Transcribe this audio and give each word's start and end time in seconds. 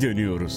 geri 0.00 0.10
dönüyoruz. 0.10 0.56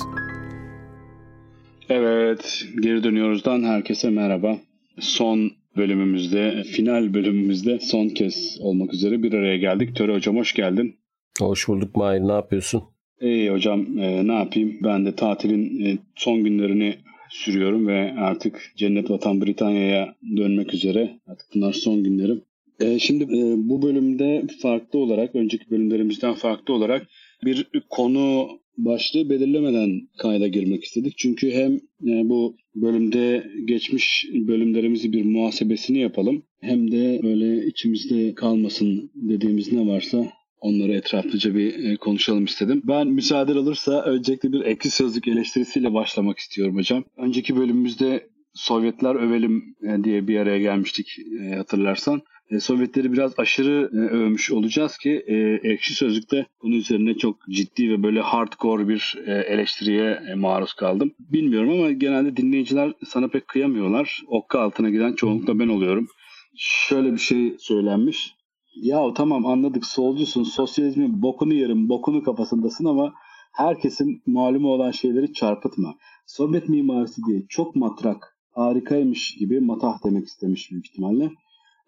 Evet, 1.90 2.64
geri 2.82 3.04
dönüyoruzdan 3.04 3.64
herkese 3.64 4.10
merhaba. 4.10 4.58
Son 5.00 5.52
bölümümüzde, 5.78 6.64
final 6.64 7.14
bölümümüzde 7.14 7.80
son 7.80 8.08
kez 8.08 8.58
olmak 8.62 8.94
üzere 8.94 9.24
bir 9.24 9.34
araya 9.34 9.58
geldik. 9.58 9.96
Töre 9.96 10.14
Hocam 10.14 10.38
hoş 10.38 10.54
geldin. 10.54 10.96
Hoş 11.40 11.68
bulduk 11.68 11.96
Mahir, 11.96 12.20
ne 12.22 12.32
yapıyorsun? 12.32 12.84
İyi 13.22 13.52
hocam, 13.52 14.00
e, 14.00 14.28
ne 14.28 14.34
yapayım? 14.34 14.78
Ben 14.84 15.06
de 15.06 15.16
tatilin 15.16 15.86
e, 15.86 15.98
son 16.16 16.44
günlerini 16.44 16.96
sürüyorum 17.30 17.88
ve 17.88 18.14
artık 18.18 18.74
cennet 18.78 19.10
vatan 19.10 19.42
Britanya'ya 19.42 20.16
dönmek 20.38 20.74
üzere. 20.74 21.20
Artık 21.28 21.48
bunlar 21.56 21.74
son 21.74 22.04
günlerim. 22.04 22.42
E, 22.80 23.00
şimdi 23.00 23.24
e, 23.24 23.54
bu 23.58 23.82
bölümde 23.82 24.44
farklı 24.62 25.00
olarak, 25.00 25.36
önceki 25.36 25.72
bölümlerimizden 25.72 26.34
farklı 26.34 26.74
olarak 26.74 27.08
bir 27.46 27.68
konu 27.90 28.48
başlığı 28.86 29.30
belirlemeden 29.30 30.02
kayda 30.18 30.48
girmek 30.48 30.84
istedik. 30.84 31.18
Çünkü 31.18 31.52
hem 31.52 31.74
e, 32.08 32.30
bu 32.30 32.56
bölümde 32.76 33.52
geçmiş 33.66 34.26
bölümlerimizi 34.34 35.14
bir 35.14 35.26
muhasebesini 35.26 36.00
yapalım. 36.00 36.44
Hem 36.62 36.92
de 36.92 37.20
öyle 37.24 37.66
içimizde 37.66 38.36
kalmasın 38.36 39.12
dediğimiz 39.16 39.72
ne 39.72 39.88
varsa 39.88 40.28
onları 40.60 40.94
etraflıca 40.94 41.56
bir 41.56 41.84
e, 41.84 41.98
konuşalım 41.98 42.46
istedim. 42.46 42.82
Ben 42.88 43.08
müsaade 43.08 43.60
olursa 43.60 44.04
öncelikle 44.04 44.52
bir 44.52 44.62
ekli 44.62 44.90
sözlük 44.90 45.28
eleştirisiyle 45.28 45.94
başlamak 45.94 46.38
istiyorum 46.38 46.76
hocam. 46.76 47.04
Önceki 47.18 47.56
bölümümüzde 47.56 48.32
Sovyetler 48.54 49.16
övelim 49.16 49.76
e, 49.84 50.04
diye 50.04 50.28
bir 50.28 50.38
araya 50.38 50.60
gelmiştik 50.60 51.18
hatırlarsan. 51.58 52.22
E, 52.52 52.60
Sovyetleri 52.60 53.14
biraz 53.14 53.40
aşırı 53.40 53.90
e, 53.94 53.98
övmüş 53.98 54.52
olacağız 54.52 54.98
ki 54.98 55.24
e, 55.28 55.36
Ekşi 55.72 55.94
Sözlük'te 55.94 56.46
bunun 56.64 56.76
üzerine 56.76 57.18
çok 57.18 57.36
ciddi 57.50 57.90
ve 57.90 58.04
böyle 58.04 58.22
hardcore 58.22 58.88
bir 58.88 59.16
eleştiriye 59.28 60.20
maruz 60.36 60.74
kaldım. 60.74 61.12
Bilmiyorum 61.20 61.70
ama 61.70 61.92
genelde 61.92 62.38
dinleyiciler 62.38 62.94
sana 63.08 63.28
pek 63.28 63.48
kıyamıyorlar. 63.48 64.22
Okka 64.28 64.60
altına 64.60 64.90
giden 64.90 65.14
çoğunlukla 65.14 65.60
ben 65.60 65.68
oluyorum. 65.68 66.08
Şöyle 66.56 67.14
bir 67.14 67.18
şey 67.18 67.56
söylenmiş. 67.60 68.36
Ya 68.76 69.14
tamam 69.16 69.46
anladık 69.46 69.86
solcusun, 69.86 70.44
sosyalizmin 70.44 71.22
bokunu 71.22 71.54
yerim, 71.54 71.90
bokunu 71.90 72.24
kafasındasın 72.24 72.86
ama 72.86 73.14
herkesin 73.52 74.22
malumu 74.26 74.68
olan 74.68 74.92
şeyleri 74.92 75.34
çarpıtma. 75.34 75.96
Sovyet 76.26 76.70
mimarisi 76.70 77.22
diye 77.28 77.42
çok 77.50 77.76
matrak, 77.76 78.38
harikaymış 78.52 79.36
gibi 79.36 79.60
matah 79.60 80.04
demek 80.06 80.26
istemiş 80.28 80.72
büyük 80.72 80.86
ihtimalle. 80.86 81.32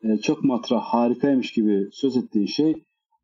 E, 0.03 0.17
çok 0.17 0.43
matrah, 0.43 0.81
harikaymış 0.81 1.51
gibi 1.51 1.87
söz 1.91 2.17
ettiği 2.17 2.47
şey 2.47 2.73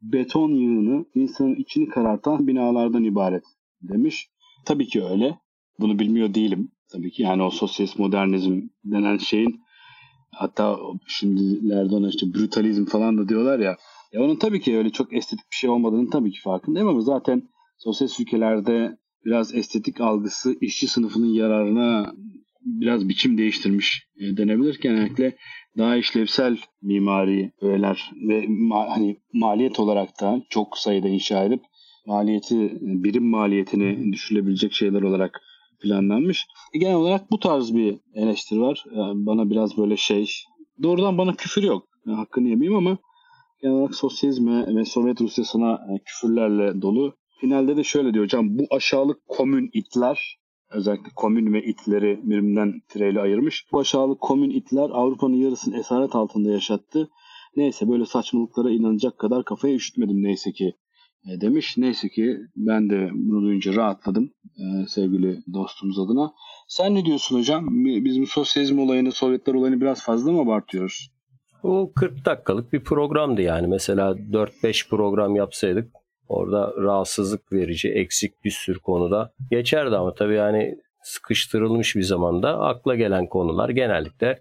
beton 0.01 0.49
yığını 0.49 1.05
insanın 1.15 1.55
içini 1.55 1.87
karartan 1.87 2.47
binalardan 2.47 3.03
ibaret 3.03 3.43
demiş. 3.81 4.29
Tabii 4.65 4.87
ki 4.87 5.03
öyle. 5.03 5.37
Bunu 5.79 5.99
bilmiyor 5.99 6.33
değilim. 6.33 6.71
Tabii 6.91 7.11
ki 7.11 7.23
yani 7.23 7.43
o 7.43 7.49
sosyalist 7.49 7.99
modernizm 7.99 8.61
denen 8.83 9.17
şeyin 9.17 9.61
hatta 10.31 10.77
şimdilerde 11.07 11.95
ona 11.95 12.09
işte 12.09 12.33
brutalizm 12.33 12.85
falan 12.85 13.17
da 13.17 13.29
diyorlar 13.29 13.59
ya. 13.59 13.77
Ya 14.13 14.21
onun 14.21 14.35
tabii 14.35 14.61
ki 14.61 14.77
öyle 14.77 14.89
çok 14.89 15.13
estetik 15.13 15.51
bir 15.51 15.55
şey 15.55 15.69
olmadığını 15.69 16.09
tabii 16.09 16.31
ki 16.31 16.41
farkındayım 16.41 16.87
ama 16.87 17.01
zaten 17.01 17.43
sosyalist 17.77 18.19
ülkelerde 18.19 18.97
biraz 19.25 19.55
estetik 19.55 20.01
algısı 20.01 20.55
işçi 20.61 20.87
sınıfının 20.87 21.33
yararına 21.33 22.13
biraz 22.65 23.09
biçim 23.09 23.37
değiştirmiş 23.37 24.07
e, 24.17 24.37
denebilir. 24.37 24.79
Genellikle 24.81 25.37
daha 25.77 25.95
işlevsel 25.95 26.57
mimari 26.81 27.51
öğeler 27.61 28.11
ve 28.27 28.45
ma- 28.45 28.89
hani 28.89 29.17
maliyet 29.33 29.79
olarak 29.79 30.21
da 30.21 30.41
çok 30.49 30.77
sayıda 30.77 31.07
inşa 31.07 31.43
edip 31.43 31.61
maliyeti 32.05 32.77
birim 32.81 33.29
maliyetini 33.29 34.13
düşürebilecek 34.13 34.73
şeyler 34.73 35.01
olarak 35.01 35.41
planlanmış. 35.81 36.47
Genel 36.73 36.95
olarak 36.95 37.31
bu 37.31 37.39
tarz 37.39 37.75
bir 37.75 37.97
eleştiri 38.13 38.61
var. 38.61 38.83
Yani 38.95 39.25
bana 39.25 39.49
biraz 39.49 39.77
böyle 39.77 39.97
şey 39.97 40.31
doğrudan 40.83 41.17
bana 41.17 41.35
küfür 41.35 41.63
yok. 41.63 41.87
Yani 42.05 42.17
hakkını 42.17 42.49
yemeyeyim 42.49 42.77
ama 42.77 42.97
genel 43.61 43.75
olarak 43.75 43.95
sosyalizme 43.95 44.75
ve 44.75 44.85
Sovyet 44.85 45.21
Rusyası'na 45.21 45.73
e, 45.73 45.99
küfürlerle 46.05 46.81
dolu. 46.81 47.15
Finalde 47.41 47.77
de 47.77 47.83
şöyle 47.83 48.13
diyor 48.13 48.25
hocam 48.25 48.57
bu 48.57 48.63
aşağılık 48.71 49.27
komün 49.27 49.69
itler 49.73 50.38
özellikle 50.71 51.09
komün 51.15 51.53
ve 51.53 51.63
itleri 51.63 52.19
birbirinden 52.23 52.81
tireyle 52.89 53.21
ayırmış. 53.21 53.65
Bu 53.71 53.79
aşağılık 53.79 54.21
komün 54.21 54.49
itler 54.49 54.89
Avrupa'nın 54.89 55.35
yarısını 55.35 55.77
esaret 55.79 56.15
altında 56.15 56.51
yaşattı. 56.51 57.09
Neyse 57.55 57.89
böyle 57.89 58.05
saçmalıklara 58.05 58.69
inanacak 58.69 59.19
kadar 59.19 59.45
kafaya 59.45 59.75
üşütmedim 59.75 60.23
neyse 60.23 60.51
ki 60.51 60.73
e, 61.27 61.41
demiş. 61.41 61.77
Neyse 61.77 62.09
ki 62.09 62.37
ben 62.55 62.89
de 62.89 63.09
bunu 63.13 63.41
duyunca 63.41 63.75
rahatladım 63.75 64.31
e, 64.45 64.87
sevgili 64.87 65.43
dostumuz 65.53 65.99
adına. 65.99 66.33
Sen 66.67 66.95
ne 66.95 67.05
diyorsun 67.05 67.39
hocam? 67.39 67.67
Biz 67.85 68.21
bu 68.21 68.25
sosyalizm 68.25 68.79
olayını, 68.79 69.11
Sovyetler 69.11 69.53
olayını 69.53 69.81
biraz 69.81 70.03
fazla 70.03 70.31
mı 70.31 70.39
abartıyoruz? 70.39 71.09
O 71.63 71.91
40 71.95 72.25
dakikalık 72.25 72.73
bir 72.73 72.83
programdı 72.83 73.41
yani. 73.41 73.67
Mesela 73.67 74.11
4-5 74.11 74.89
program 74.89 75.35
yapsaydık 75.35 75.91
Orada 76.29 76.73
rahatsızlık 76.77 77.51
verici, 77.51 77.89
eksik 77.89 78.43
bir 78.43 78.51
sürü 78.51 78.79
konuda 78.79 79.33
geçerdi 79.51 79.95
ama 79.95 80.13
tabii 80.13 80.35
yani 80.35 80.75
sıkıştırılmış 81.03 81.95
bir 81.95 82.01
zamanda 82.01 82.59
akla 82.59 82.95
gelen 82.95 83.27
konular 83.27 83.69
genellikle 83.69 84.39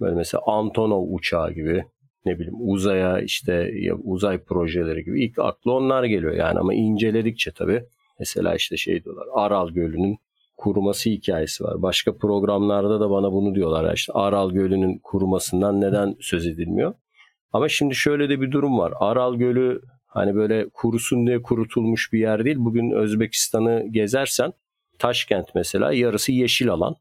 böyle 0.00 0.14
mesela 0.14 0.42
Antonov 0.46 1.06
uçağı 1.08 1.52
gibi 1.52 1.84
ne 2.24 2.38
bileyim 2.38 2.54
uzaya 2.58 3.20
işte 3.20 3.70
ya 3.74 3.94
uzay 3.94 4.38
projeleri 4.38 5.04
gibi 5.04 5.24
ilk 5.24 5.38
aklı 5.38 5.72
onlar 5.72 6.04
geliyor 6.04 6.32
yani 6.32 6.58
ama 6.58 6.74
inceledikçe 6.74 7.50
tabii 7.52 7.84
mesela 8.18 8.54
işte 8.54 8.76
şey 8.76 9.04
diyorlar 9.04 9.26
Aral 9.34 9.68
Gölü'nün 9.68 10.18
kuruması 10.56 11.10
hikayesi 11.10 11.64
var. 11.64 11.82
Başka 11.82 12.16
programlarda 12.16 13.00
da 13.00 13.10
bana 13.10 13.32
bunu 13.32 13.54
diyorlar. 13.54 13.94
işte 13.94 14.12
Aral 14.12 14.50
Gölü'nün 14.50 15.00
kurumasından 15.02 15.80
neden 15.80 16.16
söz 16.20 16.46
edilmiyor? 16.46 16.94
Ama 17.52 17.68
şimdi 17.68 17.94
şöyle 17.94 18.28
de 18.28 18.40
bir 18.40 18.52
durum 18.52 18.78
var. 18.78 18.92
Aral 19.00 19.34
Gölü 19.34 19.82
Hani 20.12 20.34
böyle 20.34 20.68
kurusun 20.68 21.26
diye 21.26 21.42
kurutulmuş 21.42 22.12
bir 22.12 22.18
yer 22.18 22.44
değil. 22.44 22.56
Bugün 22.58 22.90
Özbekistan'ı 22.90 23.86
gezersen 23.90 24.52
Taşkent 24.98 25.54
mesela 25.54 25.92
yarısı 25.92 26.32
yeşil 26.32 26.70
alan. 26.70 26.96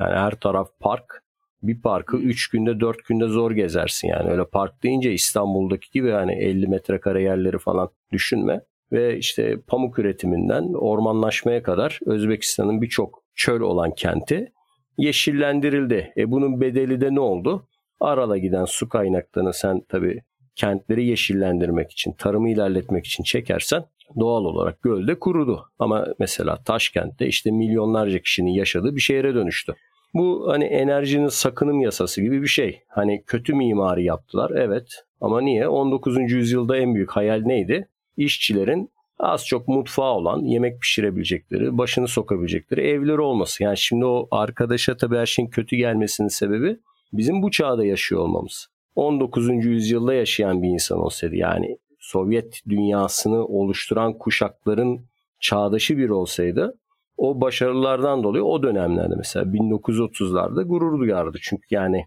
Yani 0.00 0.14
her 0.14 0.30
taraf 0.30 0.68
park. 0.80 1.24
Bir 1.62 1.82
parkı 1.82 2.16
3 2.16 2.48
günde 2.48 2.80
4 2.80 3.04
günde 3.04 3.26
zor 3.26 3.50
gezersin 3.50 4.08
yani. 4.08 4.30
Öyle 4.30 4.44
park 4.44 4.82
deyince 4.82 5.12
İstanbul'daki 5.12 5.90
gibi 5.90 6.08
yani 6.08 6.32
50 6.32 6.66
metrekare 6.66 7.22
yerleri 7.22 7.58
falan 7.58 7.90
düşünme. 8.12 8.60
Ve 8.92 9.18
işte 9.18 9.60
pamuk 9.66 9.98
üretiminden 9.98 10.72
ormanlaşmaya 10.74 11.62
kadar 11.62 12.00
Özbekistan'ın 12.06 12.82
birçok 12.82 13.24
çöl 13.34 13.60
olan 13.60 13.94
kenti 13.94 14.52
yeşillendirildi. 14.98 16.12
E 16.16 16.30
bunun 16.30 16.60
bedeli 16.60 17.00
de 17.00 17.14
ne 17.14 17.20
oldu? 17.20 17.68
Arala 18.00 18.38
giden 18.38 18.64
su 18.64 18.88
kaynaklarını 18.88 19.52
sen 19.52 19.80
tabii 19.88 20.22
kentleri 20.56 21.04
yeşillendirmek 21.04 21.90
için, 21.90 22.12
tarımı 22.12 22.50
ilerletmek 22.50 23.06
için 23.06 23.24
çekersen 23.24 23.84
doğal 24.20 24.44
olarak 24.44 24.82
gölde 24.82 25.18
kurudu. 25.18 25.64
Ama 25.78 26.06
mesela 26.18 26.62
Taşkent'te 26.62 27.26
işte 27.26 27.50
milyonlarca 27.50 28.18
kişinin 28.18 28.50
yaşadığı 28.50 28.96
bir 28.96 29.00
şehre 29.00 29.34
dönüştü. 29.34 29.74
Bu 30.14 30.44
hani 30.48 30.64
enerjinin 30.64 31.28
sakınım 31.28 31.80
yasası 31.80 32.22
gibi 32.22 32.42
bir 32.42 32.46
şey. 32.46 32.80
Hani 32.88 33.24
kötü 33.26 33.54
mimari 33.54 34.04
yaptılar 34.04 34.50
evet 34.50 35.04
ama 35.20 35.40
niye? 35.40 35.68
19. 35.68 36.32
yüzyılda 36.32 36.76
en 36.76 36.94
büyük 36.94 37.10
hayal 37.10 37.42
neydi? 37.42 37.88
İşçilerin 38.16 38.90
az 39.18 39.46
çok 39.46 39.68
mutfağı 39.68 40.12
olan, 40.12 40.44
yemek 40.44 40.80
pişirebilecekleri, 40.80 41.78
başını 41.78 42.08
sokabilecekleri 42.08 42.80
evleri 42.80 43.20
olması. 43.20 43.62
Yani 43.62 43.76
şimdi 43.76 44.04
o 44.04 44.28
arkadaşa 44.30 44.96
tabii 44.96 45.16
her 45.16 45.26
şeyin 45.26 45.48
kötü 45.48 45.76
gelmesinin 45.76 46.28
sebebi 46.28 46.76
bizim 47.12 47.42
bu 47.42 47.50
çağda 47.50 47.84
yaşıyor 47.84 48.20
olmamız. 48.20 48.68
19. 48.94 49.48
yüzyılda 49.64 50.14
yaşayan 50.14 50.62
bir 50.62 50.68
insan 50.68 50.98
olsaydı 50.98 51.36
yani 51.36 51.78
Sovyet 51.98 52.60
dünyasını 52.68 53.46
oluşturan 53.46 54.18
kuşakların 54.18 55.00
çağdaşı 55.40 55.98
bir 55.98 56.08
olsaydı 56.08 56.78
o 57.16 57.40
başarılardan 57.40 58.22
dolayı 58.22 58.44
o 58.44 58.62
dönemlerde 58.62 59.14
mesela 59.16 59.44
1930'larda 59.44 60.62
gurur 60.62 60.98
duyardı. 60.98 61.38
Çünkü 61.42 61.66
yani 61.70 62.06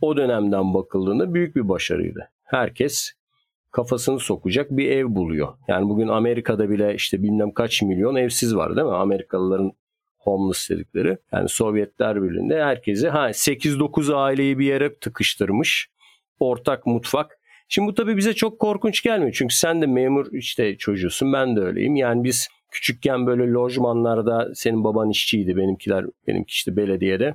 o 0.00 0.16
dönemden 0.16 0.74
bakıldığında 0.74 1.34
büyük 1.34 1.56
bir 1.56 1.68
başarıydı. 1.68 2.30
Herkes 2.44 3.12
kafasını 3.70 4.18
sokacak 4.18 4.70
bir 4.70 4.90
ev 4.90 5.14
buluyor. 5.14 5.48
Yani 5.68 5.88
bugün 5.88 6.08
Amerika'da 6.08 6.70
bile 6.70 6.94
işte 6.94 7.22
bilmem 7.22 7.52
kaç 7.52 7.82
milyon 7.82 8.16
evsiz 8.16 8.56
var 8.56 8.76
değil 8.76 8.86
mi? 8.86 8.94
Amerikalıların 8.94 9.72
homeless 10.18 10.70
dedikleri. 10.70 11.18
Yani 11.32 11.48
Sovyetler 11.48 12.22
Birliği'nde 12.22 12.64
herkesi 12.64 13.08
ha 13.08 13.30
8-9 13.30 14.14
aileyi 14.14 14.58
bir 14.58 14.66
yere 14.66 14.94
tıkıştırmış 14.94 15.88
ortak 16.40 16.86
mutfak. 16.86 17.38
Şimdi 17.68 17.88
bu 17.88 17.94
tabii 17.94 18.16
bize 18.16 18.32
çok 18.32 18.58
korkunç 18.58 19.02
gelmiyor. 19.02 19.32
Çünkü 19.38 19.54
sen 19.54 19.82
de 19.82 19.86
memur 19.86 20.26
işte 20.32 20.76
çocuğusun 20.76 21.32
ben 21.32 21.56
de 21.56 21.60
öyleyim. 21.60 21.96
Yani 21.96 22.24
biz 22.24 22.48
küçükken 22.70 23.26
böyle 23.26 23.52
lojmanlarda 23.52 24.54
senin 24.54 24.84
baban 24.84 25.10
işçiydi 25.10 25.56
benimkiler 25.56 26.04
benimki 26.26 26.50
işte 26.52 26.76
belediyede. 26.76 27.34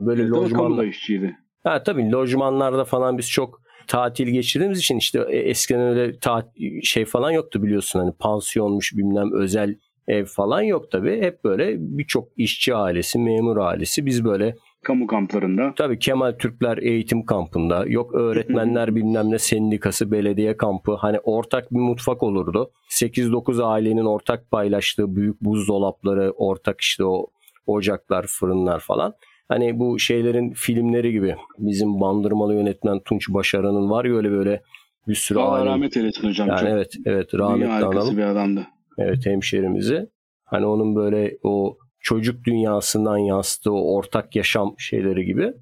Böyle 0.00 0.22
evet, 0.22 0.32
lojmanlar 0.32 0.84
işçiydi. 0.84 1.36
Ha 1.64 1.82
tabii 1.82 2.12
lojmanlarda 2.12 2.84
falan 2.84 3.18
biz 3.18 3.30
çok 3.30 3.60
tatil 3.86 4.26
geçirdiğimiz 4.26 4.78
için 4.78 4.96
işte 4.96 5.24
e, 5.28 5.36
eskiden 5.36 5.80
öyle 5.80 6.18
tatil, 6.18 6.82
şey 6.82 7.04
falan 7.04 7.30
yoktu 7.30 7.62
biliyorsun 7.62 8.00
hani 8.00 8.12
pansiyonmuş 8.12 8.96
bilmem 8.96 9.32
özel 9.32 9.74
ev 10.08 10.24
falan 10.24 10.62
yok 10.62 10.90
tabii. 10.90 11.20
Hep 11.20 11.44
böyle 11.44 11.76
birçok 11.78 12.28
işçi 12.36 12.74
ailesi, 12.74 13.18
memur 13.18 13.56
ailesi 13.56 14.06
biz 14.06 14.24
böyle 14.24 14.56
kamu 14.88 15.06
kamplarında. 15.06 15.72
Tabii 15.76 15.98
Kemal 15.98 16.32
Türkler 16.32 16.78
eğitim 16.78 17.24
kampında, 17.26 17.84
yok 17.86 18.14
öğretmenler 18.14 18.96
bilmem 18.96 19.30
ne 19.30 19.38
sendikası, 19.38 20.12
belediye 20.12 20.56
kampı. 20.56 20.94
Hani 20.94 21.18
ortak 21.18 21.70
bir 21.72 21.80
mutfak 21.80 22.22
olurdu. 22.22 22.70
8-9 22.90 23.64
ailenin 23.64 24.04
ortak 24.04 24.50
paylaştığı 24.50 25.16
büyük 25.16 25.40
buzdolapları, 25.40 26.30
ortak 26.30 26.80
işte 26.80 27.04
o 27.04 27.26
ocaklar, 27.66 28.26
fırınlar 28.28 28.80
falan. 28.80 29.14
Hani 29.48 29.78
bu 29.78 29.98
şeylerin 29.98 30.52
filmleri 30.52 31.12
gibi. 31.12 31.36
Bizim 31.58 32.00
bandırmalı 32.00 32.54
yönetmen 32.54 33.00
Tunç 33.00 33.28
Başaran'ın 33.28 33.90
var 33.90 34.04
ya 34.04 34.14
öyle 34.14 34.30
böyle 34.30 34.62
bir 35.08 35.14
sürü 35.14 35.38
Allah 35.38 35.52
aile. 35.52 35.70
rahmet 35.70 35.96
eylesin 35.96 36.28
hocam. 36.28 36.48
Yani 36.48 36.60
çok 36.60 36.68
evet, 36.68 36.94
evet 37.06 37.34
rahmetli 37.34 37.72
analım. 37.72 38.16
bir 38.16 38.22
adamdı. 38.22 38.66
Evet 38.98 39.26
hemşerimizi. 39.26 40.08
Hani 40.44 40.66
onun 40.66 40.96
böyle 40.96 41.38
o 41.42 41.78
çocuk 42.08 42.44
dünyasından 42.44 43.18
yansıttığı 43.18 43.72
ortak 43.72 44.36
yaşam 44.36 44.74
şeyleri 44.78 45.24
gibi. 45.24 45.52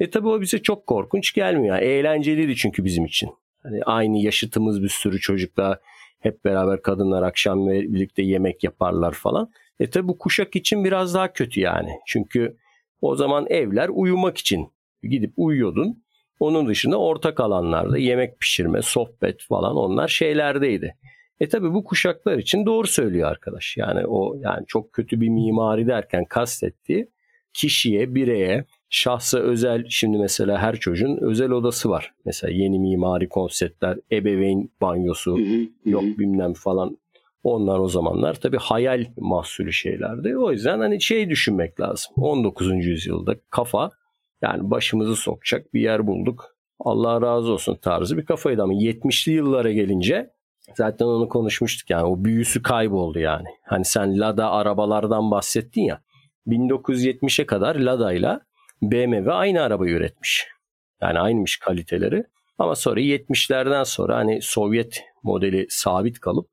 E 0.00 0.10
tabi 0.10 0.28
o 0.28 0.40
bize 0.40 0.58
çok 0.62 0.86
korkunç 0.86 1.34
gelmiyor. 1.34 1.78
Eğlenceliydi 1.78 2.56
çünkü 2.56 2.84
bizim 2.84 3.04
için. 3.04 3.30
Hani 3.62 3.82
aynı 3.86 4.18
yaşıtımız 4.18 4.82
bir 4.82 4.88
sürü 4.88 5.20
çocukla 5.20 5.80
hep 6.20 6.44
beraber 6.44 6.82
kadınlar 6.82 7.22
akşam 7.22 7.68
birlikte 7.68 8.22
yemek 8.22 8.64
yaparlar 8.64 9.12
falan. 9.12 9.50
E 9.80 9.90
tabi 9.90 10.08
bu 10.08 10.18
kuşak 10.18 10.56
için 10.56 10.84
biraz 10.84 11.14
daha 11.14 11.32
kötü 11.32 11.60
yani. 11.60 11.90
Çünkü 12.06 12.56
o 13.00 13.16
zaman 13.16 13.46
evler 13.48 13.88
uyumak 13.92 14.38
için 14.38 14.68
gidip 15.02 15.32
uyuyordun. 15.36 16.04
Onun 16.40 16.68
dışında 16.68 17.00
ortak 17.00 17.40
alanlarda 17.40 17.98
yemek 17.98 18.40
pişirme, 18.40 18.82
sohbet 18.82 19.42
falan 19.42 19.76
onlar 19.76 20.08
şeylerdeydi. 20.08 20.94
E 21.40 21.48
tabi 21.48 21.74
bu 21.74 21.84
kuşaklar 21.84 22.38
için 22.38 22.66
doğru 22.66 22.86
söylüyor 22.86 23.30
arkadaş. 23.30 23.76
Yani 23.76 24.06
o 24.06 24.36
yani 24.40 24.66
çok 24.66 24.92
kötü 24.92 25.20
bir 25.20 25.28
mimari 25.28 25.86
derken 25.86 26.24
kastettiği 26.24 27.08
kişiye, 27.52 28.14
bireye, 28.14 28.64
şahsa 28.90 29.38
özel 29.38 29.86
şimdi 29.88 30.18
mesela 30.18 30.58
her 30.58 30.76
çocuğun 30.76 31.18
özel 31.20 31.50
odası 31.50 31.90
var. 31.90 32.14
Mesela 32.24 32.52
yeni 32.52 32.78
mimari 32.78 33.28
konseptler, 33.28 33.98
ebeveyn 34.12 34.70
banyosu, 34.80 35.38
Hı 35.38 35.42
hı, 35.42 35.90
yok 35.90 36.02
hı. 36.02 36.18
bilmem 36.18 36.52
falan. 36.52 36.98
Onlar 37.42 37.78
o 37.78 37.88
zamanlar 37.88 38.34
tabii 38.34 38.56
hayal 38.56 39.04
mahsulü 39.16 39.72
şeylerdi. 39.72 40.36
O 40.36 40.52
yüzden 40.52 40.78
hani 40.78 41.02
şey 41.02 41.30
düşünmek 41.30 41.80
lazım. 41.80 42.12
19. 42.16 42.86
yüzyılda 42.86 43.36
kafa 43.50 43.90
yani 44.42 44.70
başımızı 44.70 45.16
sokacak 45.16 45.74
bir 45.74 45.80
yer 45.80 46.06
bulduk. 46.06 46.56
Allah 46.80 47.22
razı 47.22 47.52
olsun 47.52 47.76
tarzı 47.76 48.16
bir 48.16 48.24
kafaydı 48.24 48.62
ama 48.62 48.72
70'li 48.72 49.32
yıllara 49.32 49.72
gelince 49.72 50.30
zaten 50.74 51.06
onu 51.06 51.28
konuşmuştuk 51.28 51.90
yani 51.90 52.04
o 52.04 52.24
büyüsü 52.24 52.62
kayboldu 52.62 53.18
yani. 53.18 53.48
Hani 53.64 53.84
sen 53.84 54.20
Lada 54.20 54.50
arabalardan 54.50 55.30
bahsettin 55.30 55.82
ya. 55.82 56.02
1970'e 56.46 57.46
kadar 57.46 57.76
Lada 57.76 58.12
ile 58.12 58.38
BMW 58.82 59.32
aynı 59.32 59.62
arabayı 59.62 59.94
üretmiş. 59.94 60.46
Yani 61.02 61.18
aynıymış 61.18 61.58
kaliteleri. 61.58 62.24
Ama 62.58 62.74
sonra 62.74 63.00
70'lerden 63.00 63.84
sonra 63.84 64.16
hani 64.16 64.42
Sovyet 64.42 65.04
modeli 65.22 65.66
sabit 65.68 66.20
kalıp 66.20 66.48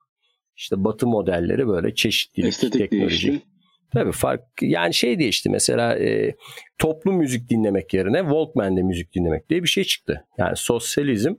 işte 0.55 0.83
Batı 0.83 1.07
modelleri 1.07 1.67
böyle 1.67 1.95
çeşitlilik, 1.95 2.49
Estetik 2.49 2.79
teknoloji. 2.79 3.27
değişti. 3.27 3.47
Tabii 3.93 4.11
fark 4.11 4.41
yani 4.61 4.93
şey 4.93 5.19
değişti 5.19 5.49
mesela 5.49 5.95
e, 5.99 6.35
toplu 6.77 7.13
müzik 7.13 7.49
dinlemek 7.49 7.93
yerine 7.93 8.19
Walkman'de 8.19 8.81
müzik 8.81 9.15
dinlemek 9.15 9.49
diye 9.49 9.63
bir 9.63 9.67
şey 9.67 9.83
çıktı. 9.83 10.25
Yani 10.37 10.55
sosyalizm 10.55 11.33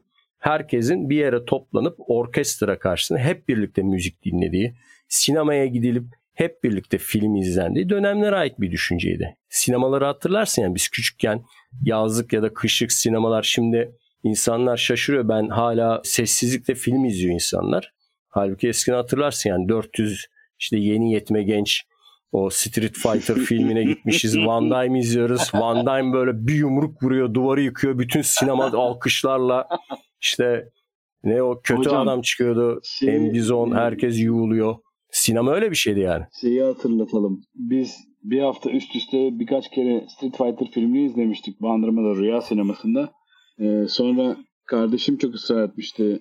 herkesin 0.45 1.11
bir 1.11 1.17
yere 1.17 1.45
toplanıp 1.45 1.97
orkestra 1.99 2.79
karşısında 2.79 3.19
hep 3.19 3.49
birlikte 3.49 3.83
müzik 3.83 4.25
dinlediği, 4.25 4.75
sinemaya 5.09 5.67
gidilip 5.67 6.05
hep 6.35 6.65
birlikte 6.65 6.99
film 6.99 7.37
izlendiği 7.37 7.89
dönemlere 7.89 8.37
ait 8.37 8.61
bir 8.61 8.71
düşünceydi. 8.71 9.37
Sinemaları 9.49 10.05
hatırlarsın 10.05 10.63
yani 10.63 10.75
biz 10.75 10.89
küçükken 10.89 11.45
yazlık 11.83 12.33
ya 12.33 12.43
da 12.43 12.55
kışlık 12.55 12.93
sinemalar 12.93 13.43
şimdi 13.43 13.93
insanlar 14.23 14.77
şaşırıyor. 14.77 15.29
Ben 15.29 15.49
hala 15.49 16.01
sessizlikte 16.05 16.75
film 16.75 17.05
izliyor 17.05 17.35
insanlar. 17.35 17.93
Halbuki 18.29 18.69
eskiden 18.69 18.97
hatırlarsın 18.97 19.51
yani 19.51 19.69
400 19.69 20.27
işte 20.59 20.77
yeni 20.77 21.13
yetme 21.13 21.43
genç 21.43 21.85
o 22.33 22.51
Street 22.51 22.95
Fighter 22.95 23.37
filmine 23.49 23.85
gitmişiz. 23.85 24.39
Van 24.39 24.71
Damme 24.71 24.99
izliyoruz. 24.99 25.51
Van 25.55 25.87
Damme 25.87 26.13
böyle 26.13 26.47
bir 26.47 26.55
yumruk 26.55 27.03
vuruyor, 27.03 27.35
duvarı 27.35 27.61
yıkıyor. 27.61 27.99
Bütün 27.99 28.23
sinema 28.23 28.65
alkışlarla 28.65 29.69
işte 30.25 30.69
ne 31.25 31.43
o 31.43 31.61
kötü 31.65 31.79
Hocam, 31.79 31.97
adam 32.09 32.21
çıkıyordu. 32.21 32.81
şey- 32.85 33.17
Embizon 33.17 33.73
herkes 33.73 34.21
yuğuluyor. 34.21 34.77
Sinema 35.11 35.53
öyle 35.55 35.71
bir 35.71 35.77
şeydi 35.77 36.01
yani. 36.01 36.25
Şeyi 36.41 36.63
hatırlatalım. 36.63 37.43
Biz 37.55 37.97
bir 38.23 38.41
hafta 38.41 38.71
üst 38.71 38.97
üste 38.97 39.39
birkaç 39.39 39.71
kere 39.71 40.07
Street 40.09 40.37
Fighter 40.37 40.71
filmini 40.71 41.07
izlemiştik 41.07 41.63
Bandırma'da 41.63 42.17
Rüya 42.21 42.41
Sineması'nda. 42.41 43.13
Ee, 43.61 43.85
sonra 43.89 44.37
kardeşim 44.67 45.17
çok 45.19 45.35
ısrar 45.35 45.69
etmişti. 45.69 46.21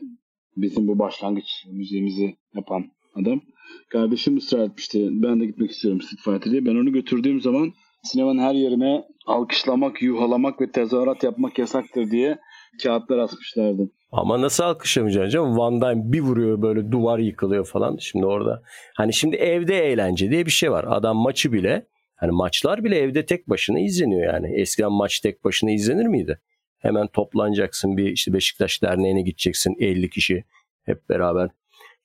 Bizim 0.58 0.88
bu 0.88 1.00
başlangıç 1.00 1.46
müziğimizi 1.72 2.36
yapan 2.56 2.86
adam. 3.16 3.42
Kardeşim 3.90 4.38
ısrar 4.38 4.60
etmişti. 4.68 5.10
Ben 5.12 5.40
de 5.40 5.46
gitmek 5.46 5.72
istiyorum 5.72 6.02
Street 6.02 6.22
Fighter 6.24 6.52
diye. 6.52 6.66
Ben 6.66 6.76
onu 6.76 6.92
götürdüğüm 6.92 7.42
zaman 7.42 7.74
sinemanın 8.04 8.40
her 8.40 8.54
yerine 8.54 9.04
alkışlamak, 9.28 10.02
yuhalamak 10.02 10.62
ve 10.62 10.72
tezahürat 10.72 11.24
yapmak 11.24 11.60
yasaktır 11.60 12.12
diye 12.12 12.38
kağıtlar 12.84 13.18
asmışlardı. 13.18 13.90
Ama 14.12 14.42
nasıl 14.42 14.64
alkışlamayacaksın 14.64 15.30
canım? 15.30 15.58
Van 15.58 15.82
Damme 15.82 16.14
bir 16.14 16.22
vuruyor 16.22 16.62
böyle 16.62 16.92
duvar 16.92 17.20
yıkılıyor 17.20 17.66
falan. 17.66 17.98
Şimdi 17.98 18.26
orada 18.26 18.62
hani 18.96 19.14
şimdi 19.14 19.36
evde 19.36 19.80
eğlence 19.80 20.32
diye 20.32 20.46
bir 20.46 20.52
şey 20.52 20.72
var. 20.72 20.86
Adam 20.88 21.18
maçı 21.18 21.54
bile 21.54 21.88
hani 22.16 22.32
maçlar 22.32 22.84
bile 22.84 22.98
evde 22.98 23.26
tek 23.26 23.50
başına 23.50 23.80
izleniyor 23.80 24.34
yani. 24.34 24.62
Eskiden 24.62 24.92
maç 24.92 25.20
tek 25.20 25.44
başına 25.44 25.72
izlenir 25.72 26.06
miydi? 26.06 26.40
Hemen 26.80 27.08
toplanacaksın 27.08 27.98
bir 27.98 28.12
işte 28.12 28.34
Beşiktaş 28.34 28.82
Derneği'ne 28.82 29.22
gideceksin 29.22 29.76
50 29.80 30.10
kişi 30.10 30.44
hep 30.84 31.10
beraber. 31.10 31.50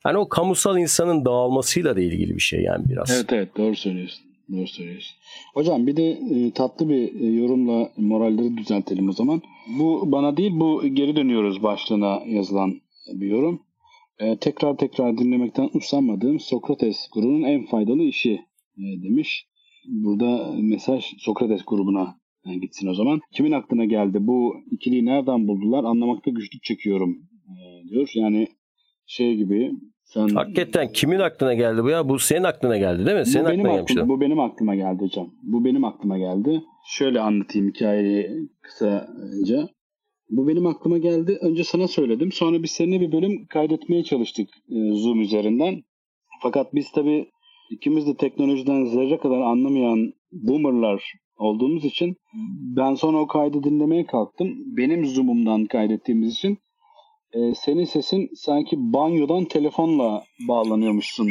Hani 0.03 0.19
o 0.19 0.29
kamusal 0.29 0.79
insanın 0.79 1.25
dağılmasıyla 1.25 1.97
da 1.97 2.01
ilgili 2.01 2.35
bir 2.35 2.41
şey 2.41 2.63
yani 2.63 2.89
biraz. 2.89 3.11
Evet 3.11 3.33
evet 3.33 3.57
doğru 3.57 3.77
söylüyorsun. 3.77 4.28
Doğru 4.53 4.67
söylüyorsun. 4.67 5.17
Hocam 5.55 5.87
bir 5.87 5.97
de 5.97 6.11
e, 6.11 6.51
tatlı 6.51 6.89
bir 6.89 7.21
e, 7.21 7.27
yorumla 7.27 7.93
moralleri 7.97 8.57
düzeltelim 8.57 9.09
o 9.09 9.13
zaman. 9.13 9.43
Bu 9.79 10.13
bana 10.13 10.37
değil 10.37 10.53
bu 10.55 10.87
geri 10.87 11.17
dönüyoruz 11.17 11.63
başlığına 11.63 12.23
yazılan 12.27 12.81
bir 13.13 13.27
yorum. 13.27 13.63
E, 14.19 14.37
tekrar 14.37 14.77
tekrar 14.77 15.19
dinlemekten 15.19 15.71
usanmadığım 15.75 16.41
Sokrates 16.41 17.09
grubunun 17.13 17.43
en 17.43 17.67
faydalı 17.67 18.03
işi 18.03 18.33
e, 18.79 19.03
demiş. 19.03 19.47
Burada 19.89 20.53
mesaj 20.59 21.05
Sokrates 21.19 21.65
grubuna 21.67 22.21
e, 22.47 22.55
gitsin 22.55 22.89
o 22.89 22.95
zaman. 22.95 23.21
Kimin 23.33 23.53
aklına 23.53 23.85
geldi 23.85 24.19
bu 24.21 24.57
ikiliyi 24.71 25.05
nereden 25.05 25.49
buldular 25.49 25.85
anlamakta 25.85 26.31
güçlük 26.31 26.63
çekiyorum 26.63 27.19
e, 27.49 27.89
diyor. 27.89 28.11
Yani 28.15 28.49
şey 29.07 29.37
gibi 29.37 29.73
sen 30.09 30.29
Hakikaten 30.29 30.93
kimin 30.93 31.19
aklına 31.19 31.55
geldi 31.55 31.85
bu 31.85 31.89
ya? 31.89 32.09
Bu 32.09 32.19
senin 32.19 32.45
aklına 32.45 32.79
geldi 32.79 33.07
değil 33.07 33.19
mi? 33.19 33.27
Senin 33.27 33.45
bu 33.45 33.49
benim, 33.49 33.61
aklına 33.61 33.75
gelmiş. 33.75 33.93
aklıma, 33.93 34.09
bu 34.09 34.21
benim 34.21 34.41
aklıma 34.41 34.75
geldi 34.75 35.03
hocam. 35.03 35.31
Bu 35.43 35.65
benim 35.65 35.85
aklıma 35.85 36.19
geldi. 36.19 36.63
Şöyle 36.87 37.21
anlatayım 37.21 37.69
hikayeyi 37.69 38.49
kısaca. 38.63 39.69
Bu 40.31 40.49
benim 40.49 40.67
aklıma 40.67 40.99
geldi. 40.99 41.39
Önce 41.41 41.65
sana 41.65 41.89
söyledim. 41.89 42.33
Sonra 42.33 42.63
biz 42.63 42.71
seninle 42.71 43.01
bir 43.01 43.13
bölüm 43.13 43.47
kaydetmeye 43.47 44.05
çalıştık 44.05 44.49
e, 44.49 44.77
Zoom 44.93 45.21
üzerinden. 45.21 45.83
Fakat 46.43 46.75
biz 46.75 46.93
tabii 46.93 47.31
ikimiz 47.71 48.07
de 48.07 48.17
teknolojiden 48.17 48.85
zerre 48.85 49.19
kadar 49.19 49.41
anlamayan 49.41 50.13
boomerlar 50.33 51.13
olduğumuz 51.37 51.85
için 51.85 52.17
ben 52.77 52.95
sonra 52.95 53.19
o 53.19 53.27
kaydı 53.27 53.65
dinlemeye 53.65 54.07
kalktım. 54.07 54.49
Benim 54.77 55.07
Zoom'umdan 55.07 55.67
kaydettiğimiz 55.67 56.33
için 56.33 56.59
e, 57.33 57.55
senin 57.55 57.85
sesin 57.85 58.31
sanki 58.35 58.77
banyodan 58.79 59.45
telefonla 59.45 60.25
bağlanıyormuşsun 60.49 61.29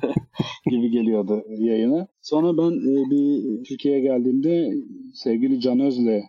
gibi 0.70 0.90
geliyordu 0.90 1.44
yayına. 1.48 2.08
Sonra 2.20 2.56
ben 2.58 2.70
e, 2.70 3.10
bir 3.10 3.64
Türkiye'ye 3.64 4.00
geldiğimde 4.00 4.70
sevgili 5.14 5.60
Can 5.60 5.80
Öz'le 5.80 6.22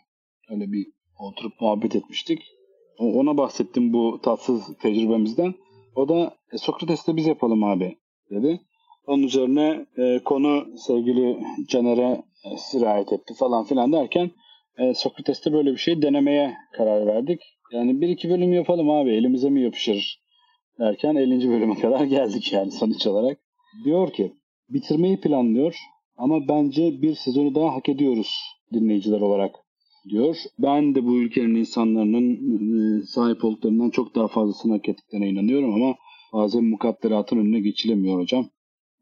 öyle 0.49 0.71
bir 0.71 0.87
oturup 1.19 1.61
muhabbet 1.61 1.95
etmiştik. 1.95 2.39
Ona 2.99 3.37
bahsettim 3.37 3.93
bu 3.93 4.19
tatsız 4.23 4.77
tecrübemizden. 4.81 5.53
O 5.95 6.09
da 6.09 6.37
e, 6.53 6.57
Sokrates'te 6.57 7.15
biz 7.15 7.27
yapalım 7.27 7.63
abi 7.63 7.97
dedi. 8.31 8.61
Onun 9.07 9.23
üzerine 9.23 9.85
e, 9.97 10.19
konu 10.25 10.77
sevgili 10.77 11.39
Caner'e 11.67 12.23
e, 12.45 12.57
sirayet 12.57 13.13
etti 13.13 13.33
falan 13.33 13.65
filan 13.65 13.91
derken 13.91 14.31
e, 14.77 14.93
Sokrates'te 14.93 15.53
böyle 15.53 15.71
bir 15.71 15.77
şey 15.77 16.01
denemeye 16.01 16.53
karar 16.73 17.07
verdik. 17.07 17.41
Yani 17.71 18.01
bir 18.01 18.09
iki 18.09 18.29
bölüm 18.29 18.53
yapalım 18.53 18.89
abi 18.89 19.11
elimize 19.11 19.49
mi 19.49 19.61
yapışır 19.63 20.21
derken 20.79 21.15
50. 21.15 21.49
bölüme 21.49 21.75
kadar 21.75 22.05
geldik 22.05 22.53
yani 22.53 22.71
sonuç 22.71 23.07
olarak. 23.07 23.39
Diyor 23.85 24.13
ki 24.13 24.33
bitirmeyi 24.69 25.21
planlıyor 25.21 25.75
ama 26.17 26.47
bence 26.47 27.01
bir 27.01 27.15
sezonu 27.15 27.55
daha 27.55 27.75
hak 27.75 27.89
ediyoruz 27.89 28.35
dinleyiciler 28.73 29.21
olarak 29.21 29.55
diyor. 30.09 30.35
Ben 30.59 30.95
de 30.95 31.05
bu 31.05 31.17
ülkenin 31.17 31.55
insanların 31.55 32.33
e, 32.99 33.05
sahip 33.05 33.45
olduklarından 33.45 33.89
çok 33.89 34.15
daha 34.15 34.27
fazlasını 34.27 34.73
hak 34.73 34.89
ettiklerine 34.89 35.29
inanıyorum 35.29 35.73
ama 35.73 35.95
bazen 36.33 36.63
mukadderatın 36.63 37.37
önüne 37.37 37.59
geçilemiyor 37.59 38.19
hocam. 38.19 38.45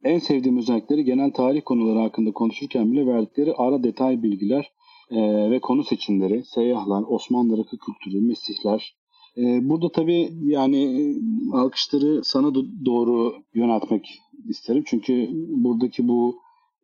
En 0.03 0.19
sevdiğim 0.19 0.57
özellikleri 0.57 1.03
genel 1.03 1.31
tarih 1.31 1.61
konuları 1.65 1.99
hakkında 1.99 2.31
konuşurken 2.31 2.91
bile 2.91 3.05
verdikleri 3.05 3.53
ara 3.53 3.83
detay 3.83 4.23
bilgiler 4.23 4.71
e, 5.11 5.51
ve 5.51 5.59
konu 5.59 5.83
seçimleri, 5.83 6.45
seyyahlar, 6.45 7.03
Osmanlı 7.07 7.57
rakı 7.57 7.77
kültürü, 7.77 8.21
mesihler. 8.21 8.95
E, 9.37 9.69
burada 9.69 9.91
tabii 9.91 10.29
yani 10.43 10.83
e, 10.83 11.01
alkışları 11.53 12.23
sana 12.23 12.47
do- 12.47 12.85
doğru 12.85 13.33
yöneltmek 13.53 14.19
isterim. 14.49 14.83
Çünkü 14.87 15.29
buradaki 15.47 16.07
bu 16.07 16.35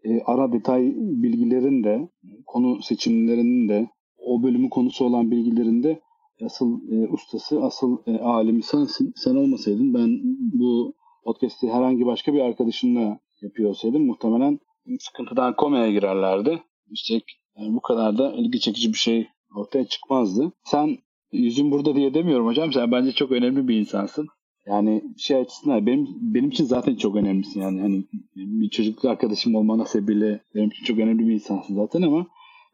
e, 0.03 0.22
ara 0.22 0.51
detay 0.51 0.94
bilgilerin 0.96 1.84
de, 1.84 2.10
konu 2.46 2.82
seçimlerinin 2.82 3.70
de, 3.70 3.89
o 4.18 4.44
bölümün 4.44 4.70
konusu 4.70 5.06
olan 5.06 5.32
bilgilerin 5.32 5.84
de 5.84 6.01
asıl 6.46 6.92
e, 6.92 7.08
ustası, 7.08 7.63
asıl 7.63 7.98
e, 8.08 8.20
alimi 8.20 8.63
sensin. 8.63 9.13
Sen 9.15 9.36
olmasaydın 9.36 9.94
ben 9.94 10.20
bu 10.53 10.94
podcast'i 11.24 11.70
herhangi 11.70 12.06
başka 12.06 12.34
bir 12.34 12.39
arkadaşımla 12.39 13.20
yapıyor 13.42 13.70
olsaydım 13.70 14.06
muhtemelen 14.06 14.60
sıkıntıdan 15.00 15.56
komaya 15.56 15.92
girerlerdi. 15.92 16.63
Üstelik 16.92 17.43
yani 17.57 17.75
bu 17.75 17.81
kadar 17.81 18.17
da 18.17 18.33
ilgi 18.33 18.60
çekici 18.60 18.93
bir 18.93 18.98
şey 18.98 19.27
ortaya 19.55 19.86
çıkmazdı. 19.86 20.51
Sen 20.63 20.98
yüzün 21.31 21.72
burada 21.72 21.95
diye 21.95 22.13
demiyorum 22.13 22.48
hocam. 22.48 22.74
Sen 22.74 22.91
bence 22.91 23.12
çok 23.12 23.31
önemli 23.31 23.67
bir 23.67 23.75
insansın. 23.75 24.27
Yani 24.67 25.03
şey 25.17 25.38
açısından 25.38 25.86
benim 25.86 26.07
benim 26.22 26.50
için 26.50 26.65
zaten 26.65 26.95
çok 26.95 27.15
önemlisin 27.15 27.62
yani 27.62 27.81
hani 27.81 28.03
bir 28.36 28.69
çocukluk 28.69 29.05
arkadaşım 29.05 29.55
olmana 29.55 29.86
sebebiyle 29.86 30.43
benim 30.55 30.69
için 30.69 30.86
çok 30.86 31.00
önemli 31.00 31.27
bir 31.27 31.33
insansın 31.33 31.75
zaten 31.75 32.01
ama 32.01 32.27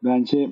bence 0.04 0.50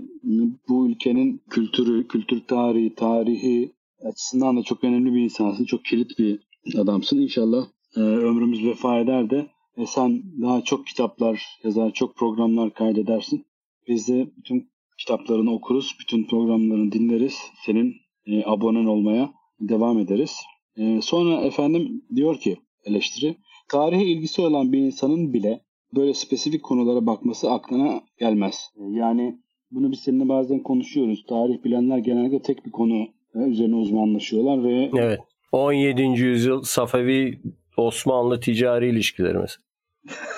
bu 0.69 0.89
ülkenin 0.89 1.43
kültürü, 1.51 2.09
kültür 2.09 2.41
tarihi, 2.41 2.95
tarihi 2.95 3.73
açısından 4.05 4.57
da 4.57 4.63
çok 4.63 4.85
önemli 4.85 5.15
bir 5.15 5.21
insansın. 5.21 5.65
Çok 5.65 5.85
kilit 5.85 6.19
bir 6.19 6.41
adamsın. 6.79 7.19
İnşallah 7.19 7.67
e, 7.97 8.01
ömrümüz 8.01 8.65
vefa 8.65 8.99
eder 8.99 9.31
de 9.31 9.47
e, 9.77 9.87
sen 9.87 10.23
daha 10.43 10.63
çok 10.63 10.87
kitaplar 10.87 11.47
yazar, 11.65 11.93
çok 11.93 12.17
programlar 12.17 12.75
kaydedersin. 12.75 13.47
Biz 13.89 14.09
de 14.09 14.27
bütün 14.37 14.71
kitaplarını 14.99 15.53
okuruz, 15.53 15.97
bütün 16.01 16.25
programlarını 16.25 16.93
dinleriz. 16.93 17.39
Senin 17.67 17.95
e, 18.27 18.45
abonen 18.45 18.85
olmaya 18.85 19.31
devam 19.61 19.99
ederiz. 19.99 20.37
E, 20.77 21.01
sonra 21.03 21.41
efendim 21.41 22.03
diyor 22.15 22.39
ki 22.39 22.57
eleştiri, 22.85 23.37
tarihe 23.69 24.05
ilgisi 24.05 24.43
olan 24.43 24.73
bir 24.73 24.79
insanın 24.79 25.33
bile 25.33 25.61
böyle 25.97 26.15
spesifik 26.15 26.63
konulara 26.63 27.07
bakması 27.07 27.51
aklına 27.51 28.01
gelmez. 28.19 28.71
E, 28.77 28.83
yani 28.99 29.39
bunu 29.71 29.93
biz 29.93 30.01
seninle 30.01 30.29
bazen 30.29 30.63
konuşuyoruz. 30.63 31.25
Tarih 31.29 31.65
bilenler 31.65 31.99
genelde 31.99 32.43
tek 32.43 32.67
bir 32.67 32.71
konu 32.71 33.07
e, 33.35 33.39
üzerine 33.39 33.77
uzmanlaşıyorlar 33.77 34.65
ve 34.65 34.91
Evet. 34.97 35.21
17. 35.53 36.03
yüzyıl 36.03 36.63
Safevi 36.63 37.41
Osmanlı 37.77 38.41
ticari 38.41 38.91
ilişkileri 38.91 39.39
mesela. 39.39 39.68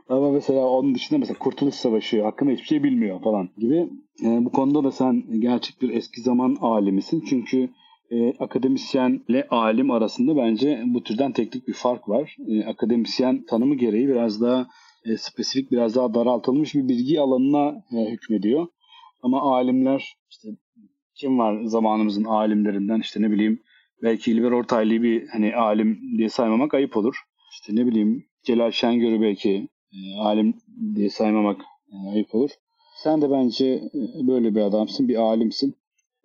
Ama 0.10 0.32
mesela 0.32 0.60
onun 0.60 0.96
dışında 0.96 1.20
mesela 1.20 1.40
Kurtuluş 1.40 1.76
Savaşı 1.76 2.24
hakkında 2.24 2.52
hiçbir 2.52 2.68
şey 2.68 2.84
bilmiyor 2.84 3.22
falan 3.22 3.50
gibi. 3.58 3.90
E, 4.24 4.46
bu 4.46 4.52
konuda 4.52 4.84
da 4.84 4.92
sen 4.92 5.24
gerçek 5.40 5.82
bir 5.82 5.90
eski 5.90 6.22
zaman 6.22 6.58
alimisin. 6.62 7.24
Çünkü 7.30 7.70
e, 8.12 8.34
akademisyenle 8.40 9.48
alim 9.50 9.92
arasında 9.92 10.38
bence 10.38 10.84
bu 10.86 11.04
türden 11.04 11.32
teknik 11.32 11.68
bir 11.68 11.74
fark 11.74 12.10
var. 12.10 12.36
E, 12.48 12.66
akademisyen 12.66 13.46
tanımı 13.46 13.76
gereği 13.76 14.08
biraz 14.08 14.42
daha 14.42 14.68
e, 15.06 15.18
spesifik, 15.18 15.72
biraz 15.72 15.96
daha 15.96 16.14
daraltılmış 16.14 16.76
bir 16.76 16.88
bilgi 16.88 17.22
alanına 17.22 17.84
e, 17.98 18.12
hükmediyor. 18.12 18.68
Ama 19.24 19.56
alimler 19.56 20.18
işte 20.30 20.50
kim 21.16 21.40
var 21.40 21.64
zamanımızın 21.64 22.24
alimlerinden 22.24 23.00
işte 23.00 23.22
ne 23.22 23.32
bileyim 23.32 23.62
belki 24.04 24.32
İlber 24.32 24.52
Ortaylı'yı 24.52 25.04
bir 25.04 25.28
hani 25.28 25.56
alim 25.56 26.00
diye 26.18 26.30
saymamak 26.30 26.74
ayıp 26.74 26.98
olur. 26.98 27.16
İşte 27.52 27.76
ne 27.76 27.86
bileyim 27.86 28.26
Celal 28.48 28.72
Şengör'ü 28.72 29.22
belki 29.22 29.68
e, 29.94 30.20
alim 30.20 30.54
diye 30.96 31.10
saymamak 31.10 31.62
e, 31.92 32.10
ayıp 32.14 32.36
olur. 32.36 32.50
Sen 33.04 33.22
de 33.22 33.32
bence 33.32 33.66
e, 33.66 34.28
böyle 34.28 34.56
bir 34.56 34.62
adamsın, 34.62 35.08
bir 35.08 35.16
alimsin. 35.16 35.76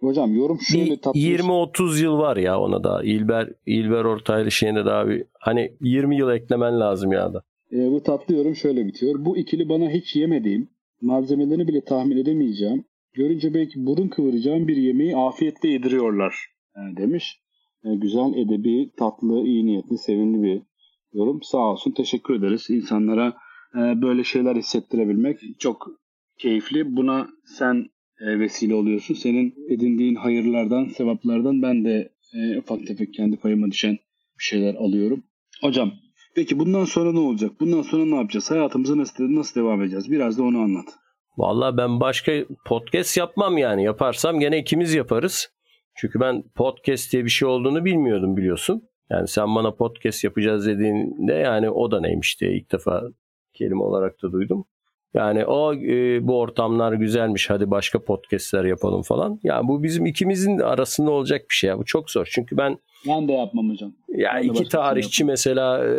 Hocam 0.00 0.35
yorum 0.35 0.61
şöyle 0.61 1.00
tatlı. 1.00 1.21
20-30 1.21 2.02
yıl 2.02 2.19
var 2.19 2.37
ya 2.37 2.61
ona 2.61 2.85
da. 2.85 3.05
İlber 3.05 3.49
İlber 3.67 4.05
Ortaylı 4.05 4.50
şeyine 4.50 4.85
daha 4.85 5.09
bir 5.09 5.25
hani 5.41 5.73
20 5.81 6.17
yıl 6.17 6.31
eklemen 6.31 6.81
lazım 6.81 7.12
ya 7.12 7.35
da. 7.35 7.43
E, 7.73 7.91
bu 7.91 8.02
tatlı 8.02 8.37
yorum 8.37 8.57
şöyle 8.57 8.87
bitiyor. 8.87 9.25
Bu 9.25 9.37
ikili 9.37 9.69
bana 9.69 9.91
hiç 9.91 10.17
yemediğim, 10.17 10.69
malzemelerini 11.00 11.69
bile 11.69 11.85
tahmin 11.85 12.17
edemeyeceğim, 12.17 12.85
görünce 13.12 13.55
belki 13.55 13.87
burun 13.87 14.09
kıvıracağım 14.09 14.69
bir 14.69 14.76
yemeği 14.76 15.17
afiyetle 15.17 15.69
yediriyorlar 15.69 16.35
e, 16.76 16.97
demiş. 16.97 17.38
E, 17.85 17.95
güzel, 17.95 18.35
edebi, 18.35 18.91
tatlı, 18.97 19.47
iyi 19.47 19.67
niyetli, 19.67 19.99
sevimli 19.99 20.43
bir 20.43 20.62
yorum. 21.12 21.42
Sağ 21.42 21.59
olsun, 21.59 21.90
teşekkür 21.92 22.35
ederiz. 22.35 22.71
İnsanlara 22.71 23.37
e, 23.75 24.02
böyle 24.02 24.25
şeyler 24.25 24.57
hissettirebilmek 24.57 25.38
çok 25.59 25.87
keyifli. 26.38 26.97
Buna 26.97 27.28
sen 27.45 27.87
e, 28.21 28.38
vesile 28.38 28.75
oluyorsun. 28.75 29.14
Senin 29.14 29.54
edindiğin 29.71 30.14
hayırlardan, 30.14 30.85
sevaplardan 30.85 31.62
ben 31.62 31.85
de 31.85 32.12
e, 32.35 32.59
ufak 32.59 32.87
tefek 32.87 33.14
kendi 33.14 33.37
payıma 33.37 33.71
düşen 33.71 33.99
bir 34.38 34.45
şeyler 34.45 34.75
alıyorum. 34.75 35.25
Hocam, 35.61 35.92
peki 36.35 36.59
bundan 36.59 36.85
sonra 36.85 37.12
ne 37.12 37.19
olacak? 37.19 37.50
Bundan 37.61 37.83
sonra 37.83 38.04
ne 38.04 38.16
yapacağız? 38.16 38.50
Hayatımıza 38.50 38.97
nasıl, 38.97 39.35
nasıl 39.35 39.61
devam 39.61 39.83
edeceğiz? 39.83 40.11
Biraz 40.11 40.38
da 40.38 40.42
onu 40.42 40.59
anlat. 40.59 40.87
Vallahi 41.38 41.76
ben 41.76 42.00
başka 42.00 42.33
podcast 42.66 43.16
yapmam 43.16 43.59
yani. 43.59 43.85
Yaparsam 43.85 44.40
gene 44.40 44.59
ikimiz 44.59 44.95
yaparız. 44.95 45.52
Çünkü 45.97 46.21
ben 46.21 46.42
podcast 46.54 47.12
diye 47.12 47.25
bir 47.25 47.31
şey 47.31 47.49
olduğunu 47.49 47.85
bilmiyordum 47.85 48.37
biliyorsun. 48.37 48.83
Yani 49.12 49.28
sen 49.28 49.54
bana 49.54 49.71
podcast 49.71 50.25
yapacağız 50.25 50.66
dediğinde 50.66 51.35
yani 51.35 51.71
o 51.71 51.90
da 51.90 52.00
neymiş 52.00 52.40
diye 52.40 52.52
ilk 52.52 52.73
defa 52.73 53.02
kelime 53.54 53.83
olarak 53.83 54.23
da 54.23 54.33
duydum. 54.33 54.64
Yani 55.14 55.45
o 55.45 55.75
e, 55.75 56.26
bu 56.26 56.38
ortamlar 56.38 56.92
güzelmiş 56.92 57.50
hadi 57.50 57.71
başka 57.71 58.04
podcastler 58.04 58.64
yapalım 58.64 59.02
falan. 59.02 59.40
Yani 59.42 59.69
bu 59.69 59.83
bizim 59.83 60.07
ikimizin 60.07 60.59
arasında 60.59 61.11
olacak 61.11 61.40
bir 61.50 61.54
şey 61.54 61.69
ya. 61.69 61.78
Bu 61.78 61.85
çok 61.85 62.11
zor. 62.11 62.28
Çünkü 62.31 62.57
ben 62.57 62.78
Ben 63.09 63.28
de 63.28 63.33
yapmam 63.33 63.71
hocam. 63.71 63.92
ya 64.09 64.31
Ben 64.35 64.42
iki 64.42 64.59
şey 64.59 64.69
tarihçi 64.69 65.25
mesela 65.25 65.85
e, 65.85 65.90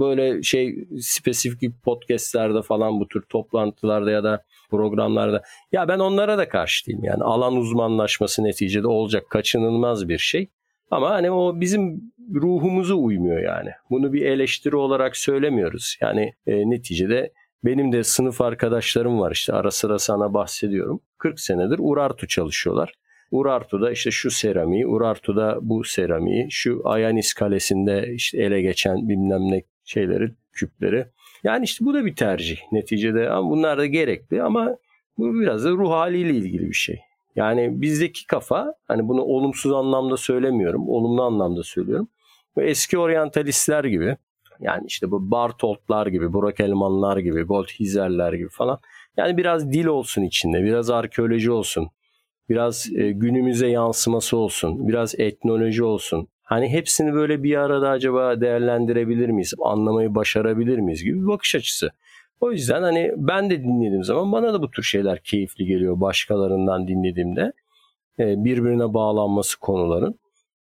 böyle 0.00 0.42
şey 0.42 0.88
spesifik 1.00 1.82
podcastlerde 1.82 2.62
falan 2.62 3.00
bu 3.00 3.08
tür 3.08 3.22
toplantılarda 3.22 4.10
ya 4.10 4.24
da 4.24 4.42
programlarda 4.70 5.42
ya 5.72 5.88
ben 5.88 5.98
onlara 5.98 6.38
da 6.38 6.48
karşı 6.48 6.86
değilim. 6.86 7.04
Yani 7.04 7.22
alan 7.22 7.56
uzmanlaşması 7.56 8.44
neticede 8.44 8.86
olacak 8.86 9.30
kaçınılmaz 9.30 10.08
bir 10.08 10.18
şey. 10.18 10.48
Ama 10.92 11.10
hani 11.10 11.30
o 11.30 11.60
bizim 11.60 12.12
ruhumuza 12.34 12.94
uymuyor 12.94 13.42
yani. 13.42 13.70
Bunu 13.90 14.12
bir 14.12 14.26
eleştiri 14.26 14.76
olarak 14.76 15.16
söylemiyoruz. 15.16 15.96
Yani 16.00 16.32
e, 16.46 16.70
neticede 16.70 17.32
benim 17.64 17.92
de 17.92 18.04
sınıf 18.04 18.40
arkadaşlarım 18.40 19.20
var 19.20 19.32
işte 19.32 19.52
ara 19.52 19.70
sıra 19.70 19.98
sana 19.98 20.34
bahsediyorum. 20.34 21.00
40 21.18 21.40
senedir 21.40 21.76
Urartu 21.78 22.26
çalışıyorlar. 22.28 22.92
Urartu'da 23.30 23.90
işte 23.90 24.10
şu 24.10 24.30
seramiği, 24.30 24.86
Urartu'da 24.86 25.58
bu 25.62 25.84
seramiği, 25.84 26.46
şu 26.50 26.82
Ayanis 26.84 27.34
Kalesi'nde 27.34 28.12
işte 28.14 28.42
ele 28.42 28.62
geçen 28.62 29.08
bilmem 29.08 29.40
ne 29.40 29.62
şeyleri, 29.84 30.30
küpleri. 30.52 31.06
Yani 31.44 31.64
işte 31.64 31.84
bu 31.84 31.94
da 31.94 32.04
bir 32.04 32.16
tercih 32.16 32.58
neticede 32.72 33.30
ama 33.30 33.50
bunlar 33.50 33.78
da 33.78 33.86
gerekli 33.86 34.42
ama 34.42 34.76
bu 35.18 35.40
biraz 35.40 35.64
da 35.64 35.70
ruh 35.70 35.90
haliyle 35.90 36.30
ilgili 36.30 36.68
bir 36.68 36.74
şey. 36.74 37.00
Yani 37.36 37.80
bizdeki 37.80 38.26
kafa 38.26 38.74
hani 38.88 39.08
bunu 39.08 39.22
olumsuz 39.22 39.72
anlamda 39.72 40.16
söylemiyorum, 40.16 40.88
olumlu 40.88 41.22
anlamda 41.22 41.62
söylüyorum. 41.62 42.08
Bu 42.56 42.62
eski 42.62 42.98
oryantalistler 42.98 43.84
gibi 43.84 44.16
yani 44.60 44.84
işte 44.86 45.10
bu 45.10 45.30
Bartoltlar 45.30 46.06
gibi, 46.06 46.32
Burak 46.32 46.60
Elmanlar 46.60 47.16
gibi, 47.16 47.42
Goldhizerler 47.42 48.32
gibi 48.32 48.48
falan. 48.48 48.78
Yani 49.16 49.36
biraz 49.36 49.72
dil 49.72 49.86
olsun 49.86 50.22
içinde, 50.22 50.64
biraz 50.64 50.90
arkeoloji 50.90 51.50
olsun, 51.50 51.90
biraz 52.48 52.88
e, 52.96 53.10
günümüze 53.12 53.68
yansıması 53.68 54.36
olsun, 54.36 54.88
biraz 54.88 55.14
etnoloji 55.18 55.84
olsun. 55.84 56.28
Hani 56.42 56.68
hepsini 56.68 57.12
böyle 57.12 57.42
bir 57.42 57.56
arada 57.56 57.88
acaba 57.88 58.40
değerlendirebilir 58.40 59.28
miyiz, 59.28 59.54
anlamayı 59.60 60.14
başarabilir 60.14 60.78
miyiz 60.78 61.04
gibi 61.04 61.22
bir 61.22 61.26
bakış 61.26 61.54
açısı. 61.54 61.90
O 62.42 62.52
yüzden 62.52 62.82
hani 62.82 63.12
ben 63.16 63.50
de 63.50 63.62
dinlediğim 63.62 64.04
zaman 64.04 64.32
bana 64.32 64.54
da 64.54 64.62
bu 64.62 64.70
tür 64.70 64.82
şeyler 64.82 65.18
keyifli 65.22 65.66
geliyor 65.66 66.00
başkalarından 66.00 66.88
dinlediğimde. 66.88 67.52
E, 68.18 68.44
birbirine 68.44 68.94
bağlanması 68.94 69.60
konuların. 69.60 70.18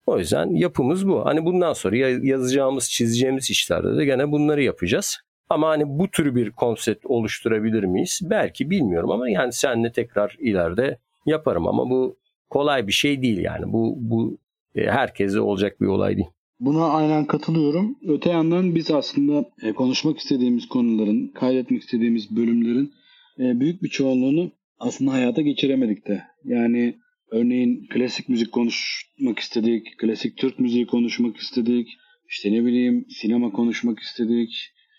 O 0.06 0.18
yüzden 0.18 0.50
yapımız 0.50 1.08
bu. 1.08 1.26
Hani 1.26 1.46
bundan 1.46 1.74
sonra 1.74 1.98
yazacağımız, 1.98 2.90
çizeceğimiz 2.90 3.52
işlerde 3.52 3.98
de 3.98 4.06
gene 4.06 4.32
bunları 4.32 4.64
yapacağız. 4.64 5.18
Ama 5.50 5.70
hani 5.70 5.84
bu 5.88 6.12
tür 6.12 6.36
bir 6.36 6.52
konsept 6.52 7.06
oluşturabilir 7.06 7.84
miyiz? 7.84 8.20
Belki 8.24 8.70
bilmiyorum 8.70 9.12
ama 9.12 9.30
yani 9.30 9.54
seninle 9.54 9.92
tekrar 9.92 10.36
ileride 10.40 10.98
yaparım 11.26 11.68
ama 11.68 11.90
bu 11.90 12.18
kolay 12.50 12.88
bir 12.88 12.92
şey 12.92 13.22
değil 13.22 13.38
yani. 13.38 13.74
Bu 13.74 13.96
bu 13.98 14.38
e, 14.76 14.86
herkese 14.86 15.42
olacak 15.42 15.82
bir 15.82 15.88
olay 15.88 16.18
değil. 16.18 16.30
Buna 16.62 16.86
aynen 16.86 17.26
katılıyorum. 17.26 17.98
Öte 18.08 18.30
yandan 18.30 18.76
biz 18.76 18.92
aslında 18.92 19.50
e, 19.62 19.74
konuşmak 19.74 20.20
istediğimiz 20.20 20.68
konuların, 20.68 21.28
kaydetmek 21.28 21.82
istediğimiz 21.82 22.36
bölümlerin 22.36 22.94
e, 23.40 23.60
büyük 23.60 23.84
bir 23.84 23.90
çoğunluğunu 23.90 24.52
aslında 24.80 25.12
hayata 25.12 25.42
geçiremedik 25.42 26.08
de. 26.08 26.24
Yani 26.44 26.96
örneğin 27.32 27.88
klasik 27.88 28.30
müzik 28.30 28.52
konuşmak 28.52 29.40
istedik, 29.40 29.98
klasik 29.98 30.38
Türk 30.38 30.60
müziği 30.60 30.88
konuşmak 30.88 31.38
istedik, 31.38 31.88
işte 32.30 32.52
ne 32.52 32.66
bileyim 32.66 33.06
sinema 33.10 33.52
konuşmak 33.52 34.00
istedik. 34.00 34.50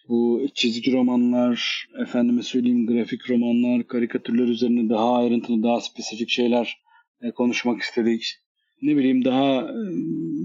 bu 0.09 0.47
çizgi 0.55 0.93
romanlar, 0.93 1.89
efendime 2.03 2.43
söyleyeyim 2.43 2.87
grafik 2.87 3.31
romanlar, 3.31 3.87
karikatürler 3.87 4.49
üzerine 4.49 4.89
daha 4.89 5.17
ayrıntılı, 5.17 5.63
daha 5.63 5.81
spesifik 5.81 6.29
şeyler 6.29 6.79
e, 7.21 7.31
konuşmak 7.31 7.83
istedik. 7.83 8.42
Ne 8.83 8.97
bileyim 8.97 9.25
daha 9.25 9.63
e, 9.63 9.75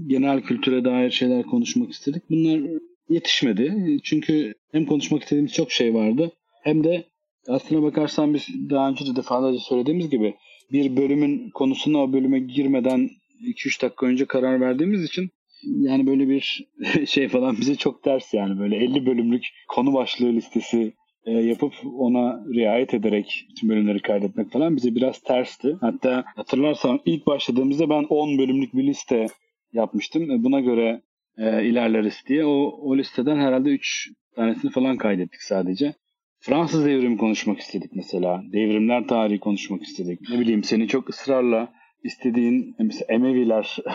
genel 0.06 0.40
kültüre 0.40 0.84
dair 0.84 1.10
şeyler 1.10 1.42
konuşmak 1.42 1.90
istedik. 1.90 2.22
Bunlar 2.30 2.60
yetişmedi. 3.08 3.98
Çünkü 4.02 4.54
hem 4.72 4.86
konuşmak 4.86 5.22
istediğimiz 5.22 5.52
çok 5.52 5.72
şey 5.72 5.94
vardı 5.94 6.32
hem 6.62 6.84
de 6.84 7.04
aslına 7.48 7.82
bakarsan 7.82 8.34
biz 8.34 8.48
daha 8.70 8.88
önce 8.88 9.06
de 9.06 9.16
defalarca 9.16 9.58
söylediğimiz 9.58 10.10
gibi 10.10 10.34
bir 10.72 10.96
bölümün 10.96 11.50
konusuna 11.50 11.98
o 11.98 12.12
bölüme 12.12 12.38
girmeden 12.38 13.10
2-3 13.42 13.82
dakika 13.82 14.06
önce 14.06 14.24
karar 14.24 14.60
verdiğimiz 14.60 15.04
için 15.04 15.30
yani 15.62 16.06
böyle 16.06 16.28
bir 16.28 16.68
şey 17.06 17.28
falan 17.28 17.56
bize 17.60 17.74
çok 17.74 18.02
ters 18.02 18.34
yani 18.34 18.58
böyle 18.58 18.76
50 18.76 19.06
bölümlük 19.06 19.44
konu 19.68 19.94
başlığı 19.94 20.32
listesi 20.32 20.92
e, 21.24 21.32
yapıp 21.32 21.72
ona 21.98 22.44
riayet 22.54 22.94
ederek 22.94 23.46
tüm 23.60 23.68
bölümleri 23.68 24.02
kaydetmek 24.02 24.52
falan 24.52 24.76
bize 24.76 24.94
biraz 24.94 25.20
tersti. 25.20 25.76
Hatta 25.80 26.24
hatırlarsan 26.36 27.00
ilk 27.04 27.26
başladığımızda 27.26 27.90
ben 27.90 28.06
10 28.08 28.38
bölümlük 28.38 28.74
bir 28.74 28.86
liste 28.86 29.26
yapmıştım. 29.72 30.30
E, 30.30 30.44
buna 30.44 30.60
göre 30.60 31.02
e, 31.38 31.64
ilerleriz 31.64 32.22
diye. 32.28 32.44
O, 32.44 32.78
o 32.82 32.96
listeden 32.96 33.36
herhalde 33.36 33.70
3 33.70 34.10
tanesini 34.36 34.70
falan 34.70 34.96
kaydettik 34.96 35.42
sadece. 35.42 35.94
Fransız 36.40 36.86
devrimi 36.86 37.16
konuşmak 37.16 37.58
istedik 37.58 37.90
mesela. 37.94 38.42
Devrimler 38.52 39.06
tarihi 39.06 39.40
konuşmak 39.40 39.82
istedik. 39.82 40.20
Ne 40.30 40.40
bileyim 40.40 40.64
seni 40.64 40.88
çok 40.88 41.08
ısrarla 41.08 41.72
istediğin 42.04 42.74
mesela 42.78 43.06
Emeviler 43.08 43.76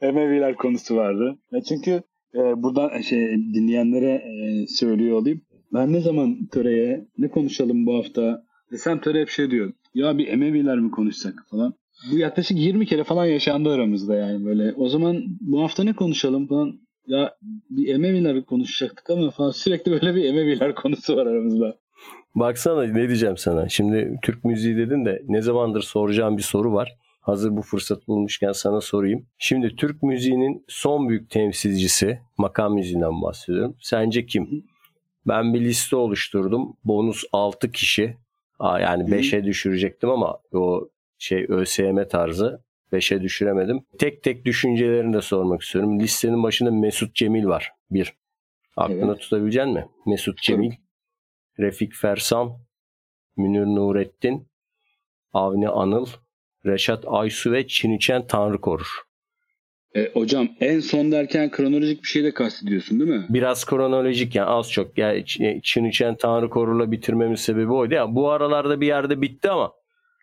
Emeviler 0.00 0.56
konusu 0.56 0.96
vardı. 0.96 1.38
Ya 1.52 1.62
çünkü 1.62 2.02
e, 2.36 2.62
buradan 2.62 3.00
şey 3.00 3.20
dinleyenlere 3.54 4.12
e, 4.12 4.66
söylüyor 4.66 5.16
olayım. 5.16 5.40
Ben 5.72 5.92
ne 5.92 6.00
zaman 6.00 6.46
töreye 6.52 7.06
ne 7.18 7.28
konuşalım 7.28 7.86
bu 7.86 7.94
hafta 7.98 8.42
desem 8.72 9.00
töre 9.00 9.20
hep 9.20 9.28
şey 9.28 9.50
diyor. 9.50 9.72
Ya 9.94 10.18
bir 10.18 10.28
Emeviler 10.28 10.78
mi 10.78 10.90
konuşsak 10.90 11.34
falan. 11.50 11.74
Bu 12.12 12.18
yaklaşık 12.18 12.58
20 12.58 12.86
kere 12.86 13.04
falan 13.04 13.24
yaşandı 13.24 13.70
aramızda 13.70 14.16
yani 14.16 14.44
böyle. 14.44 14.72
O 14.72 14.88
zaman 14.88 15.24
bu 15.40 15.62
hafta 15.62 15.84
ne 15.84 15.92
konuşalım 15.92 16.46
falan. 16.46 16.78
Ya 17.06 17.34
bir 17.70 17.88
Emeviler 17.94 18.44
konuşacaktık 18.44 19.10
ama 19.10 19.30
falan 19.30 19.50
sürekli 19.50 19.92
böyle 19.92 20.14
bir 20.14 20.24
Emeviler 20.24 20.74
konusu 20.82 21.16
var 21.16 21.26
aramızda. 21.26 21.76
Baksana 22.34 22.82
ne 22.82 23.08
diyeceğim 23.08 23.36
sana. 23.36 23.68
Şimdi 23.68 24.18
Türk 24.22 24.44
müziği 24.44 24.76
dedin 24.76 25.04
de 25.04 25.22
ne 25.28 25.42
zamandır 25.42 25.82
soracağım 25.82 26.36
bir 26.36 26.42
soru 26.42 26.72
var. 26.72 26.96
Hazır 27.26 27.56
bu 27.56 27.62
fırsat 27.62 28.08
bulmuşken 28.08 28.52
sana 28.52 28.80
sorayım. 28.80 29.26
Şimdi 29.38 29.76
Türk 29.76 30.02
müziğinin 30.02 30.64
son 30.68 31.08
büyük 31.08 31.30
temsilcisi, 31.30 32.20
makam 32.38 32.74
müziğinden 32.74 33.22
bahsediyorum. 33.22 33.76
Sence 33.80 34.26
kim? 34.26 34.64
Ben 35.26 35.54
bir 35.54 35.60
liste 35.60 35.96
oluşturdum. 35.96 36.76
Bonus 36.84 37.24
6 37.32 37.72
kişi. 37.72 38.16
Aa, 38.58 38.80
yani 38.80 39.02
5'e 39.02 39.44
düşürecektim 39.44 40.10
ama 40.10 40.38
o 40.52 40.88
şey 41.18 41.46
ÖSYM 41.48 42.08
tarzı 42.08 42.62
5'e 42.92 43.22
düşüremedim. 43.22 43.84
Tek 43.98 44.22
tek 44.22 44.44
düşüncelerini 44.44 45.12
de 45.14 45.20
sormak 45.20 45.62
istiyorum. 45.62 46.00
Listenin 46.00 46.42
başında 46.42 46.70
Mesut 46.70 47.14
Cemil 47.14 47.46
var. 47.46 47.72
Bir. 47.90 48.14
Aklına 48.76 49.12
evet. 49.12 49.20
tutabilecek 49.20 49.66
mi? 49.66 49.88
Mesut 50.06 50.42
Cemil, 50.42 50.72
Refik 51.58 51.94
Fersan, 51.94 52.58
Münir 53.36 53.66
Nurettin, 53.66 54.48
Avni 55.32 55.68
Anıl, 55.68 56.06
Reşat 56.66 57.04
Aysu 57.06 57.52
ve 57.52 57.66
Çiniçen 57.66 58.26
Tanrı 58.26 58.60
korur. 58.60 59.06
E, 59.94 60.10
hocam 60.12 60.48
en 60.60 60.80
son 60.80 61.12
derken 61.12 61.50
kronolojik 61.50 62.02
bir 62.02 62.08
şey 62.08 62.24
de 62.24 62.34
kastediyorsun 62.34 63.00
değil 63.00 63.10
mi? 63.10 63.26
Biraz 63.28 63.64
kronolojik 63.64 64.34
yani 64.34 64.48
az 64.48 64.70
çok. 64.70 64.98
Yani 64.98 65.24
Çiniçen 65.62 66.16
Tanrı 66.16 66.50
korurla 66.50 66.92
bitirmemin 66.92 67.34
sebebi 67.34 67.72
oydu. 67.72 67.94
Yani 67.94 68.14
bu 68.14 68.30
aralarda 68.30 68.80
bir 68.80 68.86
yerde 68.86 69.22
bitti 69.22 69.50
ama 69.50 69.72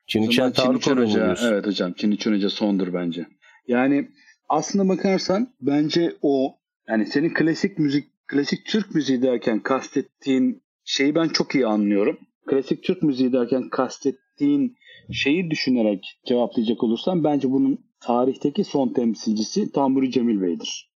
Çiniçen 0.08 0.52
Tanrı 0.52 0.80
korur 0.80 1.52
Evet 1.52 1.66
hocam 1.66 1.94
Çiniçen 1.94 2.34
Hoca 2.34 2.50
sondur 2.50 2.94
bence. 2.94 3.26
Yani 3.68 4.10
aslına 4.50 4.90
bakarsan 4.90 5.54
bence 5.62 6.14
o 6.22 6.58
yani 6.88 7.06
senin 7.06 7.34
klasik 7.34 7.80
müzik 7.80 8.28
klasik 8.28 8.66
Türk 8.66 8.96
müziği 8.96 9.22
derken 9.22 9.60
kastettiğin 9.60 10.64
şeyi 10.84 11.16
ben 11.16 11.28
çok 11.28 11.56
iyi 11.56 11.68
anlıyorum. 11.68 12.18
Klasik 12.48 12.84
Türk 12.84 13.04
müziği 13.04 13.34
derken 13.34 13.70
kastettiğin 13.70 14.76
şeyi 15.12 15.50
düşünerek 15.50 16.20
cevaplayacak 16.26 16.84
olursam 16.84 17.24
bence 17.24 17.52
bunun 17.52 17.80
tarihteki 18.00 18.64
son 18.64 18.88
temsilcisi 18.88 19.72
Tamburi 19.72 20.12
Cemil 20.12 20.42
Bey'dir. 20.42 20.94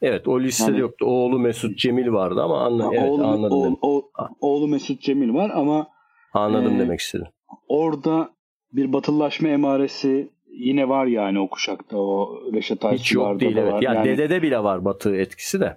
Evet 0.00 0.28
o 0.28 0.40
listede 0.40 0.70
yani, 0.70 0.80
yoktu. 0.80 1.06
Oğlu 1.06 1.38
Mesut 1.38 1.78
Cemil 1.78 2.12
vardı 2.12 2.42
ama 2.42 2.60
anla, 2.60 2.90
evet, 2.92 3.10
oğlu, 3.10 3.24
anladım. 3.24 3.58
Oğlu, 3.58 3.78
o, 3.82 4.10
oğlu 4.40 4.68
Mesut 4.68 5.00
Cemil 5.02 5.34
var 5.34 5.50
ama 5.54 5.88
anladım 6.32 6.76
e, 6.76 6.78
demek 6.78 7.00
istedim. 7.00 7.26
Orada 7.68 8.30
bir 8.72 8.92
batılılaşma 8.92 9.48
emaresi 9.48 10.30
yine 10.46 10.88
var 10.88 11.06
yani 11.06 11.40
o 11.40 11.50
kuşakta 11.50 11.96
o 11.96 12.42
Reşat 12.52 12.84
Aysu 12.84 13.04
Hiç 13.04 13.12
yok 13.12 13.40
değil 13.40 13.56
evet. 13.56 13.72
Var. 13.72 13.82
Ya 13.82 13.94
yani, 13.94 14.04
dedede 14.04 14.42
bile 14.42 14.62
var 14.62 14.84
batı 14.84 15.16
etkisi 15.16 15.60
de. 15.60 15.76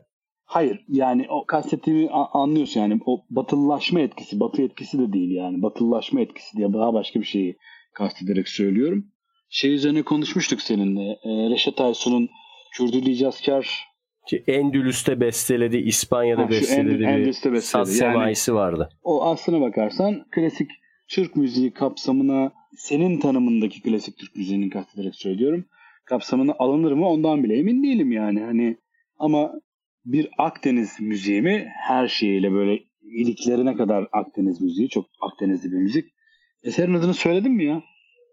Hayır 0.50 0.86
yani 0.88 1.26
o 1.30 1.46
kastettiğimi 1.46 2.10
anlıyorsun 2.10 2.80
yani 2.82 3.00
o 3.06 3.26
batılılaşma 3.30 4.00
etkisi 4.00 4.40
batı 4.40 4.62
etkisi 4.62 5.00
de 5.00 5.14
değil 5.14 5.32
yani 5.32 5.62
batılılaşma 5.62 6.22
etkisi 6.22 6.58
diye 6.58 6.74
daha 6.74 6.94
başka 6.94 7.20
bir 7.20 7.26
şeyi 7.26 7.58
kastederek 7.94 8.50
söylüyorum. 8.50 9.06
Şey 9.50 9.74
üzerine 9.74 10.04
konuşmuştuk 10.04 10.62
seninle 10.62 11.12
e, 11.12 11.50
Reşat 11.50 11.82
Aysu'nun 11.82 12.30
Kürdülü 12.74 13.10
İcazkar 13.10 13.90
Endülüs'te 14.48 15.20
besteledi, 15.20 15.78
İspanya'da 15.78 16.42
ha, 16.42 16.50
besteledi 16.50 17.04
en, 17.04 17.26
bir 17.26 17.62
saz 17.62 17.92
semaisi 17.92 18.52
yani, 18.52 18.60
vardı. 18.60 18.90
O 19.04 19.24
aslına 19.24 19.62
bakarsan 19.62 20.26
klasik 20.32 20.72
Türk 21.08 21.36
müziği 21.36 21.74
kapsamına 21.74 22.52
senin 22.78 23.20
tanımındaki 23.20 23.82
klasik 23.82 24.18
Türk 24.18 24.36
müziğinin 24.36 24.70
kastederek 24.70 25.16
söylüyorum. 25.16 25.66
Kapsamına 26.06 26.56
alınır 26.60 26.92
mı 26.92 27.10
ondan 27.10 27.44
bile 27.44 27.58
emin 27.58 27.84
değilim 27.84 28.12
yani. 28.12 28.40
Hani 28.40 28.78
ama 29.18 29.52
bir 30.06 30.30
Akdeniz 30.38 31.00
müziği 31.00 31.42
mi 31.42 31.72
her 31.88 32.08
şeyiyle 32.08 32.52
böyle 32.52 32.80
iliklerine 33.02 33.76
kadar 33.76 34.08
Akdeniz 34.12 34.62
müziği. 34.62 34.90
Çok 34.90 35.06
Akdenizli 35.22 35.72
bir 35.72 35.78
müzik. 35.78 36.06
Eserin 36.64 36.94
adını 36.94 37.14
söyledin 37.14 37.52
mi 37.52 37.66
ya? 37.66 37.84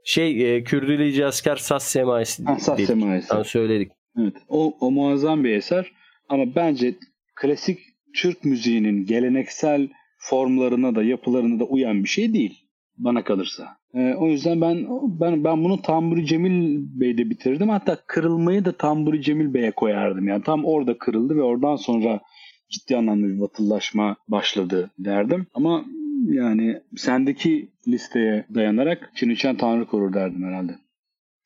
Şey 0.04 0.56
e, 0.56 0.64
Kürdüleci 0.64 1.26
Asker 1.26 1.56
Saz 1.56 1.82
Semaisi. 1.82 2.44
Ha, 2.44 2.58
Saz 2.58 2.78
dedik. 2.78 2.86
Semaisi. 2.86 3.34
Yani 3.34 3.44
söyledik. 3.44 3.92
Evet. 4.18 4.36
O, 4.48 4.76
o 4.80 4.90
muazzam 4.90 5.44
bir 5.44 5.50
eser. 5.50 5.92
Ama 6.28 6.54
bence 6.54 6.94
klasik 7.34 7.78
Türk 8.14 8.44
müziğinin 8.44 9.06
geleneksel 9.06 9.88
formlarına 10.18 10.94
da 10.94 11.02
yapılarına 11.02 11.60
da 11.60 11.64
uyan 11.64 12.04
bir 12.04 12.08
şey 12.08 12.32
değil 12.32 12.62
bana 12.96 13.24
kalırsa. 13.24 13.75
E, 13.94 14.14
o 14.14 14.26
yüzden 14.26 14.60
ben 14.60 14.86
ben 15.20 15.44
ben 15.44 15.64
bunu 15.64 15.82
Tamburi 15.82 16.26
Cemil 16.26 16.78
Bey'de 17.00 17.30
bitirdim. 17.30 17.68
Hatta 17.68 17.98
kırılmayı 18.06 18.64
da 18.64 18.72
Tamburi 18.72 19.22
Cemil 19.22 19.54
Bey'e 19.54 19.70
koyardım. 19.70 20.28
Yani 20.28 20.42
tam 20.42 20.64
orada 20.64 20.98
kırıldı 20.98 21.36
ve 21.36 21.42
oradan 21.42 21.76
sonra 21.76 22.20
ciddi 22.68 22.96
anlamda 22.96 23.26
bir 23.26 23.40
batılılaşma 23.40 24.16
başladı 24.28 24.90
derdim. 24.98 25.46
Ama 25.54 25.84
yani 26.24 26.82
sendeki 26.96 27.68
listeye 27.88 28.46
dayanarak 28.54 29.12
Çiniçen 29.14 29.56
Tanrı 29.56 29.86
korur 29.86 30.12
derdim 30.12 30.44
herhalde. 30.44 30.72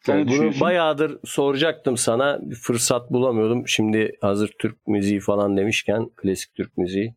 Sen 0.00 0.28
Bunu 0.28 0.60
bayağıdır 0.60 1.18
soracaktım 1.24 1.96
sana. 1.96 2.38
Bir 2.42 2.54
fırsat 2.54 3.10
bulamıyordum. 3.10 3.68
Şimdi 3.68 4.12
hazır 4.20 4.54
Türk 4.58 4.86
müziği 4.86 5.20
falan 5.20 5.56
demişken 5.56 6.08
klasik 6.16 6.54
Türk 6.54 6.76
müziği 6.76 7.14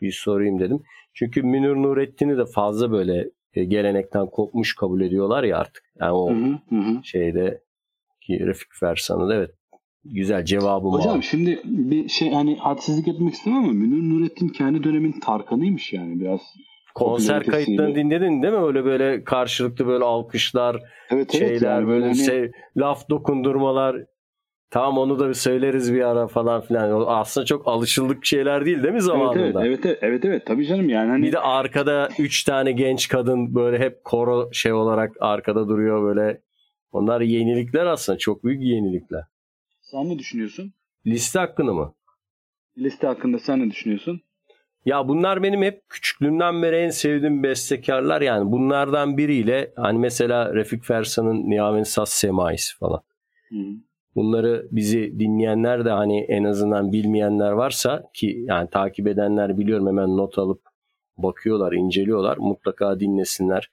bir 0.00 0.12
sorayım 0.12 0.60
dedim. 0.60 0.82
Çünkü 1.14 1.42
Münir 1.42 1.74
Nurettin'i 1.74 2.38
de 2.38 2.46
fazla 2.54 2.90
böyle 2.90 3.30
gelenekten 3.54 4.26
kopmuş 4.26 4.74
kabul 4.74 5.00
ediyorlar 5.00 5.44
ya 5.44 5.58
artık. 5.58 5.82
Yani 6.00 6.12
o 6.12 6.30
hı 6.30 6.58
hı. 6.70 7.04
şeyde 7.04 7.60
ki 8.20 8.46
Refik 8.46 8.74
Fersan'ı 8.80 9.28
da 9.28 9.34
evet 9.34 9.50
güzel 10.04 10.44
cevabım 10.44 10.92
Hocam 10.92 11.22
şimdi 11.22 11.60
bir 11.64 12.08
şey 12.08 12.32
hani 12.32 12.56
hadsizlik 12.56 13.08
etmek 13.08 13.34
istemem 13.34 13.58
ama 13.58 13.72
Münir 13.72 14.14
Nurettin 14.14 14.48
kendi 14.48 14.84
dönemin 14.84 15.20
Tarkan'ıymış 15.20 15.92
yani 15.92 16.20
biraz. 16.20 16.40
Konser 16.94 17.44
kayıtlarını 17.44 17.94
dinledin 17.94 18.42
değil 18.42 18.54
mi? 18.54 18.60
Öyle 18.60 18.84
böyle 18.84 19.24
karşılıklı 19.24 19.86
böyle 19.86 20.04
alkışlar, 20.04 20.82
evet, 21.10 21.32
şeyler 21.32 21.46
evet 21.50 21.62
yani 21.62 21.88
böyle 21.88 22.04
hani... 22.04 22.16
şey, 22.16 22.50
laf 22.76 23.08
dokundurmalar. 23.10 23.96
Tamam 24.70 24.98
onu 24.98 25.18
da 25.18 25.28
bir 25.28 25.34
söyleriz 25.34 25.94
bir 25.94 26.00
ara 26.08 26.26
falan 26.26 26.60
filan. 26.60 27.04
Aslında 27.06 27.46
çok 27.46 27.68
alışıldık 27.68 28.26
şeyler 28.26 28.64
değil 28.64 28.82
değil 28.82 28.94
mi 28.94 29.02
zamanında? 29.02 29.66
Evet 29.66 29.80
evet 29.84 29.84
evet 29.84 29.98
evet, 30.02 30.24
evet 30.24 30.46
tabii 30.46 30.66
canım 30.66 30.88
yani. 30.88 31.10
Hani... 31.10 31.22
Bir 31.22 31.32
de 31.32 31.38
arkada 31.38 32.08
üç 32.18 32.44
tane 32.44 32.72
genç 32.72 33.08
kadın 33.08 33.54
böyle 33.54 33.78
hep 33.78 34.04
koro 34.04 34.52
şey 34.52 34.72
olarak 34.72 35.16
arkada 35.20 35.68
duruyor 35.68 36.02
böyle. 36.02 36.40
Onlar 36.92 37.20
yenilikler 37.20 37.86
aslında 37.86 38.18
çok 38.18 38.44
büyük 38.44 38.62
yenilikler. 38.62 39.24
Sen 39.80 40.08
ne 40.08 40.18
düşünüyorsun? 40.18 40.72
Liste 41.06 41.38
hakkında 41.38 41.72
mı? 41.72 41.94
Liste 42.78 43.06
hakkında 43.06 43.38
sen 43.38 43.60
ne 43.60 43.70
düşünüyorsun? 43.70 44.20
Ya 44.84 45.08
bunlar 45.08 45.42
benim 45.42 45.62
hep 45.62 45.88
küçüklüğümden 45.88 46.62
beri 46.62 46.76
en 46.76 46.90
sevdiğim 46.90 47.42
bestekarlar 47.42 48.20
yani. 48.20 48.52
Bunlardan 48.52 49.16
biriyle 49.16 49.72
hani 49.76 49.98
mesela 49.98 50.54
Refik 50.54 50.84
Fersan'ın 50.84 51.50
Niyaven 51.50 51.82
Saz 51.82 52.08
Semaisi 52.08 52.78
falan. 52.78 53.00
Hı. 53.48 53.56
Bunları 54.18 54.68
bizi 54.70 55.18
dinleyenler 55.18 55.84
de 55.84 55.90
hani 55.90 56.20
en 56.20 56.44
azından 56.44 56.92
bilmeyenler 56.92 57.50
varsa 57.52 58.10
ki 58.14 58.44
yani 58.46 58.70
takip 58.70 59.06
edenler 59.06 59.58
biliyorum 59.58 59.86
hemen 59.86 60.16
not 60.16 60.38
alıp 60.38 60.60
bakıyorlar, 61.18 61.72
inceliyorlar. 61.72 62.36
Mutlaka 62.36 63.00
dinlesinler. 63.00 63.70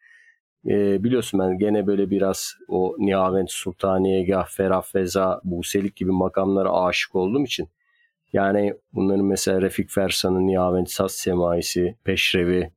Ee, 0.67 1.03
biliyorsun 1.03 1.39
ben 1.39 1.57
gene 1.57 1.87
böyle 1.87 2.09
biraz 2.09 2.53
o 2.67 2.95
Nihavent 2.97 3.51
Sultaniye, 3.51 4.25
Gah, 4.25 4.47
Ferah 4.47 4.81
Feza, 4.81 5.41
Buselik 5.43 5.95
gibi 5.95 6.11
makamlara 6.11 6.73
aşık 6.73 7.15
olduğum 7.15 7.43
için 7.43 7.67
yani 8.33 8.73
bunların 8.93 9.25
mesela 9.25 9.61
Refik 9.61 9.89
Fersan'ın 9.89 10.47
Nihavent 10.47 10.89
Saz 10.89 11.11
Semaisi, 11.11 11.95
Peşrevi, 12.03 12.71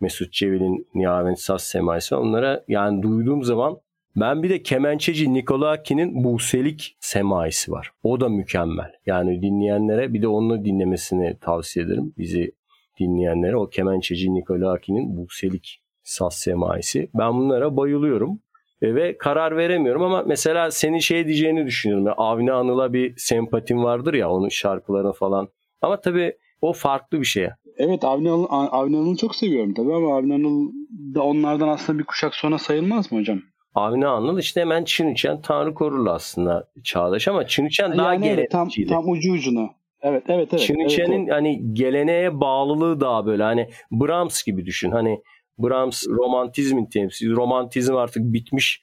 Mesut 0.00 0.32
Cevil'in 0.32 0.88
Nihavent 0.94 1.38
Saz 1.38 1.62
Semaisi 1.62 2.14
onlara 2.14 2.64
yani 2.68 3.02
duyduğum 3.02 3.42
zaman 3.42 3.78
ben 4.16 4.42
bir 4.42 4.50
de 4.50 4.62
kemençeci 4.62 5.34
Nikolaki'nin 5.34 6.24
Buselik 6.24 6.96
Semaisi 7.00 7.72
var. 7.72 7.90
O 8.02 8.20
da 8.20 8.28
mükemmel. 8.28 8.92
Yani 9.06 9.42
dinleyenlere 9.42 10.14
bir 10.14 10.22
de 10.22 10.28
onu 10.28 10.64
dinlemesini 10.64 11.38
tavsiye 11.40 11.86
ederim. 11.86 12.14
Bizi 12.18 12.52
dinleyenlere 13.00 13.56
o 13.56 13.68
kemençeci 13.68 14.34
Nikolaki'nin 14.34 15.16
Buselik 15.16 15.82
Saz 16.02 16.34
Semaisi. 16.34 17.10
Ben 17.14 17.34
bunlara 17.34 17.76
bayılıyorum. 17.76 18.40
E, 18.82 18.94
ve 18.94 19.18
karar 19.18 19.56
veremiyorum 19.56 20.02
ama 20.02 20.22
mesela 20.26 20.70
senin 20.70 20.98
şey 20.98 21.26
diyeceğini 21.26 21.66
düşünüyorum. 21.66 22.14
Avni 22.16 22.52
Anıl'a 22.52 22.92
bir 22.92 23.14
sempatim 23.16 23.84
vardır 23.84 24.14
ya 24.14 24.30
onun 24.30 24.48
şarkılarını 24.48 25.12
falan. 25.12 25.48
Ama 25.82 26.00
tabii 26.00 26.36
o 26.60 26.72
farklı 26.72 27.20
bir 27.20 27.26
şey. 27.26 27.48
Evet 27.78 28.04
Avni, 28.04 28.30
Anıl, 28.30 28.46
Avni 28.50 28.96
Anıl'ı 28.96 29.16
çok 29.16 29.36
seviyorum 29.36 29.74
tabii 29.74 29.94
ama 29.94 30.16
Avni 30.16 30.34
Anıl 30.34 30.72
da 31.14 31.22
onlardan 31.22 31.68
aslında 31.68 31.98
bir 31.98 32.04
kuşak 32.04 32.34
sonra 32.34 32.58
sayılmaz 32.58 33.12
mı 33.12 33.18
hocam? 33.18 33.42
Avni 33.76 34.06
Anıl 34.06 34.38
işte 34.38 34.60
hemen 34.60 34.84
Çin 34.84 35.08
Üçen 35.08 35.40
Tanrı 35.40 35.74
Korurlu 35.74 36.10
aslında 36.10 36.68
Çağdaş 36.84 37.28
ama 37.28 37.46
Çin 37.46 37.64
Üçen 37.64 37.98
daha 37.98 38.14
yani 38.14 38.26
evet, 38.26 38.50
tam, 38.50 38.68
tam 38.88 39.08
ucu 39.08 39.32
ucuna. 39.32 39.70
Evet 40.02 40.22
evet 40.28 40.48
evet. 40.50 40.60
Çin 40.60 40.78
Üçen'in 40.78 41.22
evet, 41.22 41.32
hani 41.32 41.74
geleneğe 41.74 42.40
bağlılığı 42.40 43.00
daha 43.00 43.26
böyle 43.26 43.42
hani 43.42 43.68
Brahms 43.90 44.42
gibi 44.42 44.66
düşün. 44.66 44.90
Hani 44.90 45.22
Brahms 45.58 46.06
romantizmin 46.08 46.86
temsili. 46.86 47.32
Romantizm 47.32 47.96
artık 47.96 48.22
bitmiş. 48.22 48.80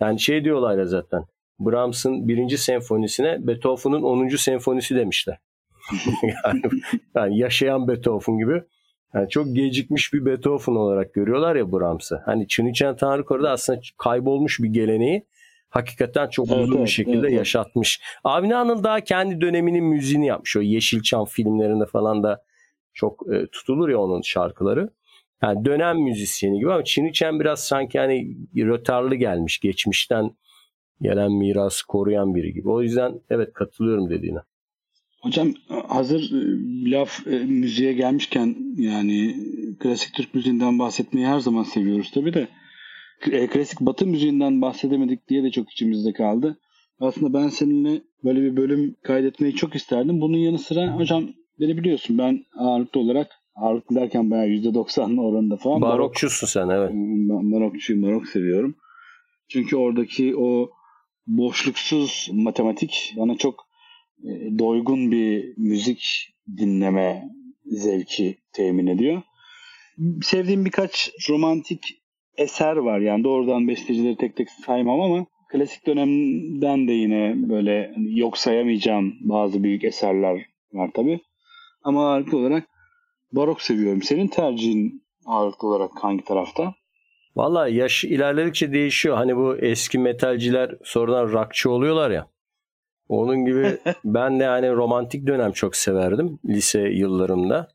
Yani 0.00 0.20
şey 0.20 0.44
diyorlar 0.44 0.78
ya 0.78 0.84
zaten. 0.84 1.24
Brahms'ın 1.60 2.28
birinci 2.28 2.58
senfonisine 2.58 3.46
Beethoven'ın 3.46 4.02
10. 4.02 4.28
senfonisi 4.28 4.96
demişler. 4.96 5.38
yani, 6.44 6.62
yani 7.14 7.38
yaşayan 7.38 7.88
Beethoven 7.88 8.38
gibi. 8.38 8.62
Yani 9.14 9.28
çok 9.28 9.56
gecikmiş 9.56 10.12
bir 10.12 10.26
Beethoven 10.26 10.74
olarak 10.74 11.14
görüyorlar 11.14 11.56
ya 11.56 11.72
Brahms'ı. 11.72 12.22
Hani 12.24 12.48
Çiniçen 12.48 12.96
Tanrı 12.96 13.24
Koru'da 13.24 13.50
aslında 13.50 13.80
kaybolmuş 13.98 14.60
bir 14.60 14.68
geleneği 14.68 15.26
hakikaten 15.68 16.28
çok 16.28 16.48
evet, 16.48 16.58
uzun 16.58 16.76
evet, 16.76 16.86
bir 16.86 16.90
şekilde 16.90 17.26
evet, 17.26 17.32
yaşatmış. 17.32 18.00
Avni 18.24 18.56
Anıl 18.56 18.84
daha 18.84 19.00
kendi 19.00 19.40
döneminin 19.40 19.84
müziğini 19.84 20.26
yapmış. 20.26 20.56
O 20.56 20.60
Yeşilçam 20.60 21.24
filmlerinde 21.24 21.86
falan 21.86 22.22
da 22.22 22.42
çok 22.94 23.34
e, 23.34 23.46
tutulur 23.46 23.88
ya 23.88 23.98
onun 23.98 24.22
şarkıları. 24.22 24.90
Yani 25.42 25.64
dönem 25.64 25.98
müzisyeni 25.98 26.58
gibi 26.58 26.72
ama 26.72 26.84
Çiniçen 26.84 27.40
biraz 27.40 27.64
sanki 27.64 27.98
hani 27.98 28.36
rötarlı 28.56 29.14
gelmiş. 29.14 29.60
Geçmişten 29.60 30.30
gelen 31.00 31.32
mirası 31.32 31.86
koruyan 31.86 32.34
biri 32.34 32.52
gibi. 32.52 32.70
O 32.70 32.82
yüzden 32.82 33.20
evet 33.30 33.52
katılıyorum 33.52 34.10
dediğine. 34.10 34.38
Hocam 35.28 35.54
hazır 35.88 36.20
e, 36.20 36.90
laf 36.90 37.26
e, 37.26 37.38
müziğe 37.38 37.92
gelmişken 37.92 38.56
yani 38.78 39.36
klasik 39.80 40.14
Türk 40.14 40.34
müziğinden 40.34 40.78
bahsetmeyi 40.78 41.26
her 41.26 41.40
zaman 41.40 41.62
seviyoruz 41.62 42.10
tabii 42.14 42.34
de 42.34 42.48
e, 43.30 43.46
klasik 43.46 43.80
Batı 43.80 44.06
müziğinden 44.06 44.62
bahsedemedik 44.62 45.28
diye 45.28 45.42
de 45.42 45.50
çok 45.50 45.72
içimizde 45.72 46.12
kaldı. 46.12 46.58
Aslında 47.00 47.32
ben 47.32 47.48
seninle 47.48 48.02
böyle 48.24 48.42
bir 48.42 48.56
bölüm 48.56 48.96
kaydetmeyi 49.02 49.54
çok 49.54 49.74
isterdim. 49.74 50.20
Bunun 50.20 50.36
yanı 50.36 50.58
sıra 50.58 50.96
hocam 50.96 51.24
beni 51.60 51.76
biliyorsun 51.78 52.18
ben 52.18 52.44
ağırlıklı 52.56 53.00
olarak 53.00 53.30
ağırlıklı 53.54 53.96
derken 53.96 54.30
bayağı 54.30 54.46
%90 54.46 55.20
oranında 55.20 55.56
falan. 55.56 55.80
Barokçusun 55.80 56.46
sen 56.46 56.68
evet. 56.68 56.90
Barokçuyum, 57.52 58.02
barok 58.02 58.28
seviyorum. 58.28 58.76
Çünkü 59.48 59.76
oradaki 59.76 60.36
o 60.36 60.70
boşluksuz 61.26 62.28
matematik 62.32 63.14
bana 63.16 63.36
çok 63.36 63.67
doygun 64.58 65.12
bir 65.12 65.54
müzik 65.56 66.34
dinleme 66.56 67.28
zevki 67.66 68.38
temin 68.52 68.86
ediyor. 68.86 69.22
Sevdiğim 70.22 70.64
birkaç 70.64 71.10
romantik 71.28 72.02
eser 72.36 72.76
var. 72.76 73.00
Yani 73.00 73.24
doğrudan 73.24 73.68
bestecileri 73.68 74.16
tek 74.16 74.36
tek 74.36 74.50
saymam 74.50 75.00
ama 75.00 75.26
klasik 75.48 75.86
dönemden 75.86 76.88
de 76.88 76.92
yine 76.92 77.34
böyle 77.48 77.94
yok 77.96 78.38
sayamayacağım 78.38 79.14
bazı 79.20 79.62
büyük 79.62 79.84
eserler 79.84 80.46
var 80.72 80.90
tabi. 80.94 81.20
Ama 81.82 82.10
ağırlıklı 82.10 82.38
olarak 82.38 82.64
barok 83.32 83.62
seviyorum. 83.62 84.02
Senin 84.02 84.28
tercihin 84.28 85.02
ağırlıklı 85.26 85.68
olarak 85.68 85.90
hangi 86.00 86.24
tarafta? 86.24 86.74
Valla 87.36 87.68
yaş 87.68 88.04
ilerledikçe 88.04 88.72
değişiyor. 88.72 89.16
Hani 89.16 89.36
bu 89.36 89.56
eski 89.56 89.98
metalciler 89.98 90.74
sonradan 90.84 91.32
rockçı 91.32 91.70
oluyorlar 91.70 92.10
ya. 92.10 92.28
Onun 93.08 93.44
gibi 93.44 93.78
ben 94.04 94.40
de 94.40 94.46
hani 94.46 94.72
romantik 94.72 95.26
dönem 95.26 95.52
çok 95.52 95.76
severdim 95.76 96.38
lise 96.48 96.80
yıllarımda. 96.80 97.68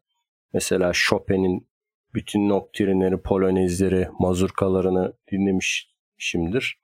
Mesela 0.54 0.92
Chopin'in 0.94 1.68
bütün 2.14 2.50
noktrinleri, 2.50 3.18
polonezleri, 3.22 4.08
mazurkalarını 4.20 5.14
dinlemişimdir. 5.32 6.80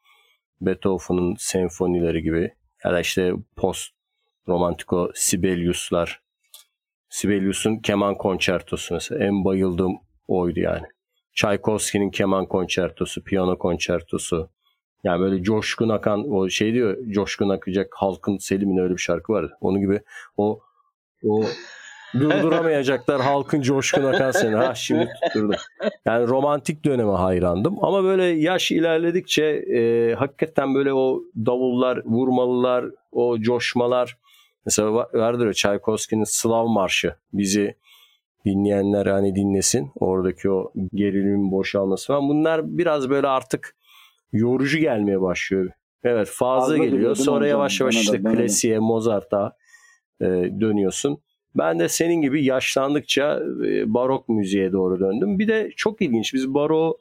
Beethoven'ın 0.61 1.35
senfonileri 1.39 2.23
gibi 2.23 2.53
ya 2.83 2.93
da 2.93 2.99
işte 2.99 3.33
post 3.55 3.91
romantiko 4.47 5.11
Sibelius'lar. 5.15 6.21
Sibelius'un 7.09 7.77
keman 7.77 8.17
konçertosu 8.17 8.93
mesela 8.93 9.25
en 9.25 9.45
bayıldığım 9.45 9.99
oydu 10.27 10.59
yani. 10.59 10.85
Tchaikovsky'nin 11.33 12.09
keman 12.11 12.45
konçertosu, 12.45 13.23
piyano 13.23 13.57
konçertosu. 13.57 14.49
Yani 15.03 15.21
böyle 15.21 15.43
coşkun 15.43 15.89
akan 15.89 16.31
o 16.31 16.49
şey 16.49 16.73
diyor 16.73 16.97
coşkun 17.09 17.49
akacak 17.49 17.93
halkın 17.95 18.37
Selim'in 18.37 18.77
öyle 18.77 18.93
bir 18.93 19.01
şarkı 19.01 19.33
var. 19.33 19.51
Onun 19.61 19.79
gibi 19.79 20.01
o 20.37 20.59
o 21.25 21.43
durduramayacaklar 22.13 23.21
halkın 23.21 23.61
coşkun 23.61 24.03
akan 24.03 24.31
seni. 24.31 24.55
Ha 24.55 24.75
şimdi 24.75 25.09
tutturdum. 25.23 25.55
Yani 26.05 26.27
romantik 26.27 26.85
döneme 26.85 27.11
hayrandım. 27.11 27.85
Ama 27.85 28.03
böyle 28.03 28.23
yaş 28.23 28.71
ilerledikçe 28.71 29.43
e, 29.45 30.13
hakikaten 30.15 30.75
böyle 30.75 30.93
o 30.93 31.23
davullar, 31.45 32.01
vurmalılar, 32.05 32.85
o 33.11 33.39
coşmalar. 33.39 34.17
Mesela 34.65 34.93
vardır 34.93 35.45
ya 35.45 35.53
Tchaikovsky'nin 35.53 36.23
Slav 36.23 36.67
Marşı. 36.67 37.15
Bizi 37.33 37.75
dinleyenler 38.45 39.05
hani 39.05 39.35
dinlesin. 39.35 39.91
Oradaki 39.99 40.51
o 40.51 40.71
gerilimin 40.93 41.51
boşalması 41.51 42.07
falan. 42.07 42.29
Bunlar 42.29 42.77
biraz 42.77 43.09
böyle 43.09 43.27
artık 43.27 43.75
yorucu 44.31 44.77
gelmeye 44.77 45.21
başlıyor. 45.21 45.69
Evet 46.03 46.27
fazla, 46.27 46.59
fazla 46.59 46.77
geliyor. 46.77 47.15
Sonra 47.15 47.47
yavaş 47.47 47.79
yavaş 47.81 47.95
işte 47.95 48.23
da, 48.23 48.31
klasiğe, 48.31 48.79
Mozart'a 48.79 49.55
e, 50.21 50.25
dönüyorsun. 50.59 51.17
Ben 51.55 51.79
de 51.79 51.89
senin 51.89 52.21
gibi 52.21 52.45
yaşlandıkça 52.45 53.39
e, 53.65 53.93
barok 53.93 54.29
müziğe 54.29 54.71
doğru 54.71 54.99
döndüm. 54.99 55.39
Bir 55.39 55.47
de 55.47 55.71
çok 55.75 56.01
ilginç. 56.01 56.33
Biz 56.33 56.53
baro 56.53 56.97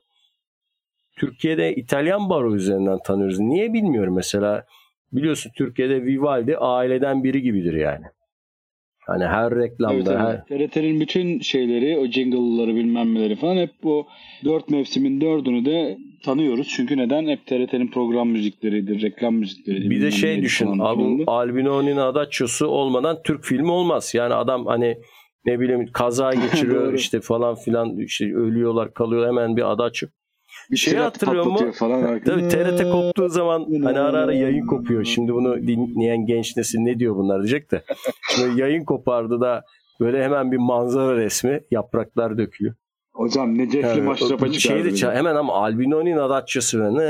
Türkiye'de 1.16 1.74
İtalyan 1.74 2.30
baro 2.30 2.54
üzerinden 2.54 2.98
tanıyoruz. 3.04 3.38
Niye 3.38 3.72
bilmiyorum 3.72 4.14
mesela. 4.14 4.66
Biliyorsun 5.12 5.52
Türkiye'de 5.56 6.02
Vivaldi 6.04 6.56
aileden 6.58 7.24
biri 7.24 7.42
gibidir 7.42 7.74
yani. 7.74 8.04
Hani 9.08 9.24
her 9.24 9.56
reklamda. 9.56 9.94
Evet, 9.94 10.08
evet. 10.08 10.60
her... 10.60 10.68
TRT'nin 10.68 11.00
bütün 11.00 11.40
şeyleri, 11.40 11.98
o 11.98 12.06
jingle'ları 12.06 12.74
bilmem 12.74 13.14
neleri 13.14 13.36
falan 13.36 13.56
hep 13.56 13.70
bu 13.82 14.06
dört 14.44 14.70
mevsimin 14.70 15.20
dördünü 15.20 15.64
de 15.64 15.98
tanıyoruz. 16.24 16.68
Çünkü 16.76 16.96
neden? 16.96 17.26
Hep 17.26 17.46
TRT'nin 17.46 17.88
program 17.90 18.28
müzikleridir, 18.28 19.02
reklam 19.02 19.34
müzikleridir. 19.34 19.90
Bir 19.90 20.02
de 20.02 20.10
şey 20.10 20.42
düşün. 20.42 20.78
Abi, 20.78 21.24
Albino'nun 21.26 21.96
Adaccio'su 21.96 22.66
olmadan 22.66 23.22
Türk 23.24 23.44
filmi 23.44 23.70
olmaz. 23.70 24.12
Yani 24.14 24.34
adam 24.34 24.66
hani 24.66 24.98
ne 25.44 25.60
bileyim 25.60 25.86
kaza 25.92 26.34
geçiriyor 26.50 26.92
işte 26.92 27.20
falan 27.20 27.54
filan 27.54 27.98
işte 27.98 28.24
ölüyorlar 28.24 28.94
kalıyor 28.94 29.26
hemen 29.26 29.56
bir 29.56 29.72
ada 29.72 29.84
açıp 29.84 30.10
bir 30.70 30.76
şey 30.76 30.94
hatırlıyor 30.94 31.44
mu? 31.44 31.72
Falan 31.72 32.20
Tabii 32.20 32.48
TRT 32.48 32.90
koptuğu 32.92 33.28
zaman 33.28 33.66
hani 33.82 33.98
ara 33.98 34.18
ara 34.18 34.34
yayın 34.34 34.66
kopuyor. 34.66 35.04
Şimdi 35.04 35.34
bunu 35.34 35.56
dinleyen 35.56 36.26
genç 36.26 36.56
nesil 36.56 36.78
ne 36.78 36.98
diyor 36.98 37.16
bunlar 37.16 37.42
diyecek 37.42 37.70
de. 37.70 37.82
Şimdi 38.34 38.60
yayın 38.60 38.84
kopardı 38.84 39.40
da 39.40 39.62
böyle 40.00 40.24
hemen 40.24 40.52
bir 40.52 40.56
manzara 40.56 41.16
resmi 41.16 41.60
yapraklar 41.70 42.38
döküyor. 42.38 42.74
Hocam 43.18 43.58
ne 43.58 43.68
cefli 43.70 43.88
yani, 43.88 44.00
maşrapa 44.00 44.52
çıkardı. 44.52 44.96
Şeyde, 44.96 45.14
hemen 45.14 45.34
ama 45.34 45.54
Albinoni'nin 45.54 46.16
adatçısı 46.16 46.94
ne 46.94 47.04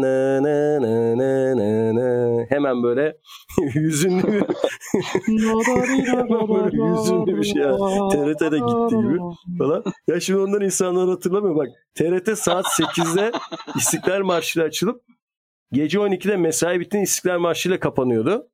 ne 0.00 0.42
ne 0.42 0.82
ne 0.82 1.18
ne 1.18 1.56
ne 1.56 1.94
ne 1.94 2.46
hemen 2.48 2.82
böyle 2.82 3.16
yüzünlü 3.74 4.22
bir 4.22 4.42
böyle 6.48 6.90
yüzünlü 6.90 7.38
bir 7.38 7.44
şey 7.44 7.62
yani. 7.62 7.78
TRT'de 8.12 8.58
gitti 8.58 8.96
gibi 9.02 9.18
falan. 9.58 9.84
Ya 10.08 10.20
şimdi 10.20 10.40
ondan 10.40 10.60
insanlar 10.60 11.08
hatırlamıyor 11.08 11.56
bak. 11.56 11.68
TRT 11.94 12.38
saat 12.38 12.64
8'de 12.64 13.32
İstiklal 13.76 14.22
Marşı'yla 14.22 14.66
açılıp 14.66 15.02
gece 15.72 15.98
12'de 15.98 16.36
mesai 16.36 16.80
bittiğinde 16.80 17.04
İstiklal 17.04 17.38
Marşı 17.38 17.68
ile 17.68 17.78
kapanıyordu. 17.78 18.48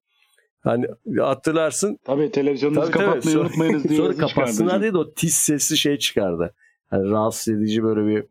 Hani 0.61 0.87
hatırlarsın. 1.21 1.99
Tabii 2.05 2.31
televizyonunuzu 2.31 2.91
tabii, 2.91 2.93
kapatmayı 2.93 3.37
tabii. 3.37 3.47
unutmayınız 3.47 3.85
diye. 3.85 3.99
Sonra 4.03 4.17
kapatsınlar 4.17 4.83
diye 4.83 4.93
de 4.93 4.99
o 4.99 5.15
tiz 5.15 5.35
sesli 5.35 5.77
şey 5.77 5.99
çıkardı. 5.99 6.55
Hani 6.91 7.11
rahatsız 7.11 7.55
edici 7.55 7.83
böyle 7.83 8.07
bir 8.07 8.25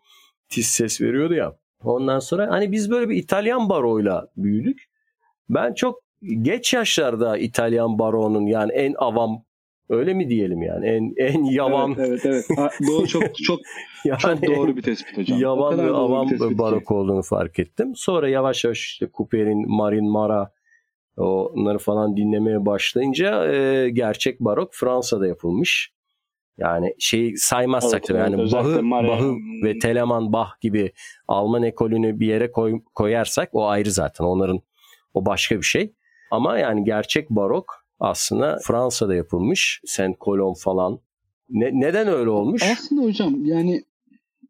tiz 0.49 0.67
ses 0.67 1.01
veriyordu 1.01 1.33
ya. 1.33 1.55
Ondan 1.83 2.19
sonra 2.19 2.51
hani 2.51 2.71
biz 2.71 2.91
böyle 2.91 3.09
bir 3.09 3.15
İtalyan 3.15 3.69
baroyla 3.69 4.27
büyüdük. 4.37 4.89
Ben 5.49 5.73
çok 5.73 5.99
geç 6.41 6.73
yaşlarda 6.73 7.37
İtalyan 7.37 7.99
baronun 7.99 8.45
yani 8.45 8.71
en 8.71 8.93
avam 8.97 9.43
öyle 9.89 10.13
mi 10.13 10.29
diyelim 10.29 10.61
yani 10.61 10.85
en 10.85 11.13
en 11.17 11.43
yavan 11.43 11.95
evet 11.97 12.25
evet, 12.25 12.45
evet. 12.57 12.71
doğru 12.87 13.07
çok 13.07 13.35
çok 13.35 13.59
yani 14.05 14.21
çok 14.21 14.43
doğru 14.43 14.77
bir 14.77 14.81
tespit 14.81 15.17
hocam. 15.17 15.39
Yavan 15.39 15.77
ve 15.77 15.91
avam 15.91 16.29
barok 16.39 16.91
olduğunu 16.91 17.21
fark 17.21 17.59
ettim. 17.59 17.93
Sonra 17.95 18.29
yavaş 18.29 18.63
yavaş 18.63 18.79
işte 18.79 19.07
Cooper'in 19.13 19.69
Marin 19.71 20.11
Mara 20.11 20.51
onları 21.17 21.77
falan 21.77 22.17
dinlemeye 22.17 22.65
başlayınca 22.65 23.53
e, 23.53 23.89
gerçek 23.89 24.39
barok 24.39 24.73
Fransa'da 24.73 25.27
yapılmış. 25.27 25.93
Yani 26.57 26.95
şey 26.99 27.35
saymazsak 27.37 27.93
evet, 27.93 28.07
tabii 28.07 28.17
yani 28.17 28.41
evet, 28.41 28.53
Bach'ı, 28.53 28.91
Bach'ı 28.91 29.35
ve 29.63 29.79
Telemann 29.79 30.33
Bach 30.33 30.49
gibi 30.61 30.91
Alman 31.27 31.63
ekolünü 31.63 32.19
bir 32.19 32.27
yere 32.27 32.51
koy, 32.51 32.81
koyarsak 32.95 33.49
o 33.53 33.67
ayrı 33.67 33.91
zaten 33.91 34.25
onların 34.25 34.59
o 35.13 35.25
başka 35.25 35.57
bir 35.57 35.65
şey. 35.65 35.93
Ama 36.31 36.59
yani 36.59 36.83
gerçek 36.83 37.29
barok 37.29 37.85
aslında 37.99 38.59
Fransa'da 38.63 39.15
yapılmış. 39.15 39.81
Saint 39.85 40.19
Colomb 40.19 40.55
falan. 40.55 40.99
Ne, 41.49 41.69
neden 41.73 42.07
öyle 42.07 42.29
olmuş? 42.29 42.63
Aslında 42.71 43.01
hocam 43.01 43.45
yani 43.45 43.83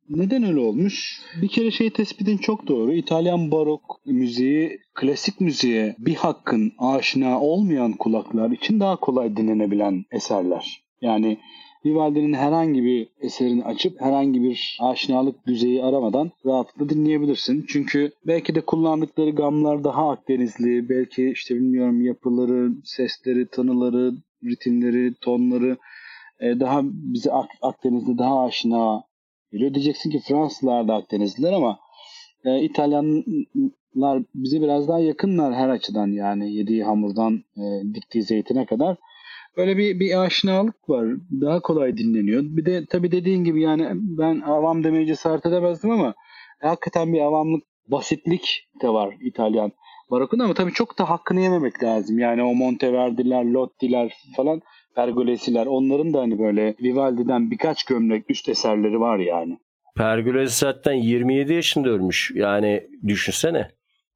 neden 0.09 0.43
öyle 0.43 0.59
olmuş? 0.59 1.21
Bir 1.41 1.47
kere 1.47 1.71
şey 1.71 1.89
tespitin 1.89 2.37
çok 2.37 2.67
doğru. 2.67 2.93
İtalyan 2.93 3.51
barok 3.51 4.01
müziği 4.05 4.79
klasik 4.93 5.41
müziğe 5.41 5.95
bir 5.99 6.15
hakkın 6.15 6.73
aşina 6.77 7.41
olmayan 7.41 7.93
kulaklar 7.93 8.51
için 8.51 8.79
daha 8.79 8.95
kolay 8.95 9.37
dinlenebilen 9.37 10.05
eserler. 10.11 10.83
Yani 11.01 11.37
Vivaldi'nin 11.85 12.33
herhangi 12.33 12.83
bir 12.83 13.07
eserini 13.21 13.63
açıp 13.63 14.01
herhangi 14.01 14.43
bir 14.43 14.77
aşinalık 14.81 15.47
düzeyi 15.47 15.83
aramadan 15.83 16.31
rahatlıkla 16.45 16.89
dinleyebilirsin. 16.89 17.65
Çünkü 17.67 18.11
belki 18.27 18.55
de 18.55 18.61
kullandıkları 18.61 19.29
gamlar 19.29 19.83
daha 19.83 20.09
Akdenizli, 20.09 20.89
belki 20.89 21.31
işte 21.31 21.55
bilmiyorum 21.55 22.05
yapıları, 22.05 22.71
sesleri, 22.83 23.47
tanıları, 23.47 24.13
ritimleri, 24.43 25.13
tonları 25.21 25.77
e, 26.39 26.59
daha 26.59 26.81
bize 26.83 27.31
Akdeniz'de 27.61 28.17
daha 28.17 28.45
aşina 28.45 29.03
geliyor. 29.51 29.73
Diyeceksin 29.73 30.11
ki 30.11 30.19
Fransızlar 30.27 30.87
da 30.87 30.95
Akdenizliler 30.95 31.53
ama 31.53 31.79
e, 32.45 32.61
İtalyanlar 32.61 34.23
bize 34.35 34.61
biraz 34.61 34.87
daha 34.87 34.99
yakınlar 34.99 35.53
her 35.53 35.69
açıdan 35.69 36.07
yani 36.07 36.53
yediği 36.53 36.83
hamurdan 36.83 37.43
e, 37.57 37.93
diktiği 37.93 38.23
zeytine 38.23 38.65
kadar. 38.65 38.97
Böyle 39.57 39.77
bir, 39.77 39.99
bir 39.99 40.23
aşinalık 40.23 40.89
var. 40.89 41.05
Daha 41.41 41.59
kolay 41.59 41.97
dinleniyor. 41.97 42.43
Bir 42.43 42.65
de 42.65 42.85
tabii 42.85 43.11
dediğin 43.11 43.43
gibi 43.43 43.61
yani 43.61 43.87
ben 43.93 44.41
avam 44.41 44.83
demeye 44.83 45.05
cesaret 45.05 45.45
edemezdim 45.45 45.91
ama 45.91 46.13
hakikaten 46.61 47.13
bir 47.13 47.19
avamlık, 47.19 47.63
basitlik 47.87 48.69
de 48.81 48.89
var 48.89 49.15
İtalyan 49.21 49.71
barokunda 50.11 50.43
ama 50.43 50.53
tabii 50.53 50.73
çok 50.73 50.99
da 50.99 51.09
hakkını 51.09 51.41
yememek 51.41 51.83
lazım. 51.83 52.19
Yani 52.19 52.43
o 52.43 52.53
Monteverdi'ler, 52.53 53.45
Lotti'ler 53.45 54.13
falan 54.35 54.61
Pergolesi'ler 54.95 55.65
onların 55.65 56.13
da 56.13 56.19
hani 56.19 56.39
böyle 56.39 56.75
Vivaldi'den 56.81 57.51
birkaç 57.51 57.83
gömlek 57.83 58.29
üst 58.29 58.49
eserleri 58.49 58.99
var 58.99 59.19
yani. 59.19 59.57
Pergolesi 59.97 60.59
zaten 60.59 60.93
27 60.93 61.53
yaşında 61.53 61.89
ölmüş. 61.89 62.31
Yani 62.35 62.87
düşünsene. 63.07 63.67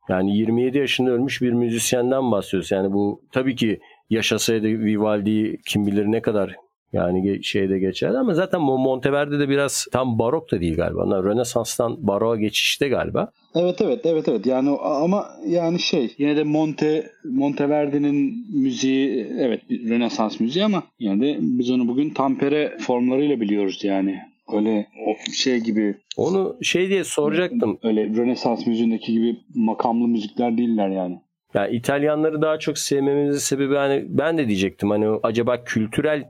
Yani 0.10 0.38
27 0.38 0.78
yaşında 0.78 1.12
ölmüş 1.12 1.42
bir 1.42 1.54
müzisyenden 1.54 2.32
bahsediyoruz. 2.32 2.72
Yani 2.72 2.94
bu 2.94 3.22
tabii 3.32 3.56
ki 3.56 3.80
yaşasaydı 4.10 4.68
Vivaldi 4.68 5.58
kim 5.66 5.88
bilir 5.88 6.06
ne 6.06 6.22
kadar 6.22 6.56
yani 6.94 7.44
şeyde 7.44 7.80
geçerdi 7.80 8.18
ama 8.18 8.34
zaten 8.34 8.62
Monteverdi 8.62 9.40
de 9.40 9.50
biraz 9.50 9.88
tam 9.92 10.20
barok 10.20 10.52
da 10.52 10.62
değil 10.62 10.76
galiba. 10.76 11.24
Rönesans'tan 11.24 12.08
baroğa 12.08 12.36
geçişte 12.36 12.88
galiba. 12.88 13.32
Evet 13.56 13.82
evet 13.82 14.06
evet 14.06 14.28
evet. 14.28 14.46
Yani 14.46 14.70
ama 14.70 15.26
yani 15.48 15.80
şey 15.80 16.16
yine 16.18 16.38
de 16.38 16.44
Monte 16.44 17.12
Monteverdi'nin 17.24 18.46
müziği 18.54 19.28
evet 19.40 19.62
Rönesans 19.72 20.40
müziği 20.40 20.66
ama 20.66 20.84
yine 21.00 21.22
de 21.22 21.38
biz 21.40 21.72
onu 21.72 21.88
bugün 21.88 22.10
tampere 22.10 22.78
formlarıyla 22.80 23.42
biliyoruz 23.42 23.84
yani. 23.84 24.20
Öyle 24.54 24.88
şey 25.34 25.60
gibi. 25.60 25.96
Onu 26.18 26.58
şey 26.62 26.90
diye 26.90 27.04
soracaktım. 27.04 27.80
Öyle 27.84 28.06
Rönesans 28.06 28.68
müziğindeki 28.68 29.12
gibi 29.12 29.38
makamlı 29.56 30.08
müzikler 30.08 30.58
değiller 30.58 30.90
yani. 30.90 31.20
Yani 31.54 31.76
İtalyanları 31.76 32.42
daha 32.42 32.60
çok 32.60 32.78
sevmemizin 32.78 33.40
sebebi 33.40 33.76
hani 33.76 34.06
ben 34.10 34.38
de 34.38 34.48
diyecektim 34.48 34.90
hani 34.90 35.20
acaba 35.24 35.64
kültürel 35.64 36.24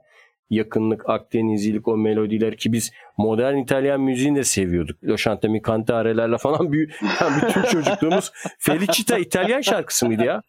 yakınlık, 0.50 1.10
Akdenizlilik, 1.10 1.88
o 1.88 1.98
melodiler 1.98 2.58
ki 2.58 2.74
biz 2.74 2.92
modern 3.18 3.58
İtalyan 3.58 4.02
müziğini 4.02 4.38
de 4.38 4.44
seviyorduk. 4.44 5.04
Lo 5.04 5.18
Chantami 5.18 5.62
Cantare'lerle 5.68 6.38
falan 6.38 6.72
büyü, 6.72 6.90
yani 7.22 7.42
bütün 7.48 7.62
çocukluğumuz 7.62 8.32
Felicita 8.60 9.18
İtalyan 9.18 9.62
şarkısı 9.62 10.06
mıydı 10.08 10.24
ya? 10.24 10.42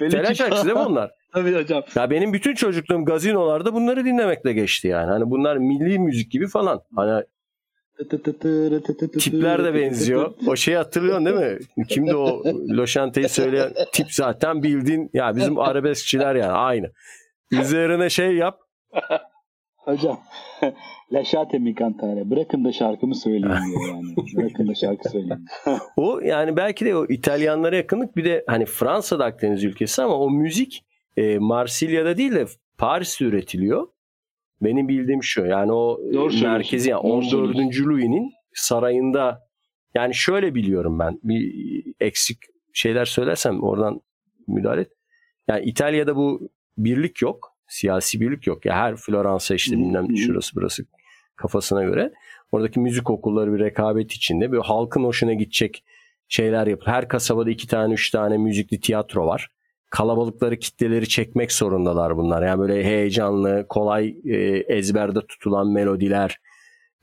İtalyan 0.00 0.32
şarkısı 0.32 0.64
değil 0.64 0.76
mi 0.76 0.82
onlar? 0.82 1.10
Tabii 1.32 1.54
hocam. 1.54 1.82
Ya 1.96 2.10
benim 2.10 2.32
bütün 2.32 2.54
çocukluğum 2.54 3.04
gazinolarda 3.04 3.74
bunları 3.74 4.04
dinlemekle 4.04 4.52
geçti 4.52 4.88
yani. 4.88 5.10
Hani 5.10 5.30
bunlar 5.30 5.56
milli 5.56 5.98
müzik 5.98 6.30
gibi 6.30 6.48
falan. 6.48 6.80
Hani 6.96 7.24
Tipler 9.20 9.64
de 9.64 9.74
benziyor. 9.74 10.34
O 10.46 10.56
şeyi 10.56 10.76
hatırlıyorsun 10.76 11.26
değil 11.26 11.36
mi? 11.36 11.58
Kimdi 11.88 12.16
o 12.16 12.42
Loşante'yi 12.68 13.28
söyleyen 13.28 13.72
tip 13.92 14.12
zaten 14.12 14.62
bildiğin 14.62 15.10
ya 15.12 15.36
bizim 15.36 15.58
arabeskçiler 15.58 16.34
yani 16.34 16.52
aynı. 16.52 16.92
Üzerine 17.52 18.10
şey 18.10 18.36
yap. 18.36 18.58
Hocam 19.76 20.20
Laşate 21.12 21.58
mi 21.58 21.74
cantare? 21.74 22.30
Bırakın 22.30 22.64
da 22.64 22.72
şarkımı 22.72 23.14
söyleyeyim 23.14 23.58
diyor 23.66 23.94
yani. 23.94 24.16
Bırakın 24.36 24.68
da 24.68 24.74
şarkı 24.74 25.08
söyleyeyim. 25.08 25.44
o 25.96 26.20
yani 26.20 26.56
belki 26.56 26.84
de 26.84 26.96
o 26.96 27.06
İtalyanlara 27.06 27.76
yakınlık 27.76 28.16
bir 28.16 28.24
de 28.24 28.44
hani 28.46 28.66
Fransa'da 28.66 29.24
Akdeniz 29.24 29.64
ülkesi 29.64 30.02
ama 30.02 30.18
o 30.18 30.30
müzik 30.30 30.84
e, 31.16 31.38
Marsilya'da 31.38 32.16
değil 32.16 32.32
de 32.32 32.46
Paris'te 32.78 33.24
üretiliyor. 33.24 33.88
Benim 34.60 34.88
bildiğim 34.88 35.22
şu 35.22 35.46
yani 35.46 35.72
o 35.72 36.00
Doğru 36.12 36.32
merkezi 36.42 36.90
yani 36.90 37.00
14. 37.00 37.56
Louis'nin 37.56 38.32
sarayında 38.54 39.40
yani 39.94 40.14
şöyle 40.14 40.54
biliyorum 40.54 40.98
ben 40.98 41.20
bir 41.22 41.84
eksik 42.00 42.38
şeyler 42.72 43.04
söylersem 43.04 43.62
oradan 43.62 44.00
müdahale 44.48 44.80
et. 44.80 44.92
Yani 45.48 45.64
İtalya'da 45.64 46.16
bu 46.16 46.48
birlik 46.78 47.22
yok. 47.22 47.54
Siyasi 47.68 48.20
birlik 48.20 48.46
yok. 48.46 48.64
Ya 48.64 48.74
her 48.74 48.96
Floransa 48.96 49.54
işte 49.54 49.76
bilmem 49.76 50.16
şurası 50.16 50.56
burası 50.56 50.86
kafasına 51.36 51.82
göre. 51.84 52.12
Oradaki 52.52 52.80
müzik 52.80 53.10
okulları 53.10 53.52
bir 53.52 53.58
rekabet 53.58 54.12
içinde. 54.12 54.52
Böyle 54.52 54.62
halkın 54.62 55.04
hoşuna 55.04 55.34
gidecek 55.34 55.84
şeyler 56.28 56.66
yapılır. 56.66 56.90
Her 56.90 57.08
kasabada 57.08 57.50
iki 57.50 57.68
tane 57.68 57.94
üç 57.94 58.10
tane 58.10 58.38
müzikli 58.38 58.80
tiyatro 58.80 59.26
var 59.26 59.50
kalabalıkları 59.94 60.58
kitleleri 60.58 61.08
çekmek 61.08 61.52
zorundalar 61.52 62.16
bunlar. 62.16 62.46
Yani 62.46 62.58
böyle 62.58 62.84
heyecanlı, 62.84 63.66
kolay 63.68 64.16
e, 64.24 64.36
ezberde 64.68 65.20
tutulan 65.28 65.72
melodiler. 65.72 66.38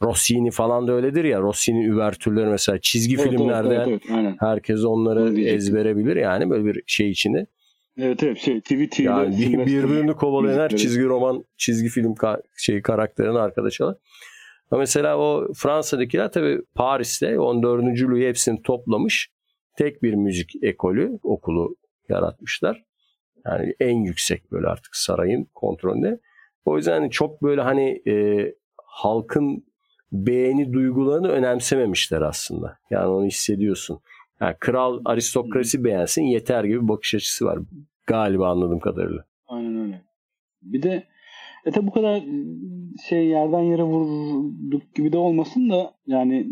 Rossini 0.01 0.51
falan 0.51 0.87
da 0.87 0.91
öyledir 0.91 1.23
ya. 1.23 1.41
Rossini 1.41 1.85
üvertürleri 1.85 2.49
mesela 2.49 2.77
çizgi 2.81 3.15
evet, 3.15 3.29
filmlerde 3.29 3.75
evet, 3.75 3.87
evet, 3.87 4.01
evet, 4.11 4.35
herkes 4.39 4.85
onları 4.85 5.39
ezbere 5.39 5.97
bilir 5.97 6.15
yani 6.15 6.49
böyle 6.49 6.65
bir 6.65 6.83
şey 6.87 7.09
içinde. 7.09 7.45
Evet 7.97 8.23
evet 8.23 8.37
şey 8.37 8.61
TV 8.61 9.01
yani 9.01 9.37
bir, 9.37 9.65
birbirini 9.65 10.13
kovalayan 10.13 10.59
her 10.59 10.69
çizgi 10.69 11.03
roman, 11.03 11.45
çizgi 11.57 11.89
film 11.89 12.13
ka- 12.13 12.41
şey 12.57 12.81
karakterin 12.81 13.35
arkadaşlar. 13.35 13.95
Ama 14.71 14.79
mesela 14.79 15.17
o 15.17 15.47
Fransa'dakiler 15.55 16.31
tabii 16.31 16.61
Paris'te 16.75 17.39
14. 17.39 17.83
Louis 18.01 18.25
hepsini 18.25 18.61
toplamış. 18.61 19.29
Tek 19.77 20.03
bir 20.03 20.13
müzik 20.13 20.51
ekolü, 20.63 21.19
okulu 21.23 21.75
yaratmışlar. 22.11 22.83
Yani 23.45 23.73
en 23.79 23.97
yüksek 23.97 24.51
böyle 24.51 24.67
artık 24.67 24.95
sarayın 24.95 25.47
kontrolünde. 25.53 26.19
O 26.65 26.77
yüzden 26.77 26.91
hani 26.91 27.11
çok 27.11 27.43
böyle 27.43 27.61
hani 27.61 28.01
e, 28.07 28.45
halkın 28.85 29.65
beğeni 30.11 30.73
duygularını 30.73 31.27
önemsememişler 31.27 32.21
aslında. 32.21 32.77
Yani 32.89 33.07
onu 33.07 33.25
hissediyorsun. 33.25 33.99
Yani 34.41 34.55
kral 34.59 35.01
aristokrasi 35.05 35.83
beğensin 35.83 36.23
yeter 36.23 36.63
gibi 36.63 36.87
bakış 36.87 37.15
açısı 37.15 37.45
var. 37.45 37.59
Galiba 38.07 38.49
anladığım 38.49 38.79
kadarıyla. 38.79 39.25
Aynen 39.47 39.75
öyle. 39.81 40.01
Bir 40.61 40.83
de 40.83 41.03
e 41.65 41.71
tabi 41.71 41.87
bu 41.87 41.91
kadar 41.91 42.23
şey 43.09 43.27
yerden 43.27 43.61
yere 43.61 43.83
vurduk 43.83 44.95
gibi 44.95 45.13
de 45.13 45.17
olmasın 45.17 45.69
da 45.69 45.93
yani 46.07 46.47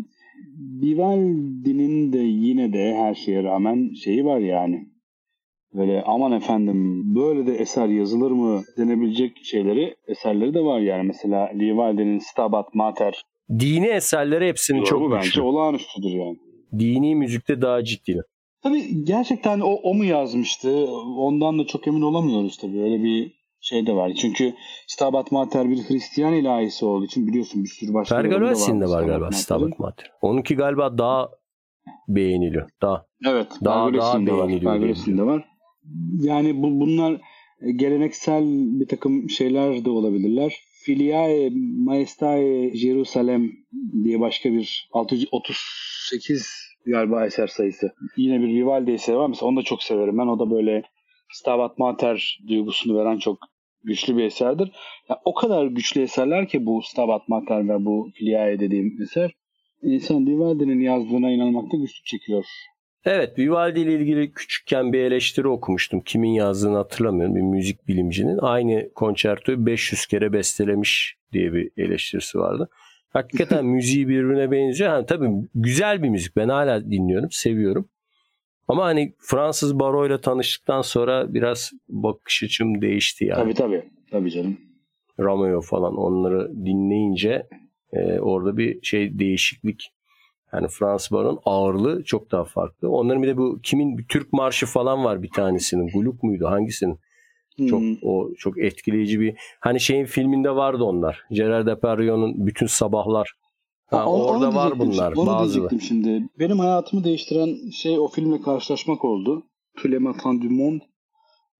Vivaldi'nin 0.82 2.12
de 2.12 2.18
yine 2.18 2.72
de 2.72 2.94
her 2.94 3.14
şeye 3.14 3.42
rağmen 3.42 3.92
şeyi 3.92 4.24
var 4.24 4.38
yani 4.38 4.89
böyle 5.74 6.02
aman 6.06 6.32
efendim 6.32 7.02
böyle 7.14 7.46
de 7.46 7.54
eser 7.54 7.88
yazılır 7.88 8.30
mı 8.30 8.62
denebilecek 8.78 9.36
şeyleri 9.44 9.94
eserleri 10.08 10.54
de 10.54 10.60
var 10.60 10.80
yani 10.80 11.02
mesela 11.02 11.50
Vivaldi'nin 11.54 12.18
Stabat 12.18 12.74
Mater 12.74 13.22
dini 13.58 13.86
eserleri 13.86 14.48
hepsinin 14.48 14.84
çok 14.84 15.00
güçlü. 15.00 15.16
Bence 15.16 15.42
olağanüstüdür 15.42 16.10
yani. 16.10 16.36
Dini 16.78 17.14
müzikte 17.16 17.62
daha 17.62 17.84
ciddi. 17.84 18.22
Tabii 18.62 19.04
gerçekten 19.04 19.60
o, 19.60 19.70
o 19.82 19.94
mu 19.94 20.04
yazmıştı? 20.04 20.86
Ondan 21.16 21.58
da 21.58 21.66
çok 21.66 21.88
emin 21.88 22.02
olamıyoruz 22.02 22.58
tabii. 22.58 22.82
Öyle 22.82 23.02
bir 23.02 23.32
şey 23.60 23.86
de 23.86 23.92
var. 23.92 24.12
Çünkü 24.12 24.54
Stabat 24.86 25.32
Mater 25.32 25.70
bir 25.70 25.76
Hristiyan 25.76 26.34
ilahisi 26.34 26.84
olduğu 26.84 27.04
için 27.04 27.26
biliyorsun 27.26 27.64
bir 27.64 27.68
sürü 27.68 27.94
başka 27.94 28.16
Pergolesi'nde 28.16 28.86
var 28.86 29.02
galiba 29.02 29.30
Stabat 29.32 29.78
Mater. 29.78 30.10
Onunki 30.22 30.56
galiba 30.56 30.98
daha 30.98 31.28
beğeniliyor. 32.08 32.68
Daha 32.82 33.06
Evet. 33.26 33.48
Daha, 33.64 33.94
daha 33.94 34.16
beğeniliyor. 34.26 34.72
Pergolesi'nde 34.72 35.22
var. 35.22 35.49
Yani 36.20 36.62
bu, 36.62 36.80
bunlar 36.80 37.20
geleneksel 37.76 38.44
bir 38.80 38.88
takım 38.88 39.30
şeyler 39.30 39.84
de 39.84 39.90
olabilirler. 39.90 40.54
Filiae 40.84 41.50
Maestae 41.78 42.76
Jerusalem 42.76 43.52
diye 44.04 44.20
başka 44.20 44.52
bir 44.52 44.88
638 44.92 46.70
galiba 46.86 47.26
eser 47.26 47.46
sayısı. 47.46 47.92
Yine 48.16 48.40
bir 48.40 48.48
Vivaldi 48.48 48.90
eseri 48.90 49.16
var. 49.16 49.28
Mesela 49.28 49.48
onu 49.48 49.56
da 49.56 49.62
çok 49.62 49.82
severim 49.82 50.18
ben. 50.18 50.26
O 50.26 50.38
da 50.38 50.50
böyle 50.50 50.82
Stabat 51.32 51.78
Mater 51.78 52.40
duygusunu 52.48 52.98
veren 52.98 53.18
çok 53.18 53.38
güçlü 53.84 54.16
bir 54.16 54.24
eserdir. 54.24 54.72
Yani 55.08 55.20
o 55.24 55.34
kadar 55.34 55.66
güçlü 55.66 56.00
eserler 56.00 56.48
ki 56.48 56.66
bu 56.66 56.82
Stabat 56.82 57.28
Mater 57.28 57.68
ve 57.68 57.84
bu 57.84 58.10
Filiae 58.14 58.60
dediğim 58.60 59.02
eser. 59.02 59.34
İnsan 59.82 60.26
Vivaldi'nin 60.26 60.80
yazdığına 60.80 61.30
inanmakta 61.30 61.76
güçlük 61.76 62.04
çekiyor. 62.04 62.44
Evet 63.04 63.38
Vivaldi 63.38 63.80
ile 63.80 63.94
ilgili 63.94 64.32
küçükken 64.32 64.92
bir 64.92 64.98
eleştiri 64.98 65.48
okumuştum. 65.48 66.00
Kimin 66.00 66.30
yazdığını 66.30 66.76
hatırlamıyorum. 66.76 67.36
Bir 67.36 67.40
müzik 67.40 67.88
bilimcinin. 67.88 68.38
Aynı 68.38 68.92
konçertoyu 68.94 69.66
500 69.66 70.06
kere 70.06 70.32
bestelemiş 70.32 71.16
diye 71.32 71.52
bir 71.52 71.70
eleştirisi 71.76 72.38
vardı. 72.38 72.68
Hakikaten 73.08 73.64
müziği 73.74 74.08
birbirine 74.08 74.50
benziyor. 74.50 74.90
Yani 74.90 75.06
tabii 75.06 75.30
güzel 75.54 76.02
bir 76.02 76.08
müzik. 76.08 76.36
Ben 76.36 76.48
hala 76.48 76.90
dinliyorum, 76.90 77.30
seviyorum. 77.30 77.88
Ama 78.68 78.84
hani 78.84 79.14
Fransız 79.18 79.78
baro 79.80 80.06
ile 80.06 80.20
tanıştıktan 80.20 80.82
sonra 80.82 81.34
biraz 81.34 81.72
bakış 81.88 82.42
açım 82.42 82.82
değişti 82.82 83.24
yani. 83.24 83.42
Tabii 83.42 83.54
tabii. 83.54 83.84
Tabii 84.10 84.30
canım. 84.30 84.58
Romeo 85.18 85.60
falan 85.60 85.96
onları 85.96 86.64
dinleyince 86.66 87.46
e, 87.92 88.20
orada 88.20 88.56
bir 88.56 88.82
şey 88.82 89.18
değişiklik 89.18 89.92
yani 90.52 90.68
Fransız 90.68 91.12
baron 91.12 91.40
ağırlığı 91.44 92.04
çok 92.04 92.30
daha 92.32 92.44
farklı. 92.44 92.90
Onların 92.90 93.22
bir 93.22 93.28
de 93.28 93.36
bu 93.36 93.60
kimin 93.62 93.98
bir 93.98 94.04
Türk 94.08 94.32
marşı 94.32 94.66
falan 94.66 95.04
var 95.04 95.22
bir 95.22 95.30
tanesinin. 95.30 95.88
Guluk 95.94 96.22
muydu? 96.22 96.46
Hangisinin? 96.46 96.98
Hmm. 97.56 97.66
Çok 97.66 97.82
o 98.02 98.34
çok 98.38 98.58
etkileyici 98.58 99.20
bir 99.20 99.34
hani 99.60 99.80
şeyin 99.80 100.04
filminde 100.04 100.56
vardı 100.56 100.84
onlar. 100.84 101.24
Gerard 101.30 101.66
Depardieu'nun 101.66 102.46
bütün 102.46 102.66
sabahlar. 102.66 103.32
Ha, 103.86 103.98
ha, 103.98 104.06
orada 104.06 104.54
var 104.54 104.78
bunlar 104.78 105.12
onu 105.12 105.26
bazı. 105.26 105.80
şimdi. 105.80 106.28
Benim 106.38 106.58
hayatımı 106.58 107.04
değiştiren 107.04 107.70
şey 107.70 107.98
o 107.98 108.08
filmle 108.08 108.42
karşılaşmak 108.42 109.04
oldu. 109.04 109.42
Tous 109.76 109.92
Fin 110.22 110.42
du 110.42 110.50
Monde. 110.50 110.84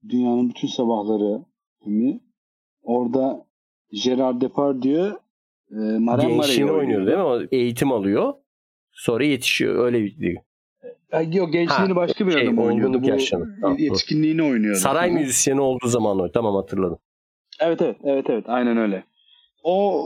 Dünyanın 0.08 0.48
bütün 0.48 0.68
sabahları 0.68 1.44
filmi. 1.84 2.20
Orada 2.82 3.46
Gerard 4.04 4.42
Depardieu 4.42 5.18
e, 5.70 5.98
Marem 5.98 6.28
Gençliğini 6.28 6.72
oynuyor 6.72 7.06
değil 7.06 7.18
mi? 7.18 7.24
O 7.24 7.40
eğitim 7.52 7.92
alıyor. 7.92 8.34
Sonra 9.00 9.24
yetişiyor. 9.24 9.84
Öyle 9.84 10.20
değil. 10.20 10.38
Yok 11.32 11.52
gençliğini 11.52 11.92
ha, 11.92 11.96
başka 11.96 12.26
bir 12.26 12.32
şey, 12.32 12.42
adam 12.42 12.58
oynuyordu. 12.58 13.02
Bu 13.02 13.08
yaşını. 13.08 13.48
yetkinliğini 13.78 14.42
oynuyordu. 14.42 14.78
Saray 14.78 15.10
müzisyeni 15.10 15.60
olduğu 15.60 15.88
zaman 15.88 16.20
o. 16.20 16.32
Tamam 16.32 16.54
hatırladım. 16.54 16.98
Evet 17.60 17.82
evet 17.82 17.96
evet 18.04 18.26
evet 18.28 18.44
aynen 18.46 18.76
öyle. 18.76 19.04
O 19.64 20.04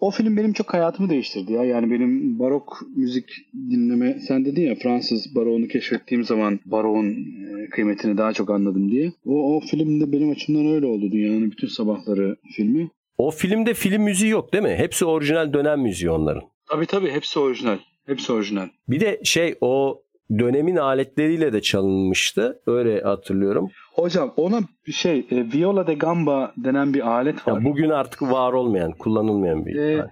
o 0.00 0.10
film 0.10 0.36
benim 0.36 0.52
çok 0.52 0.74
hayatımı 0.74 1.10
değiştirdi 1.10 1.52
ya. 1.52 1.64
Yani 1.64 1.90
benim 1.90 2.38
barok 2.38 2.82
müzik 2.96 3.24
dinleme 3.70 4.18
sen 4.28 4.44
dedin 4.44 4.62
ya 4.62 4.74
Fransız 4.74 5.34
baroğunu 5.34 5.68
keşfettiğim 5.68 6.24
zaman 6.24 6.60
baroğun 6.64 7.10
e, 7.10 7.68
kıymetini 7.70 8.18
daha 8.18 8.32
çok 8.32 8.50
anladım 8.50 8.90
diye. 8.90 9.12
O, 9.26 9.56
o 9.56 9.60
filmde 9.60 10.12
benim 10.12 10.30
açımdan 10.30 10.66
öyle 10.66 10.86
oldu. 10.86 11.12
Dünyanın 11.12 11.50
bütün 11.50 11.68
sabahları 11.68 12.36
filmi. 12.56 12.90
O 13.18 13.30
filmde 13.30 13.74
film 13.74 14.02
müziği 14.02 14.30
yok 14.30 14.52
değil 14.52 14.64
mi? 14.64 14.74
Hepsi 14.76 15.04
orijinal 15.04 15.52
dönem 15.52 15.80
müziği 15.80 16.10
onların. 16.10 16.42
Tabii 16.70 16.86
tabii 16.86 17.10
hepsi 17.10 17.38
orijinal. 17.38 17.78
Hepsi 18.06 18.32
orijinal. 18.32 18.68
Bir 18.88 19.00
de 19.00 19.20
şey 19.24 19.54
o 19.60 20.02
dönemin 20.38 20.76
aletleriyle 20.76 21.52
de 21.52 21.62
çalınmıştı. 21.62 22.62
Öyle 22.66 23.00
hatırlıyorum. 23.00 23.70
Hocam 23.94 24.34
ona 24.36 24.60
bir 24.86 24.92
şey 24.92 25.26
e, 25.30 25.52
viola 25.52 25.86
de 25.86 25.94
gamba 25.94 26.52
denen 26.56 26.94
bir 26.94 27.08
alet 27.10 27.48
var. 27.48 27.58
Ya 27.58 27.64
bugün 27.64 27.90
artık 27.90 28.22
var 28.22 28.52
olmayan, 28.52 28.92
kullanılmayan 28.92 29.66
bir 29.66 29.76
e, 29.76 30.00
alet. 30.00 30.10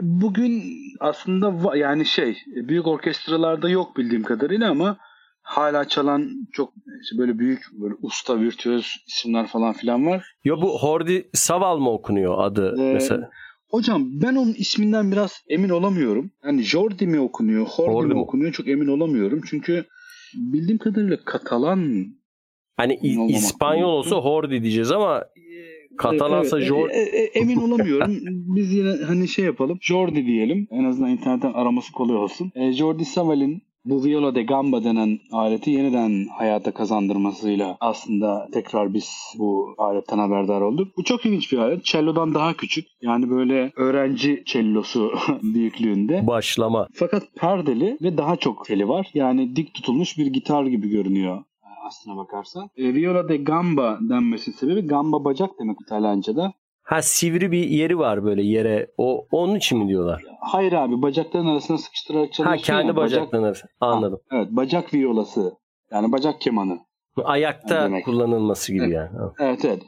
Bugün 0.00 0.62
aslında 1.00 1.76
yani 1.76 2.06
şey 2.06 2.36
büyük 2.46 2.86
orkestralarda 2.86 3.68
yok 3.68 3.96
bildiğim 3.96 4.22
kadarıyla 4.22 4.70
ama 4.70 4.96
hala 5.42 5.88
çalan 5.88 6.30
çok 6.52 6.72
işte 7.02 7.18
böyle 7.18 7.38
büyük 7.38 7.60
böyle 7.72 7.94
usta 8.02 8.40
virtüöz 8.40 9.04
isimler 9.06 9.46
falan 9.46 9.72
filan 9.72 10.06
var. 10.06 10.24
Yo 10.44 10.62
bu 10.62 10.78
Hordi 10.78 11.30
Saval 11.32 11.78
mı 11.78 11.90
okunuyor 11.90 12.34
adı 12.38 12.74
ee, 12.78 12.92
mesela? 12.92 13.30
Hocam 13.68 14.08
ben 14.12 14.34
onun 14.34 14.54
isminden 14.54 15.12
biraz 15.12 15.42
emin 15.48 15.68
olamıyorum. 15.68 16.30
Yani 16.44 16.62
Jordi 16.62 17.06
mi 17.06 17.20
okunuyor, 17.20 17.66
Hordi, 17.66 17.94
Hordi 17.94 18.14
mi 18.14 18.20
okunuyor 18.20 18.52
çok 18.52 18.68
emin 18.68 18.86
olamıyorum. 18.86 19.40
Çünkü 19.50 19.84
bildiğim 20.34 20.78
kadarıyla 20.78 21.16
Katalan 21.24 22.06
Hani 22.76 22.98
İspanyol 23.28 23.88
olsa 23.88 24.16
Hordi 24.16 24.62
diyeceğiz 24.62 24.90
ama 24.90 25.24
Katalansa 25.98 26.58
evet, 26.58 26.68
Jordi. 26.68 26.92
E, 26.92 27.00
e, 27.00 27.24
emin 27.24 27.56
olamıyorum. 27.56 28.16
Biz 28.56 28.72
yine 28.72 28.90
hani 28.90 29.28
şey 29.28 29.44
yapalım. 29.44 29.78
Jordi 29.80 30.26
diyelim. 30.26 30.68
En 30.70 30.84
azından 30.84 31.10
internetten 31.10 31.52
araması 31.52 31.92
kolay 31.92 32.16
olsun. 32.16 32.52
E, 32.54 32.72
Jordi 32.72 33.04
Saval'in 33.04 33.62
bu 33.86 34.04
viola 34.04 34.34
de 34.34 34.42
gamba 34.42 34.84
denen 34.84 35.18
aleti 35.32 35.70
yeniden 35.70 36.26
hayata 36.38 36.74
kazandırmasıyla 36.74 37.76
aslında 37.80 38.48
tekrar 38.52 38.94
biz 38.94 39.10
bu 39.38 39.74
aletten 39.78 40.18
haberdar 40.18 40.60
olduk. 40.60 40.96
Bu 40.96 41.04
çok 41.04 41.26
ilginç 41.26 41.52
bir 41.52 41.58
alet. 41.58 41.84
Cello'dan 41.84 42.34
daha 42.34 42.54
küçük. 42.54 42.86
Yani 43.02 43.30
böyle 43.30 43.72
öğrenci 43.76 44.42
cellosu 44.46 45.12
büyüklüğünde. 45.42 46.26
Başlama. 46.26 46.86
Fakat 46.94 47.22
perdeli 47.36 47.98
ve 48.02 48.18
daha 48.18 48.36
çok 48.36 48.64
teli 48.64 48.88
var. 48.88 49.10
Yani 49.14 49.56
dik 49.56 49.74
tutulmuş 49.74 50.18
bir 50.18 50.26
gitar 50.26 50.64
gibi 50.64 50.88
görünüyor 50.88 51.42
aslına 51.86 52.16
bakarsan. 52.16 52.70
E, 52.76 52.94
viola 52.94 53.28
de 53.28 53.36
gamba 53.36 53.98
denmesi 54.00 54.52
sebebi 54.52 54.80
gamba 54.80 55.24
bacak 55.24 55.50
demek 55.60 55.76
İtalyanca'da. 55.80 56.52
Ha 56.86 57.02
sivri 57.02 57.52
bir 57.52 57.68
yeri 57.68 57.98
var 57.98 58.24
böyle 58.24 58.42
yere. 58.42 58.90
O 58.96 59.26
onun 59.30 59.54
için 59.54 59.78
mi 59.78 59.88
diyorlar? 59.88 60.22
Hayır 60.40 60.72
abi 60.72 61.02
bacakların 61.02 61.46
arasına 61.46 61.78
sıkıştırarak 61.78 62.32
çalışıyorsun. 62.32 62.72
Ha 62.72 62.76
kendi 62.76 62.86
ya, 62.86 62.96
bacakların 62.96 63.32
bacak... 63.32 63.44
arasına. 63.44 63.70
Anladım. 63.80 64.20
Ha, 64.28 64.36
evet 64.36 64.48
bacak 64.50 64.94
violası. 64.94 65.52
Yani 65.92 66.12
bacak 66.12 66.40
kemanı. 66.40 66.78
Ayakta 67.24 67.84
demek. 67.84 68.04
kullanılması 68.04 68.72
gibi 68.72 68.84
evet. 68.84 68.94
yani. 68.94 69.30
Evet 69.40 69.64
evet. 69.64 69.82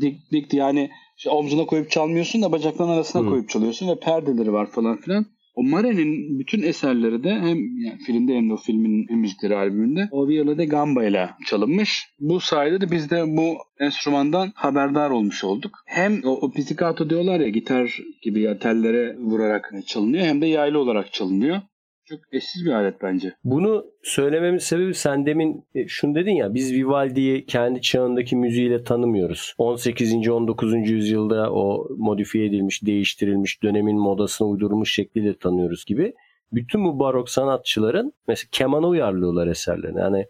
Dik 0.00 0.32
dik 0.32 0.54
yani 0.54 0.90
işte 1.16 1.30
omzuna 1.30 1.66
koyup 1.66 1.90
çalmıyorsun 1.90 2.42
da 2.42 2.52
bacakların 2.52 2.90
arasına 2.90 3.22
Hı. 3.22 3.28
koyup 3.28 3.48
çalıyorsun 3.48 3.88
ve 3.88 4.00
perdeleri 4.00 4.52
var 4.52 4.66
falan 4.66 4.96
filan. 4.96 5.26
O 5.58 5.62
Mare'nin 5.62 6.38
bütün 6.38 6.62
eserleri 6.62 7.24
de 7.24 7.30
hem 7.30 7.82
yani 7.84 7.98
filmde 8.06 8.34
hem 8.34 8.48
de 8.48 8.52
o 8.52 8.56
filmin 8.56 9.16
müzikleri 9.16 9.56
albümünde 9.56 10.08
o 10.10 10.28
Viola 10.28 10.58
de 10.58 10.64
Gamba 10.64 11.04
ile 11.04 11.30
çalınmış. 11.46 12.08
Bu 12.20 12.40
sayede 12.40 12.80
de 12.80 12.90
biz 12.90 13.10
de 13.10 13.24
bu 13.36 13.56
enstrümandan 13.80 14.52
haberdar 14.54 15.10
olmuş 15.10 15.44
olduk. 15.44 15.78
Hem 15.86 16.20
o, 16.24 16.30
o 16.30 16.50
pizzicato 16.50 17.10
diyorlar 17.10 17.40
ya 17.40 17.48
gitar 17.48 17.98
gibi 18.22 18.42
ya 18.42 18.58
tellere 18.58 19.16
vurarak 19.18 19.72
çalınıyor 19.86 20.26
hem 20.26 20.40
de 20.40 20.46
yaylı 20.46 20.78
olarak 20.78 21.12
çalınıyor. 21.12 21.60
Çok 22.08 22.20
eşsiz 22.32 22.66
bir 22.66 22.70
alet 22.70 23.02
bence. 23.02 23.32
Bunu 23.44 23.86
söylememin 24.02 24.58
sebebi 24.58 24.94
sen 24.94 25.26
demin 25.26 25.64
e, 25.74 25.88
şunu 25.88 26.14
dedin 26.14 26.34
ya 26.34 26.54
biz 26.54 26.72
Vivaldi'yi 26.72 27.46
kendi 27.46 27.80
çağındaki 27.80 28.36
müziğiyle 28.36 28.84
tanımıyoruz. 28.84 29.54
18. 29.58 30.28
19. 30.28 30.74
yüzyılda 30.90 31.52
o 31.52 31.88
modifiye 31.96 32.46
edilmiş, 32.46 32.82
değiştirilmiş, 32.86 33.62
dönemin 33.62 33.98
modasına 33.98 34.48
uydurulmuş 34.48 34.94
şekliyle 34.94 35.38
tanıyoruz 35.38 35.84
gibi. 35.84 36.14
Bütün 36.52 36.84
bu 36.84 36.98
barok 36.98 37.30
sanatçıların 37.30 38.12
mesela 38.28 38.48
kemana 38.52 38.88
uyarlıyorlar 38.88 39.46
eserlerini. 39.46 40.00
Yani 40.00 40.26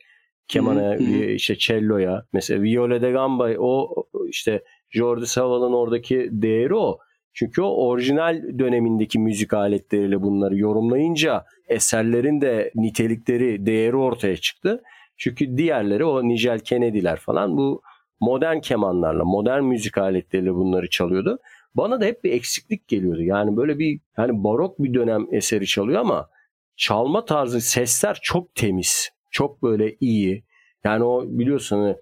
kemana, 0.48 0.96
işte 1.34 1.56
cello'ya, 1.56 2.26
mesela 2.32 2.62
Viola 2.62 3.02
da 3.02 3.10
Gamba 3.10 3.50
o 3.58 3.94
işte 4.28 4.62
Jordi 4.90 5.26
Saval'ın 5.26 5.72
oradaki 5.72 6.28
değeri 6.32 6.74
o. 6.74 6.98
Çünkü 7.38 7.62
o 7.62 7.86
orijinal 7.86 8.58
dönemindeki 8.58 9.18
müzik 9.18 9.54
aletleriyle 9.54 10.22
bunları 10.22 10.56
yorumlayınca 10.56 11.44
eserlerin 11.68 12.40
de 12.40 12.70
nitelikleri, 12.74 13.66
değeri 13.66 13.96
ortaya 13.96 14.36
çıktı. 14.36 14.82
Çünkü 15.16 15.56
diğerleri 15.56 16.04
o 16.04 16.28
Nigel 16.28 16.60
Kennedy'ler 16.60 17.16
falan 17.16 17.56
bu 17.56 17.82
modern 18.20 18.60
kemanlarla, 18.60 19.24
modern 19.24 19.64
müzik 19.64 19.98
aletleriyle 19.98 20.54
bunları 20.54 20.90
çalıyordu. 20.90 21.38
Bana 21.74 22.00
da 22.00 22.04
hep 22.04 22.24
bir 22.24 22.32
eksiklik 22.32 22.88
geliyordu. 22.88 23.22
Yani 23.22 23.56
böyle 23.56 23.78
bir 23.78 24.00
yani 24.16 24.44
barok 24.44 24.78
bir 24.78 24.94
dönem 24.94 25.26
eseri 25.32 25.66
çalıyor 25.66 26.00
ama 26.00 26.28
çalma 26.76 27.24
tarzı, 27.24 27.60
sesler 27.60 28.18
çok 28.22 28.54
temiz. 28.54 29.10
Çok 29.30 29.62
böyle 29.62 29.96
iyi. 30.00 30.44
Yani 30.84 31.04
o 31.04 31.24
biliyorsun 31.26 31.76
hani 31.76 31.96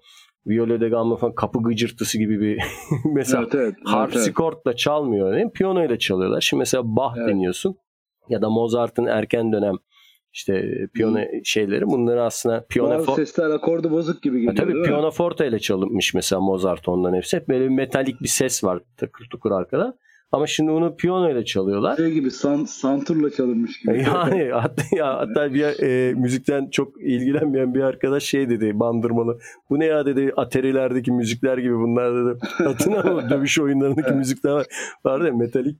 Viola 0.47 0.81
de 0.81 0.89
Gamba 0.89 1.15
falan 1.15 1.35
kapı 1.35 1.63
gıcırtısı 1.63 2.17
gibi 2.17 2.41
bir 2.41 2.59
mesela 3.13 3.43
evet, 3.43 3.55
evet, 3.55 3.75
harpsikortla 3.83 4.71
evet. 4.71 4.79
çalmıyor. 4.79 5.37
Yani 5.37 5.51
piyano 5.51 5.85
ile 5.85 5.99
çalıyorlar. 5.99 6.41
Şimdi 6.41 6.59
mesela 6.59 6.83
Bach 6.85 7.13
evet. 7.17 7.29
dinliyorsun 7.29 7.75
ya 8.29 8.41
da 8.41 8.49
Mozart'ın 8.49 9.05
erken 9.05 9.53
dönem 9.53 9.75
işte 10.33 10.63
piyano 10.93 11.19
şeyleri 11.43 11.85
bunları 11.85 12.23
aslında 12.23 12.65
piyano 12.69 12.89
Bazı 12.89 13.15
sesler 13.15 13.49
akordu 13.49 13.91
bozuk 13.91 14.23
gibi 14.23 14.35
geliyor. 14.35 14.53
Ya 14.53 14.63
tabii 14.63 14.73
değil 14.73 14.85
piyano 14.85 15.11
forte 15.11 15.47
ile 15.47 15.59
çalınmış 15.59 16.13
mesela 16.13 16.39
Mozart 16.39 16.87
onların 16.89 17.15
hepsi. 17.17 17.37
Hep 17.37 17.49
böyle 17.49 17.63
bir 17.63 17.69
metalik 17.69 18.21
bir 18.21 18.27
ses 18.27 18.63
var 18.63 18.79
takır 18.97 19.27
tukur 19.31 19.51
arkada. 19.51 19.97
Ama 20.31 20.47
şimdi 20.47 20.71
onu 20.71 20.95
piyano 20.95 21.31
ile 21.31 21.45
çalıyorlar. 21.45 21.97
Şey 21.97 22.11
gibi 22.11 22.31
san, 22.31 22.63
santurla 22.63 23.29
çalınmış 23.29 23.79
gibi. 23.79 23.97
Yani 24.07 24.49
hatta, 24.51 24.83
ya, 24.95 25.17
hatta 25.17 25.53
bir 25.53 25.83
e, 25.83 26.13
müzikten 26.13 26.69
çok 26.69 27.01
ilgilenmeyen 27.01 27.73
bir 27.73 27.81
arkadaş 27.81 28.23
şey 28.23 28.49
dedi 28.49 28.79
bandırmalı. 28.79 29.39
Bu 29.69 29.79
ne 29.79 29.85
ya 29.85 30.05
dedi 30.05 30.33
aterilerdeki 30.37 31.11
müzikler 31.11 31.57
gibi 31.57 31.73
bunlar 31.73 32.13
dedi. 32.15 32.39
Musun? 32.69 33.29
Dövüş 33.29 33.59
oyunlarındaki 33.59 34.13
müzikler 34.13 34.51
var. 34.51 34.67
Var 35.05 35.25
ya 35.25 35.33
metalik. 35.33 35.77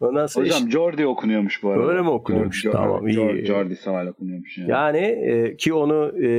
Ondan 0.00 0.26
sonra 0.26 0.46
Hocam 0.46 0.66
iş... 0.66 0.72
Jordi 0.72 1.06
okunuyormuş 1.06 1.62
bu 1.62 1.70
arada. 1.70 1.88
Öyle 1.88 2.02
mi 2.02 2.10
okunuyormuş? 2.10 2.62
Jordi, 2.62 2.76
tamam 2.76 3.08
iyi. 3.08 3.46
Jordi 3.46 3.76
Saval 3.76 4.06
okunuyormuş 4.06 4.58
yani. 4.58 4.70
Yani 4.70 4.98
e, 4.98 5.56
ki 5.56 5.74
onu 5.74 6.24
e, 6.24 6.30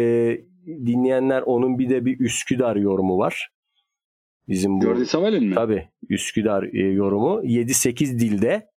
dinleyenler 0.68 1.41
onun 1.41 1.80
bir 1.80 1.89
de 1.89 2.06
bir 2.06 2.20
Üsküdar 2.20 2.76
yorumu 2.76 3.18
var. 3.18 3.50
Bizim 4.50 4.82
bu. 4.82 4.84
Jordi 4.84 5.06
Saval'in 5.06 5.43
mi? 5.43 5.56
Tabii. 5.56 5.88
Üsküdar 6.10 6.64
e, 6.64 6.80
yorumu 6.80 7.41
7-8 7.43 8.20
dilde 8.20 8.70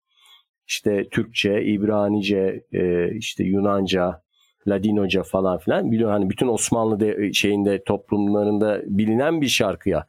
işte 0.68 1.08
Türkçe, 1.10 1.64
İbranice, 1.64 2.64
e, 2.72 3.10
işte 3.16 3.44
Yunanca, 3.44 4.22
Ladinoca 4.66 5.22
falan 5.22 5.58
filan 5.58 5.90
biliyor 5.90 6.10
hani 6.10 6.30
bütün 6.30 6.48
Osmanlı 6.48 7.00
de, 7.00 7.16
e, 7.18 7.32
şeyinde 7.32 7.84
toplumlarında 7.84 8.82
bilinen 8.86 9.40
bir 9.40 9.48
şarkıya 9.48 10.06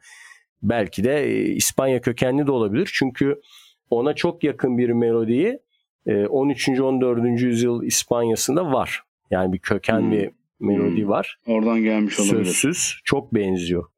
belki 0.62 1.04
de 1.04 1.24
e, 1.24 1.42
İspanya 1.42 2.00
kökenli 2.00 2.46
de 2.46 2.52
olabilir. 2.52 2.90
Çünkü 2.94 3.40
ona 3.90 4.14
çok 4.14 4.44
yakın 4.44 4.78
bir 4.78 4.90
melodiyi 4.90 5.58
13. 6.28 6.68
14. 6.68 7.40
yüzyıl 7.40 7.82
İspanya'sında 7.82 8.72
var. 8.72 9.02
Yani 9.30 9.52
bir 9.52 9.58
köken 9.58 10.00
hmm. 10.00 10.12
bir 10.12 10.30
melodi 10.60 11.02
hmm. 11.02 11.08
var. 11.08 11.38
Oradan 11.46 11.82
gelmiş 11.82 12.20
olabilir. 12.20 12.44
Sözsüz 12.44 13.00
çok 13.04 13.34
benziyor 13.34 13.93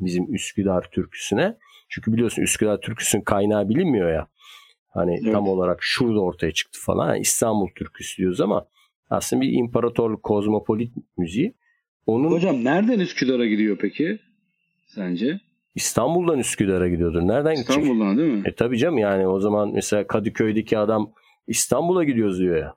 bizim 0.00 0.34
Üsküdar 0.34 0.90
türküsüne. 0.90 1.56
Çünkü 1.88 2.12
biliyorsun 2.12 2.42
Üsküdar 2.42 2.80
türküsünün 2.80 3.22
kaynağı 3.22 3.68
bilinmiyor 3.68 4.12
ya. 4.12 4.26
Hani 4.88 5.20
evet. 5.22 5.32
tam 5.32 5.48
olarak 5.48 5.78
şurada 5.80 6.20
ortaya 6.20 6.52
çıktı 6.52 6.80
falan. 6.82 7.08
Yani 7.08 7.20
İstanbul 7.20 7.68
türküsü 7.76 8.16
diyoruz 8.16 8.40
ama 8.40 8.66
aslında 9.10 9.42
bir 9.42 9.52
imparatorluk 9.52 10.22
kozmopolit 10.22 10.92
müziği. 11.16 11.54
Onun 12.06 12.30
Hocam 12.30 12.64
nereden 12.64 13.00
Üsküdar'a 13.00 13.46
gidiyor 13.46 13.78
peki 13.80 14.18
sence? 14.86 15.40
İstanbul'dan 15.74 16.38
Üsküdar'a 16.38 16.88
gidiyordur. 16.88 17.22
Nereden 17.22 17.52
İstanbul'dan 17.52 17.56
gidecek? 17.56 17.82
İstanbul'dan 17.82 18.18
değil 18.18 18.32
mi? 18.32 18.42
E 18.44 18.54
tabii 18.54 18.78
canım 18.78 18.98
yani 18.98 19.26
o 19.26 19.40
zaman 19.40 19.72
mesela 19.74 20.06
Kadıköy'deki 20.06 20.78
adam 20.78 21.12
İstanbul'a 21.46 22.04
gidiyoruz 22.04 22.38
diyor 22.38 22.56
ya. 22.56 22.74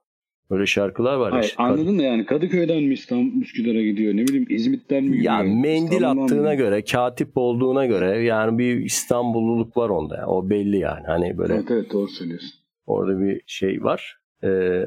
Öyle 0.52 0.66
şarkılar 0.66 1.16
var. 1.16 1.32
Hayır, 1.32 1.44
işte. 1.44 1.64
anladın 1.64 2.00
da 2.00 2.04
yani 2.04 2.26
Kadıköy'den 2.26 2.84
mi 2.84 2.94
İstanbul 2.94 3.42
Üsküdar'a 3.42 3.82
gidiyor 3.82 4.14
ne 4.14 4.28
bileyim 4.28 4.46
İzmit'ten 4.50 5.04
mi 5.04 5.18
gidiyor? 5.18 5.34
Ya 5.34 5.44
mendil 5.44 6.12
attığına 6.12 6.50
mı? 6.50 6.56
göre, 6.56 6.84
katip 6.84 7.32
olduğuna 7.36 7.86
göre 7.86 8.24
yani 8.24 8.58
bir 8.58 8.78
İstanbulluluk 8.78 9.78
var 9.78 9.90
onda. 9.90 10.16
Yani. 10.16 10.26
O 10.26 10.50
belli 10.50 10.78
yani. 10.78 11.06
Hani 11.06 11.38
böyle. 11.38 11.54
Evet 11.54 11.72
evet 11.72 11.94
doğru 11.94 12.08
söylüyorsun. 12.08 12.52
Orada 12.86 13.20
bir 13.20 13.42
şey 13.48 13.84
var. 13.84 14.18
Ee, 14.44 14.86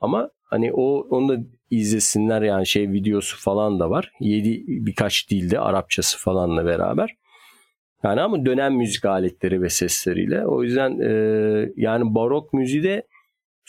ama 0.00 0.30
hani 0.42 0.72
o 0.72 1.06
onu 1.10 1.28
da 1.28 1.42
izlesinler 1.70 2.42
yani 2.42 2.66
şey 2.66 2.92
videosu 2.92 3.36
falan 3.40 3.80
da 3.80 3.90
var. 3.90 4.12
Yedi 4.20 4.64
birkaç 4.66 5.30
dilde 5.30 5.60
Arapçası 5.60 6.18
falanla 6.18 6.66
beraber. 6.66 7.16
Yani 8.04 8.20
ama 8.20 8.46
dönem 8.46 8.76
müzik 8.76 9.04
aletleri 9.04 9.62
ve 9.62 9.68
sesleriyle. 9.68 10.46
O 10.46 10.62
yüzden 10.62 11.00
e, 11.00 11.12
yani 11.76 12.14
barok 12.14 12.52
müziği 12.52 12.82
de 12.82 13.02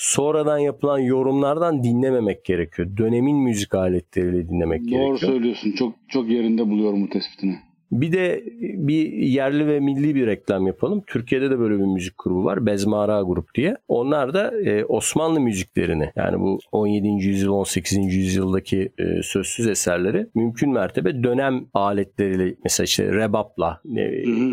sonradan 0.02 0.58
yapılan 0.58 1.00
yorumlardan 1.00 1.84
dinlememek 1.84 2.46
gerekiyor. 2.46 2.98
Dönemin 2.98 3.38
müzik 3.38 3.76
aletleriyle 3.76 4.50
dinlemek 4.50 4.80
Doğru 4.80 4.90
gerekiyor. 4.90 5.10
Doğru 5.10 5.18
söylüyorsun. 5.18 5.72
Çok 5.72 5.94
çok 6.08 6.30
yerinde 6.30 6.70
buluyorum 6.70 7.04
bu 7.04 7.10
tespitini. 7.10 7.60
Bir 7.92 8.12
de 8.12 8.44
bir 8.58 9.12
yerli 9.12 9.68
ve 9.68 9.80
milli 9.80 10.16
bir 10.16 10.28
reklam 10.28 10.68
yapalım. 10.68 11.04
Türkiye'de 11.08 11.50
de 11.52 11.60
böyle 11.60 11.80
bir 11.80 11.86
müzik 11.86 12.14
grubu 12.24 12.44
var. 12.44 12.66
Bezmara 12.66 13.22
Grup 13.22 13.56
diye. 13.56 13.78
Onlar 13.88 14.34
da 14.34 14.62
e, 14.62 14.86
Osmanlı 14.86 15.40
müziklerini 15.40 16.12
yani 16.16 16.40
bu 16.40 16.60
17. 16.72 17.08
yüzyıl 17.08 17.52
18. 17.52 17.98
yüzyıldaki 18.16 18.92
e, 18.98 19.24
sözsüz 19.24 19.68
eserleri 19.68 20.28
mümkün 20.36 20.74
mertebe 20.74 21.24
dönem 21.24 21.66
aletleriyle 21.74 22.56
mesela 22.64 22.86
işte 22.86 23.14
rebapla 23.14 23.82
ne, 23.86 24.04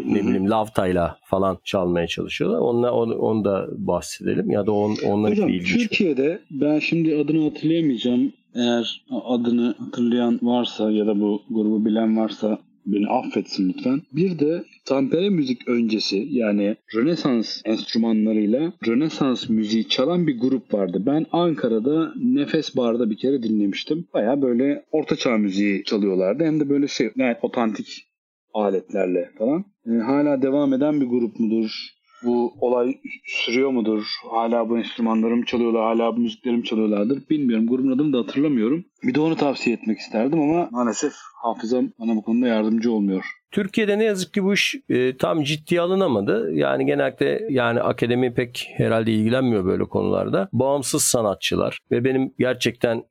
ne 0.06 0.26
bileyim 0.26 0.50
lavtayla 0.50 1.18
falan 1.24 1.58
çalmaya 1.64 2.06
çalışıyorlar. 2.06 2.58
Onunla, 2.58 2.92
onu, 2.92 3.14
onu 3.14 3.44
da 3.44 3.66
bahsedelim 3.72 4.50
ya 4.50 4.66
da 4.66 4.72
on, 4.72 4.96
onların 5.06 5.32
Hocam, 5.32 5.48
ilginç. 5.48 5.88
Türkiye'de 5.88 6.40
ben 6.50 6.78
şimdi 6.78 7.16
adını 7.16 7.44
hatırlayamayacağım. 7.44 8.32
Eğer 8.54 9.04
adını 9.24 9.74
hatırlayan 9.78 10.38
varsa 10.42 10.90
ya 10.90 11.06
da 11.06 11.20
bu 11.20 11.42
grubu 11.50 11.84
bilen 11.84 12.16
varsa 12.16 12.58
beni 12.92 13.08
affetsin 13.08 13.68
lütfen. 13.68 14.02
Bir 14.12 14.38
de 14.38 14.64
Tampere 14.84 15.30
müzik 15.30 15.68
öncesi 15.68 16.28
yani 16.30 16.76
Rönesans 16.94 17.62
enstrümanlarıyla 17.64 18.72
Rönesans 18.86 19.48
müziği 19.48 19.88
çalan 19.88 20.26
bir 20.26 20.40
grup 20.40 20.74
vardı. 20.74 21.02
Ben 21.06 21.26
Ankara'da 21.32 22.12
Nefes 22.16 22.76
Bar'da 22.76 23.10
bir 23.10 23.16
kere 23.16 23.42
dinlemiştim. 23.42 24.06
Baya 24.14 24.42
böyle 24.42 24.84
ortaçağ 24.92 25.38
müziği 25.38 25.84
çalıyorlardı. 25.84 26.44
Hem 26.44 26.60
de 26.60 26.68
böyle 26.68 26.88
şey 26.88 27.08
gayet 27.16 27.38
otantik 27.42 28.08
aletlerle 28.54 29.30
falan. 29.38 29.64
Yani 29.86 30.02
hala 30.02 30.42
devam 30.42 30.72
eden 30.72 31.00
bir 31.00 31.06
grup 31.06 31.40
mudur? 31.40 31.97
Bu 32.22 32.54
olay 32.60 32.94
sürüyor 33.24 33.70
mudur? 33.70 34.04
Hala 34.30 34.68
bu 34.68 34.78
enstrümanlarım 34.78 35.42
çalıyorlar, 35.42 35.82
hala 35.82 36.16
bu 36.16 36.20
müziklerim 36.20 36.62
çalıyorlardır. 36.62 37.28
Bilmiyorum. 37.30 37.66
Grubun 37.66 37.92
adını 37.92 38.12
da 38.12 38.18
hatırlamıyorum. 38.18 38.84
Bir 39.02 39.14
de 39.14 39.20
onu 39.20 39.36
tavsiye 39.36 39.76
etmek 39.76 39.98
isterdim 39.98 40.40
ama 40.40 40.68
maalesef 40.70 41.12
hafızam 41.42 41.90
bana 41.98 42.16
bu 42.16 42.22
konuda 42.22 42.46
yardımcı 42.46 42.92
olmuyor. 42.92 43.24
Türkiye'de 43.50 43.98
ne 43.98 44.04
yazık 44.04 44.34
ki 44.34 44.44
bu 44.44 44.54
iş 44.54 44.74
e, 44.88 45.16
tam 45.16 45.42
ciddiye 45.42 45.80
alınamadı. 45.80 46.52
Yani 46.52 46.86
genellikle 46.86 47.46
yani 47.50 47.80
akademi 47.80 48.34
pek 48.34 48.70
herhalde 48.76 49.12
ilgilenmiyor 49.12 49.64
böyle 49.64 49.84
konularda. 49.84 50.48
Bağımsız 50.52 51.02
sanatçılar 51.02 51.78
ve 51.90 52.04
benim 52.04 52.34
gerçekten 52.38 53.04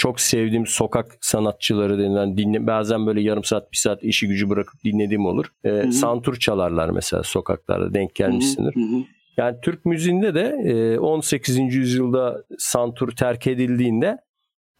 çok 0.00 0.20
sevdiğim 0.20 0.66
sokak 0.66 1.18
sanatçıları 1.20 1.98
denilen 1.98 2.36
dinle 2.36 2.66
bazen 2.66 3.06
böyle 3.06 3.20
yarım 3.20 3.44
saat 3.44 3.72
bir 3.72 3.76
saat 3.76 4.04
işi 4.04 4.28
gücü 4.28 4.48
bırakıp 4.48 4.84
dinlediğim 4.84 5.26
olur. 5.26 5.46
E, 5.64 5.92
santur 5.92 6.36
çalarlar 6.36 6.90
mesela 6.90 7.22
sokaklarda 7.22 7.94
denk 7.94 8.14
gelmişsindir. 8.14 8.74
Hı 8.74 8.80
hı. 8.80 9.02
Yani 9.36 9.56
Türk 9.62 9.84
müziğinde 9.84 10.34
de 10.34 10.56
e, 10.64 10.98
18. 10.98 11.58
yüzyılda 11.58 12.44
santur 12.58 13.12
terk 13.12 13.46
edildiğinde 13.46 14.18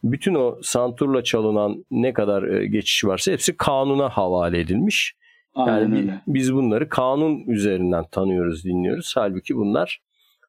bütün 0.03 0.35
o 0.35 0.59
santurla 0.61 1.23
çalınan 1.23 1.85
ne 1.91 2.13
kadar 2.13 2.43
e, 2.43 2.67
geçiş 2.67 3.05
varsa 3.05 3.31
hepsi 3.31 3.57
kanuna 3.57 4.09
havale 4.09 4.59
edilmiş. 4.59 5.15
Aynen 5.53 5.95
yani 5.95 6.19
biz 6.27 6.53
bunları 6.53 6.89
kanun 6.89 7.47
üzerinden 7.47 8.05
tanıyoruz, 8.11 8.65
dinliyoruz. 8.65 9.13
Halbuki 9.15 9.55
bunlar 9.55 10.01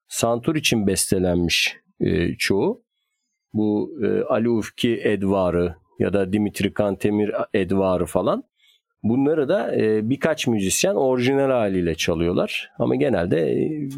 santur 0.09 0.57
için 0.57 0.87
bestelenmiş 0.87 1.77
e, 2.01 2.35
çoğu 2.35 2.82
bu 3.55 3.93
e, 4.03 4.23
Ali 4.23 4.49
Ufki 4.49 5.01
Edvarı 5.05 5.75
ya 5.99 6.13
da 6.13 6.33
Dimitri 6.33 6.75
Kantemir 6.75 7.31
Edvarı 7.55 8.07
falan 8.07 8.45
bunları 9.03 9.49
da 9.49 9.77
e, 9.77 10.11
birkaç 10.11 10.47
müzisyen 10.47 10.95
orijinal 10.95 11.51
haliyle 11.51 11.95
çalıyorlar. 11.95 12.71
Ama 12.79 12.97
genelde 12.97 13.53
e, 13.53 13.89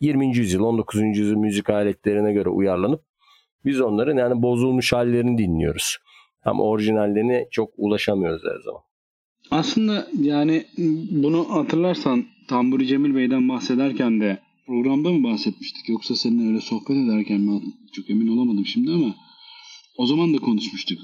20. 0.00 0.36
yüzyıl 0.36 0.62
19. 0.62 1.00
yüzyıl 1.00 1.36
müzik 1.36 1.70
aletlerine 1.70 2.32
göre 2.32 2.48
uyarlanıp 2.48 3.02
biz 3.64 3.80
onların 3.80 4.16
yani 4.16 4.42
bozulmuş 4.42 4.92
hallerini 4.92 5.38
dinliyoruz. 5.38 5.98
Ama 6.44 6.64
orijinallerine 6.64 7.48
çok 7.50 7.70
ulaşamıyoruz 7.76 8.42
her 8.44 8.60
zaman. 8.64 8.80
Aslında 9.50 10.06
yani 10.20 10.64
bunu 11.10 11.46
hatırlarsan 11.50 12.24
Tamburi 12.48 12.86
Cemil 12.86 13.14
Bey'den 13.14 13.48
bahsederken 13.48 14.20
de 14.20 14.38
programda 14.68 15.12
mı 15.12 15.24
bahsetmiştik 15.24 15.88
yoksa 15.88 16.16
seninle 16.16 16.48
öyle 16.48 16.60
sohbet 16.60 16.96
ederken 16.96 17.40
mi 17.40 17.62
çok 17.92 18.10
emin 18.10 18.28
olamadım 18.28 18.66
şimdi 18.66 18.90
ama 18.90 19.14
o 19.96 20.06
zaman 20.06 20.34
da 20.34 20.38
konuşmuştuk. 20.38 20.98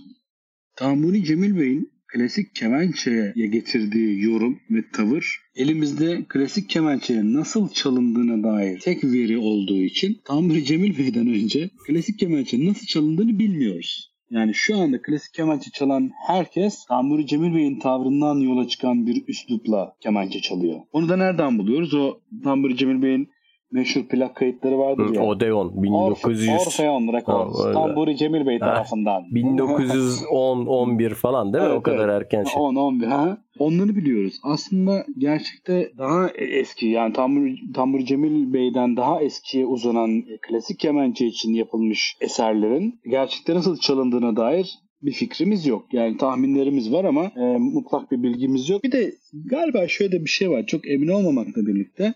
Tambuni 0.76 1.24
Cemil 1.24 1.56
Bey'in 1.56 1.90
klasik 2.12 2.54
kemençeye 2.54 3.32
getirdiği 3.36 4.22
yorum 4.22 4.60
ve 4.70 4.90
tavır 4.92 5.38
elimizde 5.54 6.24
klasik 6.28 6.70
kemençenin 6.70 7.34
nasıl 7.34 7.68
çalındığına 7.68 8.42
dair 8.42 8.80
tek 8.80 9.04
veri 9.04 9.38
olduğu 9.38 9.82
için 9.82 10.20
Tamburi 10.24 10.64
Cemil 10.64 10.98
Bey'den 10.98 11.26
önce 11.26 11.70
klasik 11.86 12.18
kemençenin 12.18 12.66
nasıl 12.66 12.86
çalındığını 12.86 13.38
bilmiyoruz. 13.38 14.14
Yani 14.30 14.54
şu 14.54 14.78
anda 14.78 15.02
klasik 15.02 15.34
kemençe 15.34 15.70
çalan 15.70 16.10
herkes 16.26 16.86
Tamburi 16.88 17.26
Cemil 17.26 17.54
Bey'in 17.54 17.78
tavrından 17.78 18.36
yola 18.36 18.68
çıkan 18.68 19.06
bir 19.06 19.28
üslupla 19.28 19.96
kemençe 20.00 20.40
çalıyor. 20.40 20.80
Onu 20.92 21.08
da 21.08 21.16
nereden 21.16 21.58
buluyoruz? 21.58 21.94
O 21.94 22.20
Tamburi 22.44 22.76
Cemil 22.76 23.02
Bey'in 23.02 23.28
meşhur 23.74 24.02
plak 24.02 24.36
kayıtları 24.36 24.78
vardır 24.78 25.14
ya. 25.14 25.22
Odeon 25.22 25.82
1900 25.82 26.48
Orfeon 26.48 27.12
Records. 27.12 27.72
Tamburi 27.72 28.16
Cemil 28.16 28.46
Bey 28.46 28.58
tarafından. 28.58 29.22
1910 29.30 30.66
11 30.66 31.10
falan 31.10 31.52
değil 31.52 31.64
mi? 31.64 31.68
Evet, 31.68 31.78
o 31.78 31.82
kadar 31.82 32.08
evet. 32.08 32.22
erken 32.22 32.44
şey. 32.44 32.62
10 32.62 32.74
11 32.74 33.06
ha. 33.06 33.38
Onları 33.58 33.96
biliyoruz. 33.96 34.34
Aslında 34.42 35.04
gerçekte 35.18 35.92
daha 35.98 36.28
eski 36.30 36.86
yani 36.86 37.12
Tamburi, 37.12 37.72
Tamburi 37.74 38.06
Cemil 38.06 38.52
Bey'den 38.52 38.96
daha 38.96 39.22
eskiye 39.22 39.66
uzanan 39.66 40.22
klasik 40.48 40.78
kemençe 40.78 41.26
için 41.26 41.52
yapılmış 41.52 42.16
eserlerin 42.20 43.00
gerçekte 43.10 43.54
nasıl 43.54 43.78
çalındığına 43.78 44.36
dair 44.36 44.78
bir 45.02 45.12
fikrimiz 45.12 45.66
yok. 45.66 45.86
Yani 45.92 46.16
tahminlerimiz 46.16 46.92
var 46.92 47.04
ama 47.04 47.24
e, 47.24 47.58
mutlak 47.58 48.12
bir 48.12 48.22
bilgimiz 48.22 48.68
yok. 48.68 48.84
Bir 48.84 48.92
de 48.92 49.14
galiba 49.44 49.88
şöyle 49.88 50.20
bir 50.20 50.30
şey 50.30 50.50
var. 50.50 50.66
Çok 50.66 50.88
emin 50.88 51.08
olmamakla 51.08 51.66
birlikte 51.66 52.14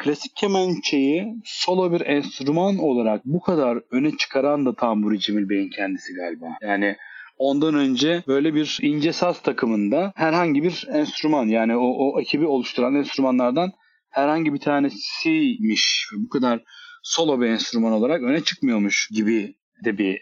klasik 0.00 0.36
kemençeyi 0.36 1.34
solo 1.44 1.92
bir 1.92 2.00
enstrüman 2.00 2.78
olarak 2.78 3.24
bu 3.24 3.40
kadar 3.40 3.78
öne 3.90 4.16
çıkaran 4.16 4.66
da 4.66 4.74
Tamburi 4.74 5.20
Cemil 5.20 5.48
Bey'in 5.48 5.70
kendisi 5.70 6.14
galiba. 6.14 6.46
Yani 6.62 6.96
ondan 7.38 7.74
önce 7.74 8.22
böyle 8.26 8.54
bir 8.54 8.78
ince 8.82 9.12
saz 9.12 9.42
takımında 9.42 10.12
herhangi 10.16 10.62
bir 10.62 10.86
enstrüman 10.92 11.46
yani 11.46 11.76
o, 11.76 11.82
o 11.82 12.20
ekibi 12.20 12.46
oluşturan 12.46 12.94
enstrümanlardan 12.94 13.72
herhangi 14.10 14.54
bir 14.54 14.58
tanesiymiş. 14.58 16.06
Bu 16.16 16.28
kadar 16.28 16.62
solo 17.02 17.40
bir 17.40 17.46
enstrüman 17.46 17.92
olarak 17.92 18.22
öne 18.22 18.40
çıkmıyormuş 18.44 19.08
gibi 19.14 19.54
de 19.84 19.98
bir 19.98 20.20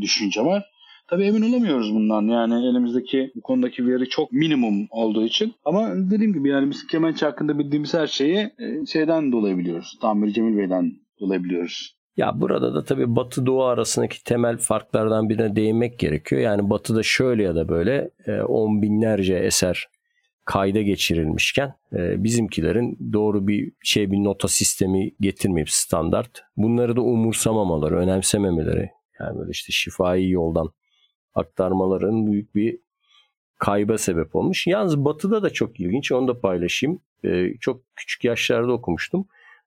düşünce 0.00 0.40
var. 0.40 0.71
Tabii 1.12 1.24
emin 1.24 1.52
olamıyoruz 1.52 1.94
bundan. 1.94 2.22
Yani 2.22 2.66
elimizdeki 2.66 3.32
bu 3.36 3.40
konudaki 3.40 3.86
veri 3.86 4.08
çok 4.08 4.32
minimum 4.32 4.86
olduğu 4.90 5.24
için. 5.24 5.54
Ama 5.64 5.88
dediğim 5.94 6.32
gibi 6.32 6.48
yani 6.48 6.70
biz 6.70 6.86
kemençe 6.86 7.26
hakkında 7.26 7.58
bildiğimiz 7.58 7.94
her 7.94 8.06
şeyi 8.06 8.36
e, 8.36 8.86
şeyden 8.92 9.32
dolayı 9.32 9.58
biliyoruz. 9.58 9.98
Tamir 10.00 10.32
Cemil 10.32 10.58
Bey'den 10.58 10.92
dolayı 11.20 11.44
biliyoruz. 11.44 11.96
Ya 12.16 12.40
burada 12.40 12.74
da 12.74 12.84
tabii 12.84 13.16
Batı 13.16 13.46
Doğu 13.46 13.62
arasındaki 13.62 14.24
temel 14.24 14.56
farklardan 14.58 15.28
birine 15.28 15.56
değinmek 15.56 15.98
gerekiyor. 15.98 16.42
Yani 16.42 16.70
Batı'da 16.70 17.02
şöyle 17.02 17.42
ya 17.42 17.54
da 17.54 17.68
böyle 17.68 18.10
e, 18.26 18.42
on 18.42 18.82
binlerce 18.82 19.34
eser 19.34 19.88
kayda 20.44 20.82
geçirilmişken 20.82 21.74
e, 21.92 22.24
bizimkilerin 22.24 23.12
doğru 23.12 23.46
bir 23.46 23.72
şey 23.82 24.10
bir 24.10 24.24
nota 24.24 24.48
sistemi 24.48 25.10
getirmeyip 25.20 25.70
standart 25.70 26.42
bunları 26.56 26.96
da 26.96 27.00
umursamamaları, 27.00 27.96
önemsememeleri 27.96 28.90
yani 29.20 29.38
böyle 29.38 29.50
işte 29.50 29.72
şifai 29.72 30.30
yoldan 30.30 30.70
aktarmaların 31.34 32.26
büyük 32.26 32.54
bir 32.54 32.78
kayba 33.58 33.98
sebep 33.98 34.36
olmuş. 34.36 34.66
Yalnız 34.66 35.04
Batı'da 35.04 35.42
da 35.42 35.50
çok 35.50 35.80
ilginç 35.80 36.12
onu 36.12 36.28
da 36.28 36.40
paylaşayım. 36.40 37.00
Ee, 37.24 37.54
çok 37.60 37.80
küçük 37.96 38.24
yaşlarda 38.24 38.72
okumuştum. 38.72 39.26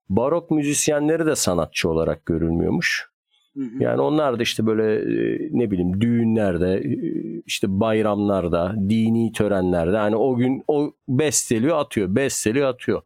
Barok 0.09 0.51
müzisyenleri 0.51 1.25
de 1.25 1.35
sanatçı 1.35 1.89
olarak 1.89 2.25
görülmüyormuş. 2.25 3.09
Hı 3.57 3.63
hı. 3.63 3.83
Yani 3.83 4.01
onlar 4.01 4.39
da 4.39 4.43
işte 4.43 4.65
böyle 4.65 4.95
e, 4.95 5.49
ne 5.51 5.71
bileyim 5.71 6.01
düğünlerde, 6.01 6.77
e, 6.77 6.91
işte 7.45 7.79
bayramlarda, 7.79 8.75
dini 8.89 9.31
törenlerde 9.31 9.97
hani 9.97 10.15
o 10.15 10.35
gün 10.35 10.63
o 10.67 10.91
besteliyor 11.07 11.77
atıyor, 11.77 12.15
besteliyor 12.15 12.67
atıyor. 12.67 13.01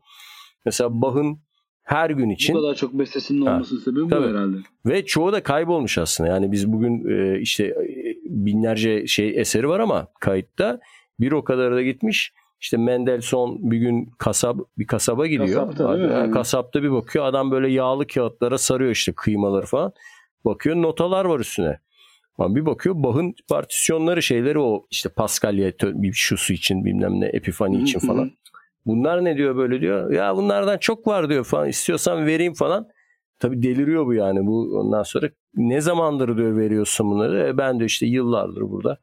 Mesela 0.65 1.01
Bach'ın 1.01 1.39
her 1.83 2.09
gün 2.09 2.29
için. 2.29 2.55
Bu 2.55 2.61
kadar 2.61 2.75
çok 2.75 2.93
bestesinin 2.93 3.41
olmasının 3.41 3.79
sebebi 3.79 4.11
bu 4.11 4.15
herhalde. 4.15 4.57
Ve 4.85 5.05
çoğu 5.05 5.33
da 5.33 5.43
kaybolmuş 5.43 5.97
aslında. 5.97 6.29
Yani 6.29 6.51
biz 6.51 6.73
bugün 6.73 7.09
e, 7.09 7.39
işte 7.39 7.75
binlerce 8.45 9.07
şey 9.07 9.39
eseri 9.39 9.69
var 9.69 9.79
ama 9.79 10.07
kayıtta 10.19 10.79
bir 11.19 11.31
o 11.31 11.43
kadarı 11.43 11.75
da 11.75 11.81
gitmiş. 11.81 12.33
İşte 12.61 12.77
Mendelssohn 12.77 13.71
bir 13.71 13.77
gün 13.77 14.11
kasab 14.17 14.59
bir 14.77 14.87
kasaba 14.87 15.27
gidiyor. 15.27 15.67
Kasapta, 15.67 15.97
değil 15.97 16.09
mi? 16.09 16.13
Yani 16.13 16.31
kasapta 16.31 16.83
bir 16.83 16.91
bakıyor 16.91 17.25
adam 17.25 17.51
böyle 17.51 17.71
yağlı 17.71 18.07
kağıtlara 18.07 18.57
sarıyor 18.57 18.91
işte 18.91 19.13
kıymaları 19.15 19.65
falan. 19.65 19.93
Bakıyor 20.45 20.75
notalar 20.75 21.25
var 21.25 21.39
üstüne. 21.39 21.79
Ama 22.37 22.55
bir 22.55 22.65
bakıyor 22.65 22.95
Bach'ın 22.97 23.35
partisyonları 23.49 24.23
şeyleri 24.23 24.59
o 24.59 24.85
işte 24.91 25.09
Paskalya 25.09 25.71
bir 25.81 26.13
şusu 26.13 26.53
için 26.53 26.85
bilmem 26.85 27.19
ne 27.19 27.25
Epifani 27.25 27.81
için 27.81 27.99
falan. 27.99 28.31
Bunlar 28.85 29.25
ne 29.25 29.37
diyor 29.37 29.55
böyle 29.55 29.81
diyor. 29.81 30.11
Ya 30.11 30.35
bunlardan 30.35 30.77
çok 30.77 31.07
var 31.07 31.29
diyor 31.29 31.43
falan. 31.43 31.67
İstiyorsan 31.67 32.25
vereyim 32.25 32.53
falan. 32.53 32.87
Tabi 33.39 33.63
deliriyor 33.63 34.05
bu 34.05 34.13
yani. 34.13 34.47
Bu 34.47 34.79
ondan 34.79 35.03
sonra 35.03 35.29
ne 35.55 35.81
zamandır 35.81 36.37
diyor 36.37 36.57
veriyorsun 36.57 37.11
bunları. 37.11 37.47
E 37.47 37.57
ben 37.57 37.79
de 37.79 37.85
işte 37.85 38.05
yıllardır 38.05 38.61
burada 38.61 38.97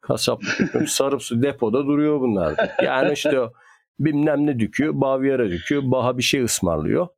kasaplık 0.00 0.48
yapıyorum. 0.60 0.88
Sarıp 0.88 1.22
su 1.22 1.42
depoda 1.42 1.86
duruyor 1.86 2.20
bunlar. 2.20 2.54
Yani 2.84 3.12
işte 3.12 3.40
o 3.40 3.52
bilmem 3.98 4.46
ne 4.46 4.58
düküyor. 4.58 4.92
Bavyera 5.00 5.50
düküyor. 5.50 5.82
Baha 5.84 6.18
bir 6.18 6.22
şey 6.22 6.42
ısmarlıyor. 6.42 7.08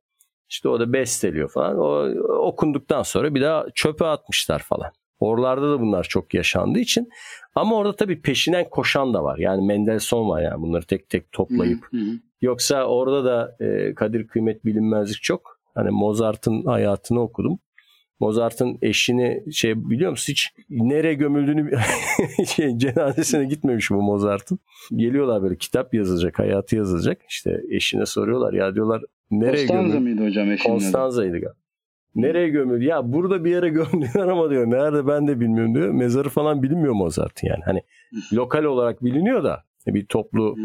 İşte 0.49 0.69
o 0.69 0.79
da 0.79 0.93
besteliyor 0.93 1.49
falan. 1.49 1.77
O 1.77 2.09
okunduktan 2.47 3.03
sonra 3.03 3.35
bir 3.35 3.41
daha 3.41 3.65
çöpe 3.75 4.05
atmışlar 4.05 4.59
falan. 4.59 4.91
Oralarda 5.19 5.71
da 5.71 5.81
bunlar 5.81 6.03
çok 6.03 6.33
yaşandığı 6.33 6.79
için. 6.79 7.09
Ama 7.55 7.75
orada 7.75 7.95
tabii 7.95 8.21
peşinden 8.21 8.69
koşan 8.69 9.13
da 9.13 9.23
var. 9.23 9.37
Yani 9.37 9.65
Mendelssohn 9.65 10.29
var 10.29 10.41
yani 10.41 10.61
bunları 10.61 10.85
tek 10.85 11.09
tek 11.09 11.31
toplayıp. 11.31 11.89
Yoksa 12.41 12.85
orada 12.85 13.25
da 13.25 13.65
e, 13.65 13.93
kadir 13.95 14.27
kıymet 14.27 14.65
bilinmezlik 14.65 15.21
çok. 15.21 15.56
Hani 15.77 15.89
Mozart'ın 15.89 16.65
hayatını 16.65 17.21
okudum. 17.21 17.59
Mozart'ın 18.19 18.77
eşini 18.81 19.53
şey 19.53 19.89
biliyor 19.89 20.11
musun 20.11 20.33
hiç 20.33 20.53
nereye 20.69 21.13
gömüldüğünü 21.13 21.71
şey, 22.55 22.77
cenazesine 22.77 23.45
gitmemiş 23.45 23.91
bu 23.91 24.01
Mozart'ın. 24.01 24.59
Geliyorlar 24.95 25.43
böyle 25.43 25.55
kitap 25.57 25.93
yazılacak, 25.93 26.39
hayatı 26.39 26.75
yazılacak. 26.75 27.21
İşte 27.29 27.61
eşine 27.69 28.05
soruyorlar 28.05 28.53
ya 28.53 28.75
diyorlar 28.75 29.01
nereye 29.31 29.67
Konstanza 29.67 29.93
gömüldü? 29.93 29.99
mıydı 29.99 30.29
hocam 30.29 30.51
eşinin? 30.51 30.73
Konstanza'ydı 30.73 31.31
galiba. 31.31 31.53
Nereye 32.15 32.49
gömüldü? 32.49 32.85
Ya 32.85 33.13
burada 33.13 33.45
bir 33.45 33.51
yere 33.51 33.69
gömdüler 33.79 34.27
ama 34.27 34.49
diyor. 34.49 34.69
Nerede 34.69 35.07
ben 35.07 35.27
de 35.27 35.39
bilmiyorum 35.39 35.75
diyor. 35.75 35.89
Mezarı 35.89 36.29
falan 36.29 36.63
bilinmiyor 36.63 36.93
Mozart'ın 36.93 37.47
yani. 37.47 37.61
Hani 37.65 37.81
lokal 38.33 38.63
olarak 38.63 39.03
biliniyor 39.03 39.43
da 39.43 39.63
bir 39.87 40.05
toplu 40.05 40.55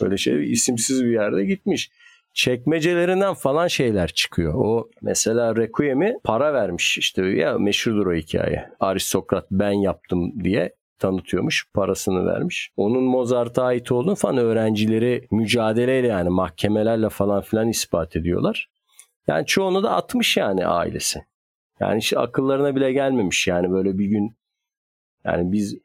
böyle 0.00 0.16
şey 0.16 0.52
isimsiz 0.52 1.04
bir 1.04 1.12
yerde 1.12 1.44
gitmiş. 1.44 1.90
Çekmecelerinden 2.32 3.34
falan 3.34 3.68
şeyler 3.68 4.08
çıkıyor. 4.08 4.54
O 4.54 4.88
mesela 5.02 5.56
Requiem'i 5.56 6.16
para 6.24 6.52
vermiş 6.54 6.98
işte 6.98 7.26
ya 7.26 7.58
meşhurdur 7.58 8.06
o 8.06 8.14
hikaye. 8.14 8.68
Aristokrat 8.80 9.46
ben 9.50 9.72
yaptım 9.72 10.44
diye 10.44 10.74
tanıtıyormuş. 10.98 11.66
Parasını 11.74 12.26
vermiş. 12.26 12.70
Onun 12.76 13.02
Mozart'a 13.02 13.64
ait 13.64 13.92
olduğunu 13.92 14.14
falan 14.14 14.36
öğrencileri 14.36 15.26
mücadeleyle 15.30 16.06
yani 16.06 16.28
mahkemelerle 16.28 17.08
falan 17.08 17.42
filan 17.42 17.68
ispat 17.68 18.16
ediyorlar. 18.16 18.68
Yani 19.26 19.46
çoğunu 19.46 19.82
da 19.82 19.90
atmış 19.90 20.36
yani 20.36 20.66
ailesi. 20.66 21.24
Yani 21.80 21.98
işte 21.98 22.18
akıllarına 22.18 22.76
bile 22.76 22.92
gelmemiş 22.92 23.46
yani 23.46 23.70
böyle 23.70 23.98
bir 23.98 24.04
gün 24.06 24.36
yani 25.24 25.52
biz 25.52 25.76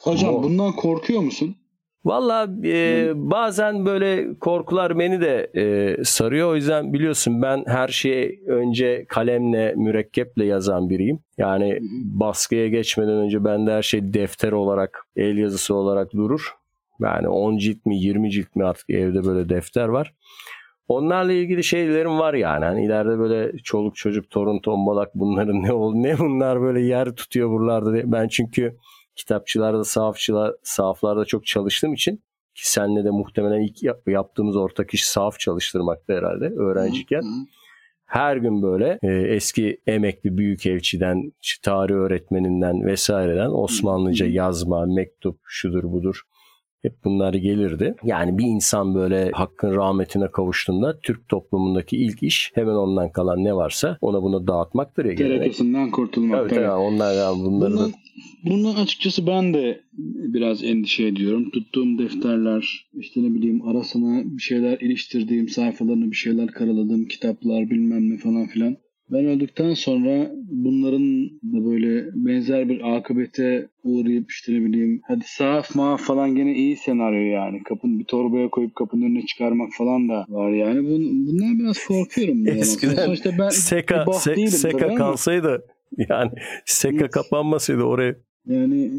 Hocam 0.00 0.34
Bu- 0.34 0.42
bundan 0.42 0.72
korkuyor 0.72 1.20
musun? 1.20 1.56
Valla 2.04 2.48
e, 2.64 3.12
bazen 3.14 3.86
böyle 3.86 4.38
korkular 4.38 4.98
beni 4.98 5.20
de 5.20 5.50
e, 5.54 5.96
sarıyor. 6.04 6.50
O 6.50 6.56
yüzden 6.56 6.92
biliyorsun 6.92 7.42
ben 7.42 7.64
her 7.66 7.88
şeyi 7.88 8.42
önce 8.46 9.04
kalemle, 9.08 9.74
mürekkeple 9.76 10.44
yazan 10.44 10.90
biriyim. 10.90 11.18
Yani 11.38 11.78
baskıya 12.04 12.68
geçmeden 12.68 13.16
önce 13.16 13.44
bende 13.44 13.72
her 13.72 13.82
şey 13.82 14.14
defter 14.14 14.52
olarak, 14.52 15.06
el 15.16 15.36
yazısı 15.36 15.74
olarak 15.74 16.12
durur. 16.12 16.54
Yani 17.00 17.28
10 17.28 17.56
cilt 17.56 17.86
mi 17.86 17.98
20 17.98 18.30
cilt 18.30 18.56
mi 18.56 18.64
artık 18.64 18.90
evde 18.90 19.24
böyle 19.24 19.48
defter 19.48 19.88
var. 19.88 20.14
Onlarla 20.88 21.32
ilgili 21.32 21.64
şeylerim 21.64 22.18
var 22.18 22.34
yani. 22.34 22.64
Hani 22.64 22.84
ileride 22.84 23.18
böyle 23.18 23.58
çoluk 23.58 23.96
çocuk 23.96 24.30
torun 24.30 24.58
tombalak 24.58 25.14
bunların 25.14 25.62
ne 25.62 25.72
ol 25.72 25.94
ne 25.94 26.18
bunlar 26.18 26.60
böyle 26.60 26.80
yer 26.80 27.10
tutuyor 27.10 27.50
buralarda 27.50 27.92
diye. 27.92 28.12
Ben 28.12 28.28
çünkü 28.28 28.76
kitapçılarda, 29.16 29.84
sahafçılar, 29.84 30.54
sahaflarda 30.62 31.24
çok 31.24 31.46
çalıştığım 31.46 31.94
için 31.94 32.16
ki 32.54 32.70
senle 32.70 33.04
de 33.04 33.10
muhtemelen 33.10 33.60
ilk 33.60 33.82
yap- 33.82 34.08
yaptığımız 34.08 34.56
ortak 34.56 34.94
iş 34.94 35.04
sahaf 35.04 35.38
çalıştırmakta 35.38 36.14
herhalde 36.14 36.44
öğrenciyken. 36.44 37.22
Hı 37.22 37.26
hı. 37.26 37.46
Her 38.06 38.36
gün 38.36 38.62
böyle 38.62 38.98
e, 39.02 39.08
eski 39.08 39.80
emekli 39.86 40.36
büyükelçiden, 40.36 41.32
işte 41.42 41.60
tarih 41.62 41.94
öğretmeninden 41.94 42.86
vesaireden 42.86 43.50
Osmanlıca 43.50 44.26
yazma, 44.26 44.86
mektup, 44.86 45.38
şudur 45.44 45.84
budur 45.84 46.22
hep 46.84 47.04
bunlar 47.04 47.34
gelirdi. 47.34 47.94
Yani 48.04 48.38
bir 48.38 48.44
insan 48.44 48.94
böyle 48.94 49.30
hakkın 49.30 49.76
rahmetine 49.76 50.30
kavuştuğunda 50.30 50.98
Türk 51.02 51.28
toplumundaki 51.28 51.96
ilk 51.96 52.22
iş 52.22 52.52
hemen 52.54 52.74
ondan 52.74 53.12
kalan 53.12 53.44
ne 53.44 53.54
varsa 53.54 53.98
ona 54.00 54.22
buna 54.22 54.46
dağıtmaktır 54.46 55.04
ya. 55.04 55.12
Gerekesinden 55.12 55.90
kurtulmak. 55.90 56.38
Tabii 56.38 56.48
tabii. 56.48 56.60
tabii 56.60 56.70
onlar 56.70 57.14
ya 57.14 57.30
bunları 57.32 57.78
da 57.78 57.86
Bundan, 58.44 58.74
açıkçası 58.74 59.26
ben 59.26 59.54
de 59.54 59.80
biraz 60.34 60.64
endişe 60.64 61.06
ediyorum. 61.06 61.50
Tuttuğum 61.50 61.98
defterler, 61.98 62.86
işte 62.98 63.22
ne 63.22 63.34
bileyim 63.34 63.68
arasına 63.68 64.22
bir 64.24 64.42
şeyler 64.42 64.80
iliştirdiğim 64.80 65.48
sayfalarını 65.48 66.10
bir 66.10 66.16
şeyler 66.16 66.46
karaladığım 66.46 67.04
kitaplar 67.04 67.70
bilmem 67.70 68.10
ne 68.10 68.18
falan 68.18 68.46
filan. 68.46 68.76
Ben 69.10 69.24
öldükten 69.24 69.74
sonra 69.74 70.30
bunların 70.50 71.24
da 71.26 71.64
böyle 71.64 72.06
benzer 72.14 72.68
bir 72.68 72.96
akıbete 72.96 73.68
uğrayıp 73.84 74.30
işte 74.30 74.52
ne 74.52 74.64
bileyim 74.64 75.00
hadi 75.08 75.24
sahaf 75.26 75.74
maaf 75.74 76.02
falan 76.02 76.34
gene 76.34 76.54
iyi 76.54 76.76
senaryo 76.76 77.22
yani. 77.22 77.62
Kapın 77.62 77.98
bir 77.98 78.04
torbaya 78.04 78.48
koyup 78.48 78.74
kapının 78.74 79.02
önüne 79.02 79.26
çıkarmak 79.26 79.72
falan 79.78 80.08
da 80.08 80.24
var 80.28 80.50
yani. 80.50 80.84
Bun, 80.84 81.26
bundan 81.26 81.58
biraz 81.58 81.86
korkuyorum. 81.86 82.48
Eskiden 82.58 83.04
Sonuçta 83.04 83.30
ben 83.38 83.48
Seka, 83.48 84.04
se, 84.12 84.46
Seka 84.46 84.94
kalsaydı 84.94 85.64
yani 86.08 86.30
Seka 86.64 86.96
Evet. 87.00 87.10
kapanmasaydı 87.10 87.82
oraya 87.82 88.16
Yani 88.46 88.90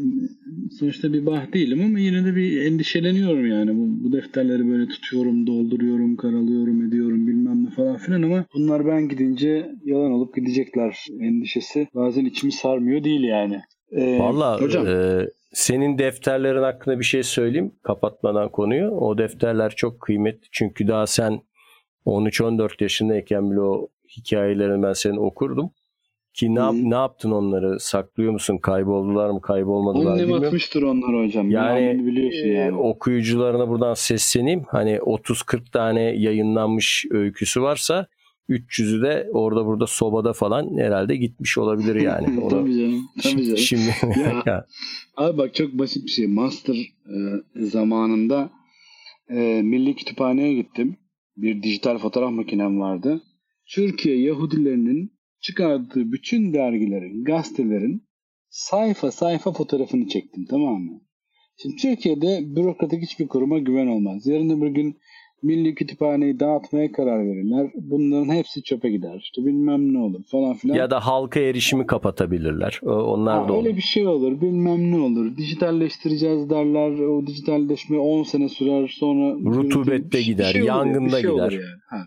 sonuçta 0.78 1.12
bir 1.12 1.26
bah 1.26 1.52
değilim 1.52 1.84
ama 1.84 1.98
yine 1.98 2.24
de 2.24 2.36
bir 2.36 2.62
endişeleniyorum 2.62 3.46
yani. 3.46 3.76
Bu, 3.76 4.04
bu 4.04 4.12
defterleri 4.12 4.68
böyle 4.68 4.88
tutuyorum, 4.88 5.46
dolduruyorum, 5.46 6.16
karalıyorum, 6.16 6.88
ediyorum 6.88 7.26
bilmem 7.26 7.64
ne 7.64 7.70
falan 7.70 7.96
filan 7.96 8.22
ama 8.22 8.44
bunlar 8.54 8.86
ben 8.86 9.08
gidince 9.08 9.70
yalan 9.84 10.12
olup 10.12 10.34
gidecekler 10.34 11.04
endişesi 11.20 11.88
bazen 11.94 12.24
içimi 12.24 12.52
sarmıyor 12.52 13.04
değil 13.04 13.22
yani. 13.22 13.60
Ee, 13.92 14.18
Valla 14.18 14.60
hocam 14.60 14.86
e, 14.86 15.26
senin 15.52 15.98
defterlerin 15.98 16.62
hakkında 16.62 16.98
bir 16.98 17.04
şey 17.04 17.22
söyleyeyim 17.22 17.72
kapatmadan 17.82 18.48
konuyu. 18.48 18.90
O 18.90 19.18
defterler 19.18 19.70
çok 19.70 20.00
kıymetli 20.00 20.48
çünkü 20.52 20.88
daha 20.88 21.06
sen 21.06 21.40
13-14 22.06 22.82
yaşındayken 22.82 23.50
bile 23.50 23.60
o 23.60 23.88
hikayelerini 24.16 24.82
ben 24.82 24.92
senin 24.92 25.16
okurdum. 25.16 25.70
Ki 26.36 26.54
ne, 26.54 26.58
yap- 26.58 26.74
Hı. 26.74 26.90
ne 26.90 26.94
yaptın 26.94 27.30
onları? 27.30 27.80
Saklıyor 27.80 28.32
musun? 28.32 28.58
Kayboldular 28.58 29.30
mı? 29.30 29.40
Kaybolmadılar 29.40 30.12
annem 30.12 30.22
bilmiyorum. 30.22 30.44
atmıştır 30.46 30.82
onlar 30.82 31.24
hocam. 31.24 31.50
Yani, 31.50 31.84
Yani 31.84 32.06
biliyorsun 32.06 32.48
e, 32.48 32.52
yani. 32.52 32.76
okuyucularına 32.76 33.68
buradan 33.68 33.94
sesleneyim. 33.94 34.64
Hani 34.68 34.96
30-40 34.96 35.70
tane 35.70 36.02
yayınlanmış 36.02 37.04
öyküsü 37.10 37.62
varsa 37.62 38.06
300'ü 38.48 39.02
de 39.02 39.28
orada 39.32 39.66
burada 39.66 39.86
sobada 39.86 40.32
falan 40.32 40.78
herhalde 40.78 41.16
gitmiş 41.16 41.58
olabilir 41.58 41.94
yani. 41.96 42.40
Ona- 42.40 42.48
tabii 42.48 42.74
canım. 42.74 43.08
Tabii 43.22 43.44
canım. 43.44 43.58
Şimdi. 43.58 43.94
Ya, 44.46 44.66
Abi 45.16 45.38
bak 45.38 45.54
çok 45.54 45.72
basit 45.72 46.04
bir 46.04 46.10
şey. 46.10 46.26
Master 46.26 46.74
e, 46.74 47.16
zamanında 47.56 48.50
e, 49.30 49.62
Milli 49.62 49.96
Kütüphane'ye 49.96 50.54
gittim. 50.54 50.96
Bir 51.36 51.62
dijital 51.62 51.98
fotoğraf 51.98 52.32
makinem 52.32 52.80
vardı. 52.80 53.22
Türkiye 53.68 54.20
Yahudilerinin 54.20 55.15
çıkardığı 55.46 56.12
bütün 56.12 56.52
dergilerin, 56.54 57.24
gazetelerin 57.24 58.02
sayfa 58.48 59.10
sayfa 59.10 59.52
fotoğrafını 59.52 60.08
çektim 60.08 60.44
tamam 60.50 60.80
mı? 60.82 61.00
Şimdi 61.62 61.76
Türkiye'de 61.76 62.40
bürokratik 62.56 63.02
hiçbir 63.02 63.28
kuruma 63.28 63.58
güven 63.58 63.86
olmaz. 63.86 64.26
Yarın 64.26 64.50
öbür 64.50 64.68
gün 64.68 64.96
Milli 65.42 65.74
Kütüphaneyi 65.74 66.40
dağıtmaya 66.40 66.92
karar 66.92 67.26
verirler. 67.26 67.70
Bunların 67.74 68.34
hepsi 68.34 68.62
çöpe 68.62 68.90
gider. 68.90 69.18
İşte 69.22 69.46
bilmem 69.46 69.94
ne 69.94 69.98
olur 69.98 70.20
falan 70.30 70.54
filan. 70.54 70.74
ya 70.74 70.90
da 70.90 71.06
halka 71.06 71.40
erişimi 71.40 71.86
kapatabilirler. 71.86 72.80
Onlar 72.82 73.42
Ha, 73.42 73.48
da 73.48 73.52
olur. 73.52 73.64
öyle 73.66 73.76
bir 73.76 73.82
şey 73.82 74.06
olur 74.06 74.40
bilmem 74.40 74.90
ne 74.92 74.96
olur. 75.00 75.36
Dijitalleştireceğiz 75.36 76.50
derler. 76.50 76.90
O 76.98 77.26
dijitalleşme 77.26 77.98
10 77.98 78.22
sene 78.22 78.48
sürer 78.48 78.88
sonra. 78.98 79.34
Rutubette 79.56 80.22
şey- 80.22 80.32
gider, 80.34 80.54
olur, 80.54 80.66
yangında 80.66 81.20
şey 81.20 81.30
gider. 81.30 81.50
yani. 81.50 81.62
Ha. 81.90 82.06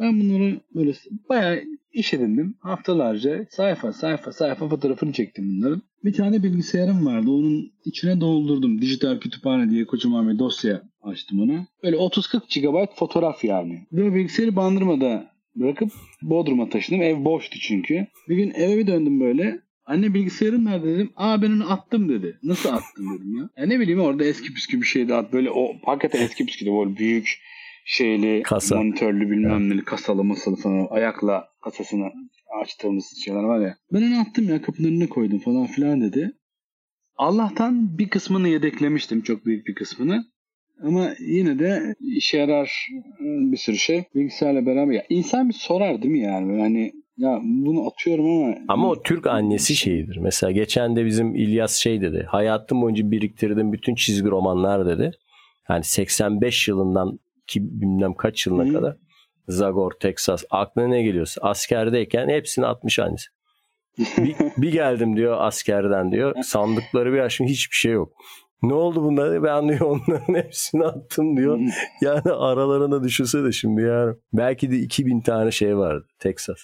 Ben 0.00 0.20
bunları 0.20 0.60
böyle 0.74 0.92
bayağı 1.28 1.64
iş 1.92 2.14
edindim. 2.14 2.54
Haftalarca 2.60 3.46
sayfa 3.50 3.92
sayfa 3.92 4.32
sayfa 4.32 4.68
fotoğrafını 4.68 5.12
çektim 5.12 5.44
bunların. 5.48 5.82
Bir 6.04 6.12
tane 6.12 6.42
bilgisayarım 6.42 7.06
vardı. 7.06 7.30
Onun 7.30 7.72
içine 7.84 8.20
doldurdum. 8.20 8.82
Dijital 8.82 9.20
kütüphane 9.20 9.70
diye 9.70 9.84
kocaman 9.84 10.28
bir 10.28 10.38
dosya 10.38 10.82
açtım 11.02 11.40
ona. 11.40 11.66
Böyle 11.82 11.96
30-40 11.96 12.60
GB 12.60 12.96
fotoğraf 12.96 13.44
yani. 13.44 13.86
Ve 13.92 14.14
bilgisayarı 14.14 14.56
bandırmada 14.56 15.30
bırakıp 15.56 15.90
Bodrum'a 16.22 16.68
taşındım. 16.68 17.02
Ev 17.02 17.24
boştu 17.24 17.58
çünkü. 17.60 18.06
Bir 18.28 18.36
gün 18.36 18.50
eve 18.54 18.78
bir 18.78 18.86
döndüm 18.86 19.20
böyle. 19.20 19.60
Anne 19.86 20.14
bilgisayarın 20.14 20.64
nerede 20.64 20.86
dedim. 20.86 21.10
Aa 21.16 21.42
ben 21.42 21.50
onu 21.50 21.72
attım 21.72 22.08
dedi. 22.08 22.38
Nasıl 22.42 22.68
attın 22.68 23.14
dedim 23.14 23.36
ya. 23.36 23.48
ya 23.56 23.66
ne 23.66 23.80
bileyim 23.80 24.00
orada 24.00 24.24
eski 24.24 24.54
püskü 24.54 24.80
bir 24.80 24.86
şeydi 24.86 25.14
at. 25.14 25.32
Böyle 25.32 25.50
o 25.50 25.72
hakikaten 25.84 26.22
eski 26.22 26.46
püsküydü. 26.46 26.70
Böyle 26.72 26.96
büyük 26.96 27.40
şeyli 27.90 28.42
Kasa. 28.42 28.76
monitörlü 28.76 29.30
bilmem 29.30 29.70
neli 29.70 29.84
kasalı 29.84 30.24
masalı 30.24 30.56
falan. 30.56 30.86
Ayakla 30.90 31.48
kasasını 31.64 32.10
açtığımız 32.62 33.04
şeyler 33.24 33.42
var 33.42 33.60
ya. 33.60 33.76
Ben 33.92 34.02
onu 34.02 34.20
attım 34.20 34.48
ya 34.48 34.62
kapının 34.62 34.88
önüne 34.88 35.06
koydum 35.08 35.38
falan 35.38 35.66
filan 35.66 36.00
dedi. 36.00 36.32
Allah'tan 37.16 37.98
bir 37.98 38.08
kısmını 38.08 38.48
yedeklemiştim. 38.48 39.22
Çok 39.22 39.46
büyük 39.46 39.66
bir 39.66 39.74
kısmını. 39.74 40.24
Ama 40.82 41.10
yine 41.20 41.58
de 41.58 41.94
işe 42.00 42.38
yarar 42.38 42.88
bir 43.20 43.56
sürü 43.56 43.76
şey. 43.76 44.04
Bilgisayarla 44.14 44.66
beraber. 44.66 44.92
Ya 44.92 45.04
insan 45.08 45.48
bir 45.48 45.54
sorar 45.54 46.02
değil 46.02 46.12
mi 46.12 46.20
yani? 46.20 46.60
Hani 46.60 46.92
ya 47.16 47.40
bunu 47.42 47.86
atıyorum 47.86 48.26
ama 48.26 48.54
Ama 48.68 48.88
o 48.88 49.02
Türk 49.02 49.26
annesi 49.26 49.76
şeyidir. 49.76 50.16
Mesela 50.16 50.50
geçen 50.50 50.96
de 50.96 51.06
bizim 51.06 51.34
İlyas 51.34 51.76
şey 51.76 52.00
dedi. 52.00 52.26
Hayatım 52.28 52.82
boyunca 52.82 53.10
biriktirdiğim 53.10 53.72
bütün 53.72 53.94
çizgi 53.94 54.28
romanlar 54.28 54.86
dedi. 54.86 55.12
Yani 55.68 55.84
85 55.84 56.68
yılından 56.68 57.18
ki 57.50 57.80
bilmem 57.80 58.14
kaç 58.14 58.46
yılına 58.46 58.68
Hı. 58.68 58.72
kadar. 58.72 58.96
Zagor, 59.48 59.90
Texas. 59.90 60.44
Aklına 60.50 60.88
ne 60.88 61.02
geliyorsa. 61.02 61.40
Askerdeyken 61.40 62.28
hepsini 62.28 62.66
atmış 62.66 62.98
annesi. 62.98 63.26
bir, 63.98 64.36
bir 64.56 64.72
geldim 64.72 65.16
diyor 65.16 65.36
askerden 65.40 66.12
diyor. 66.12 66.42
Sandıkları 66.42 67.12
bir 67.12 67.18
açtım 67.18 67.46
hiçbir 67.46 67.76
şey 67.76 67.92
yok. 67.92 68.12
Ne 68.62 68.74
oldu 68.74 69.02
bunlar? 69.04 69.42
Ben 69.42 69.68
diyor 69.68 69.80
onların 69.80 70.34
hepsini 70.34 70.84
attım 70.84 71.36
diyor. 71.36 71.60
Yani 72.00 72.30
aralarına 72.32 73.04
düşünse 73.04 73.44
de 73.44 73.52
şimdi 73.52 73.82
yani. 73.82 74.14
Belki 74.32 74.70
de 74.70 74.76
2000 74.76 75.20
tane 75.20 75.50
şey 75.50 75.76
vardı 75.76 76.06
Texas. 76.18 76.58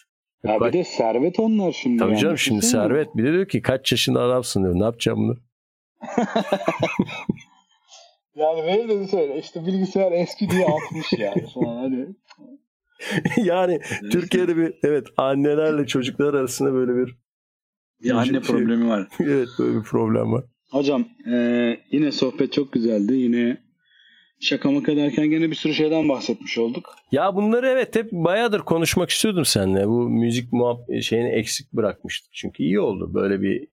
Ya 0.44 0.60
bir 0.60 0.72
de 0.72 0.84
servet 0.84 1.40
onlar 1.40 1.72
şimdi. 1.72 1.98
Tabii 1.98 2.10
yani. 2.10 2.20
canım 2.20 2.38
şimdi 2.38 2.62
servet 2.62 3.16
bir 3.16 3.24
de 3.24 3.32
diyor 3.32 3.48
ki 3.48 3.62
kaç 3.62 3.92
yaşında 3.92 4.22
adamsın 4.22 4.62
diyor. 4.64 4.74
Ne 4.74 4.84
yapacağım 4.84 5.18
bunu? 5.18 5.36
Yani 8.36 8.62
benim 8.66 8.88
de 8.88 9.06
söyle 9.06 9.38
işte 9.38 9.66
bilgisayar 9.66 10.12
eski 10.12 10.50
diye 10.50 10.66
atmış 10.66 11.12
yani 11.18 11.46
falan 11.54 11.76
hani. 11.76 12.06
yani 13.44 13.80
Türkiye'de 14.12 14.56
bir 14.56 14.74
evet 14.82 15.06
annelerle 15.16 15.86
çocuklar 15.86 16.34
arasında 16.34 16.72
böyle 16.72 16.94
bir 16.96 17.14
Bir 18.02 18.10
anne 18.10 18.24
Şey- 18.26 18.40
problemi 18.40 18.88
var. 18.88 19.08
evet 19.20 19.48
böyle 19.58 19.78
bir 19.78 19.82
problem 19.84 20.32
var. 20.32 20.44
Hocam 20.70 21.04
eee, 21.26 21.80
yine 21.90 22.12
sohbet 22.12 22.52
çok 22.52 22.72
güzeldi. 22.72 23.14
Yine 23.14 23.56
şaka 24.40 24.70
maka 24.70 24.96
derken 24.96 25.26
gene 25.30 25.50
bir 25.50 25.54
sürü 25.54 25.74
şeyden 25.74 26.08
bahsetmiş 26.08 26.58
olduk. 26.58 26.94
Ya 27.12 27.34
bunları 27.36 27.66
evet 27.68 27.96
hep 27.96 28.12
bayağıdır 28.12 28.60
konuşmak 28.60 29.10
istiyordum 29.10 29.44
seninle. 29.44 29.86
Bu 29.88 30.08
müzik 30.08 30.52
muhab 30.52 30.78
şeyini 31.02 31.28
eksik 31.28 31.72
bırakmıştık. 31.72 32.32
Çünkü 32.34 32.62
iyi 32.62 32.80
oldu 32.80 33.10
böyle 33.14 33.40
bir 33.42 33.68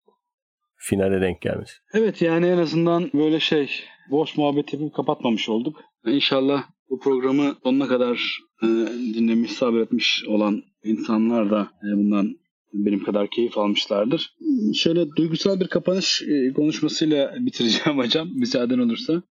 finale 0.77 1.21
denk 1.21 1.41
gelmesi. 1.41 1.73
Evet 1.95 2.23
yani 2.23 2.47
en 2.47 2.59
azından 2.59 3.11
böyle 3.15 3.41
şey 3.41 3.71
boş 4.13 4.37
muhabbet 4.37 4.73
yapıp 4.73 4.95
kapatmamış 4.95 5.49
olduk. 5.49 5.81
İnşallah 6.07 6.65
bu 6.91 7.01
programı 7.01 7.57
sonuna 7.63 7.89
kadar 7.89 8.41
e, 8.63 8.67
dinlemiş, 9.15 9.53
sabretmiş 9.53 10.25
olan 10.29 10.63
insanlar 10.85 11.51
da 11.51 11.61
e, 11.63 11.97
bundan 11.97 12.37
benim 12.73 13.05
kadar 13.05 13.31
keyif 13.31 13.59
almışlardır. 13.59 14.37
Şöyle 14.75 15.07
duygusal 15.17 15.61
bir 15.61 15.69
kapanış 15.69 16.23
e, 16.23 16.53
konuşmasıyla 16.53 17.35
bitireceğim 17.41 17.99
hocam 17.99 18.29
müsaaden 18.35 18.79
olursa. 18.79 19.23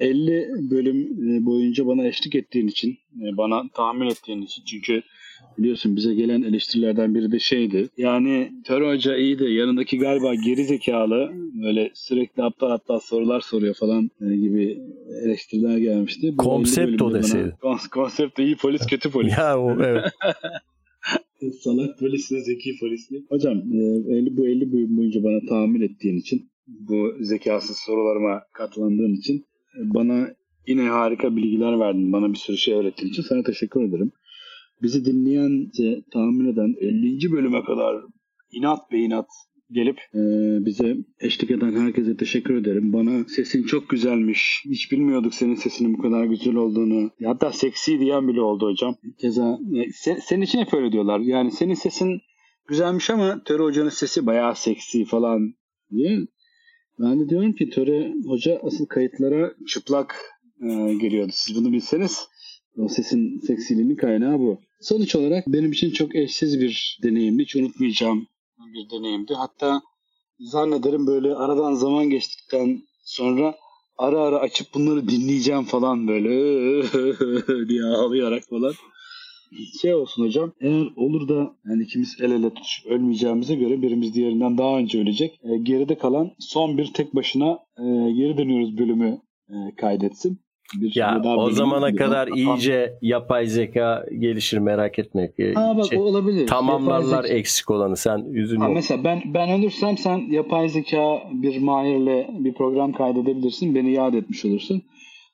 50 0.00 0.48
bölüm 0.70 0.96
e, 1.30 1.46
boyunca 1.46 1.86
bana 1.86 2.06
eşlik 2.06 2.34
ettiğin 2.34 2.66
için, 2.68 2.90
e, 2.90 3.36
bana 3.36 3.62
tahammül 3.74 4.06
ettiğin 4.06 4.42
için 4.42 4.62
çünkü 4.64 5.02
biliyorsun 5.58 5.96
bize 5.96 6.14
gelen 6.14 6.42
eleştirilerden 6.42 7.14
biri 7.14 7.32
de 7.32 7.38
şeydi. 7.38 7.88
Yani 7.96 8.52
Töre 8.64 8.88
Hoca 8.94 9.16
iyi 9.16 9.38
de 9.38 9.44
yanındaki 9.48 9.98
galiba 9.98 10.34
geri 10.34 10.64
zekalı 10.64 11.32
böyle 11.64 11.90
sürekli 11.94 12.42
aptal 12.42 12.70
aptal 12.70 12.98
sorular 13.00 13.40
soruyor 13.40 13.74
falan 13.74 14.10
e, 14.20 14.36
gibi 14.36 14.78
eleştiriler 15.24 15.78
gelmişti. 15.78 16.32
Bu 16.32 16.42
Konsept 16.42 16.78
50 16.78 16.86
bölümde 16.86 17.04
o 17.04 17.06
bana- 17.10 17.18
deseydi. 17.22 17.54
Kons- 17.62 17.88
konsept 17.90 18.38
iyi 18.38 18.56
polis 18.56 18.86
kötü 18.86 19.10
polis. 19.10 19.38
Ya 19.38 19.60
o 19.60 19.70
evet. 19.82 20.04
Salak 21.60 21.98
polisle 21.98 22.40
zeki 22.40 22.78
polisle. 22.80 23.16
Hocam 23.28 23.56
e, 23.58 23.76
50, 24.16 24.36
bu 24.36 24.46
50 24.46 24.72
bölüm 24.72 24.96
boyunca 24.96 25.24
bana 25.24 25.40
tahammül 25.48 25.82
ettiğin 25.82 26.16
için 26.16 26.50
bu 26.66 27.12
zekasız 27.20 27.76
sorularıma 27.86 28.42
katlandığın 28.52 29.14
için 29.14 29.44
bana 29.84 30.28
yine 30.66 30.88
harika 30.88 31.36
bilgiler 31.36 31.80
verdin. 31.80 32.12
Bana 32.12 32.32
bir 32.32 32.38
sürü 32.38 32.56
şey 32.56 32.74
öğrettiğin 32.74 33.10
için 33.10 33.22
sana 33.22 33.42
teşekkür 33.42 33.82
ederim. 33.88 34.12
Bizi 34.82 35.04
dinleyen, 35.04 35.70
bize 35.72 36.02
tahammül 36.12 36.48
eden 36.48 36.74
50. 36.80 37.32
bölüme 37.32 37.64
kadar 37.64 37.96
inat 38.52 38.92
be 38.92 38.98
inat 38.98 39.26
gelip 39.70 39.98
e, 40.14 40.20
bize 40.66 40.96
eşlik 41.20 41.50
eden 41.50 41.72
herkese 41.72 42.16
teşekkür 42.16 42.56
ederim. 42.56 42.92
Bana 42.92 43.24
sesin 43.24 43.62
çok 43.62 43.88
güzelmiş. 43.88 44.64
Hiç 44.64 44.92
bilmiyorduk 44.92 45.34
senin 45.34 45.54
sesinin 45.54 45.98
bu 45.98 46.02
kadar 46.02 46.24
güzel 46.24 46.54
olduğunu. 46.54 47.10
Hatta 47.24 47.52
seksi 47.52 48.00
diyen 48.00 48.28
bile 48.28 48.40
oldu 48.40 48.66
hocam. 48.66 48.96
Keza 49.20 49.58
e, 49.74 49.90
sen, 49.92 50.18
senin 50.18 50.42
için 50.42 50.58
hep 50.58 50.74
öyle 50.74 50.92
diyorlar. 50.92 51.20
Yani 51.20 51.50
senin 51.50 51.74
sesin 51.74 52.20
güzelmiş 52.68 53.10
ama 53.10 53.42
Töre 53.44 53.62
Hoca'nın 53.62 53.88
sesi 53.88 54.26
bayağı 54.26 54.56
seksi 54.56 55.04
falan 55.04 55.54
diye. 55.90 56.18
Ben 56.98 57.20
de 57.20 57.28
diyorum 57.28 57.52
ki 57.52 57.70
Töre 57.70 58.14
Hoca 58.26 58.60
asıl 58.62 58.86
kayıtlara 58.86 59.52
çıplak 59.66 60.16
e, 60.62 60.94
geliyordu. 60.94 61.32
Siz 61.34 61.56
bunu 61.56 61.72
bilseniz 61.72 62.28
o 62.78 62.88
sesin 62.88 63.40
seksiliğinin 63.46 63.96
kaynağı 63.96 64.38
bu. 64.38 64.58
Sonuç 64.80 65.16
olarak 65.16 65.44
benim 65.46 65.72
için 65.72 65.90
çok 65.90 66.16
eşsiz 66.16 66.60
bir 66.60 66.98
deneyimdi. 67.02 67.42
Hiç 67.42 67.56
unutmayacağım 67.56 68.26
bir 68.74 68.90
deneyimdi. 68.90 69.34
Hatta 69.34 69.80
zannederim 70.40 71.06
böyle 71.06 71.34
aradan 71.34 71.74
zaman 71.74 72.10
geçtikten 72.10 72.82
sonra 73.04 73.54
ara 73.98 74.20
ara 74.20 74.38
açıp 74.38 74.66
bunları 74.74 75.08
dinleyeceğim 75.08 75.64
falan 75.64 76.08
böyle 76.08 76.28
diye 77.68 77.84
ağlayarak 77.84 78.42
falan. 78.50 78.74
Şey 79.80 79.94
olsun 79.94 80.24
hocam 80.24 80.52
eğer 80.60 80.86
olur 80.96 81.28
da 81.28 81.54
yani 81.68 81.82
ikimiz 81.82 82.16
el 82.20 82.30
ele 82.30 82.54
tutuşup 82.54 82.86
ölmeyeceğimize 82.86 83.54
göre 83.54 83.82
birimiz 83.82 84.14
diğerinden 84.14 84.58
daha 84.58 84.78
önce 84.78 85.00
ölecek. 85.00 85.40
E, 85.42 85.58
geride 85.62 85.98
kalan 85.98 86.30
son 86.38 86.78
bir 86.78 86.92
tek 86.92 87.14
başına 87.14 87.58
e, 87.78 87.84
geri 88.12 88.38
dönüyoruz 88.38 88.78
bölümü 88.78 89.18
e, 89.48 89.54
kaydetsin. 89.76 90.40
Bir 90.80 90.96
ya 90.96 91.22
o 91.36 91.50
zamana 91.50 91.94
kadar 91.94 92.28
iyice 92.28 92.98
yapay 93.02 93.46
zeka 93.46 94.06
gelişir 94.18 94.58
merak 94.58 94.98
etme. 94.98 95.32
Ha 95.54 95.74
bak 95.76 95.86
şey, 95.86 95.98
olabilir. 95.98 96.46
Tamamlarlar 96.46 97.24
eksik 97.24 97.70
olanı 97.70 97.96
sen 97.96 98.18
üzülme. 98.32 98.64
Ha, 98.64 98.70
mesela 98.70 99.04
ben 99.04 99.22
ben 99.34 99.60
ölürsem 99.60 99.98
sen 99.98 100.18
yapay 100.30 100.68
zeka 100.68 101.22
bir 101.32 101.58
mahirle 101.58 102.30
bir 102.38 102.54
program 102.54 102.92
kaydedebilirsin. 102.92 103.74
Beni 103.74 103.92
yad 103.92 104.14
etmiş 104.14 104.44
olursun. 104.44 104.82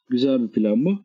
Güzel 0.08 0.42
bir 0.42 0.52
plan 0.52 0.84
bu. 0.84 0.98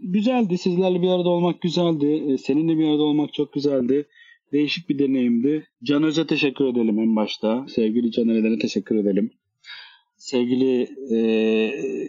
Güzeldi. 0.00 0.58
Sizlerle 0.58 1.02
bir 1.02 1.08
arada 1.08 1.28
olmak 1.28 1.60
güzeldi. 1.60 2.24
E, 2.28 2.38
seninle 2.38 2.78
bir 2.78 2.88
arada 2.88 3.02
olmak 3.02 3.34
çok 3.34 3.52
güzeldi. 3.52 4.06
Değişik 4.52 4.88
bir 4.88 4.98
deneyimdi. 4.98 5.66
Can 5.82 6.02
Öz'e 6.02 6.26
teşekkür 6.26 6.64
edelim 6.64 6.98
en 6.98 7.16
başta. 7.16 7.66
Sevgili 7.68 8.12
Can 8.12 8.28
Öze'ne 8.28 8.58
teşekkür 8.58 8.96
edelim 8.96 9.30
sevgili 10.20 10.88
e, 11.12 11.18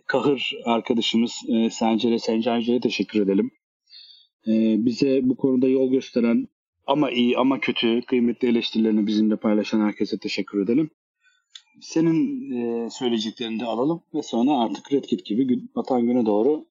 kahır 0.07 0.53
arkadaşımız 0.65 1.41
e, 1.47 1.69
Sencere 1.69 2.19
Sencerci'ye 2.19 2.79
teşekkür 2.79 3.21
edelim. 3.21 3.51
E, 4.47 4.85
bize 4.85 5.19
bu 5.23 5.35
konuda 5.35 5.67
yol 5.67 5.91
gösteren 5.91 6.47
ama 6.87 7.11
iyi 7.11 7.37
ama 7.37 7.59
kötü 7.59 8.01
kıymetli 8.01 8.47
eleştirilerini 8.47 9.07
bizimle 9.07 9.35
paylaşan 9.35 9.81
herkese 9.81 10.17
teşekkür 10.17 10.63
edelim. 10.63 10.89
Senin 11.81 12.51
e, 12.51 12.89
söyleyeceklerini 12.89 13.59
de 13.59 13.65
alalım 13.65 14.01
ve 14.13 14.21
sonra 14.21 14.51
artık 14.51 14.93
Red 14.93 15.03
Kit 15.03 15.25
gibi 15.25 15.59
batan 15.75 16.07
güne 16.07 16.25
doğru 16.25 16.65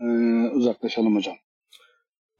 e, 0.00 0.04
uzaklaşalım 0.54 1.16
hocam. 1.16 1.34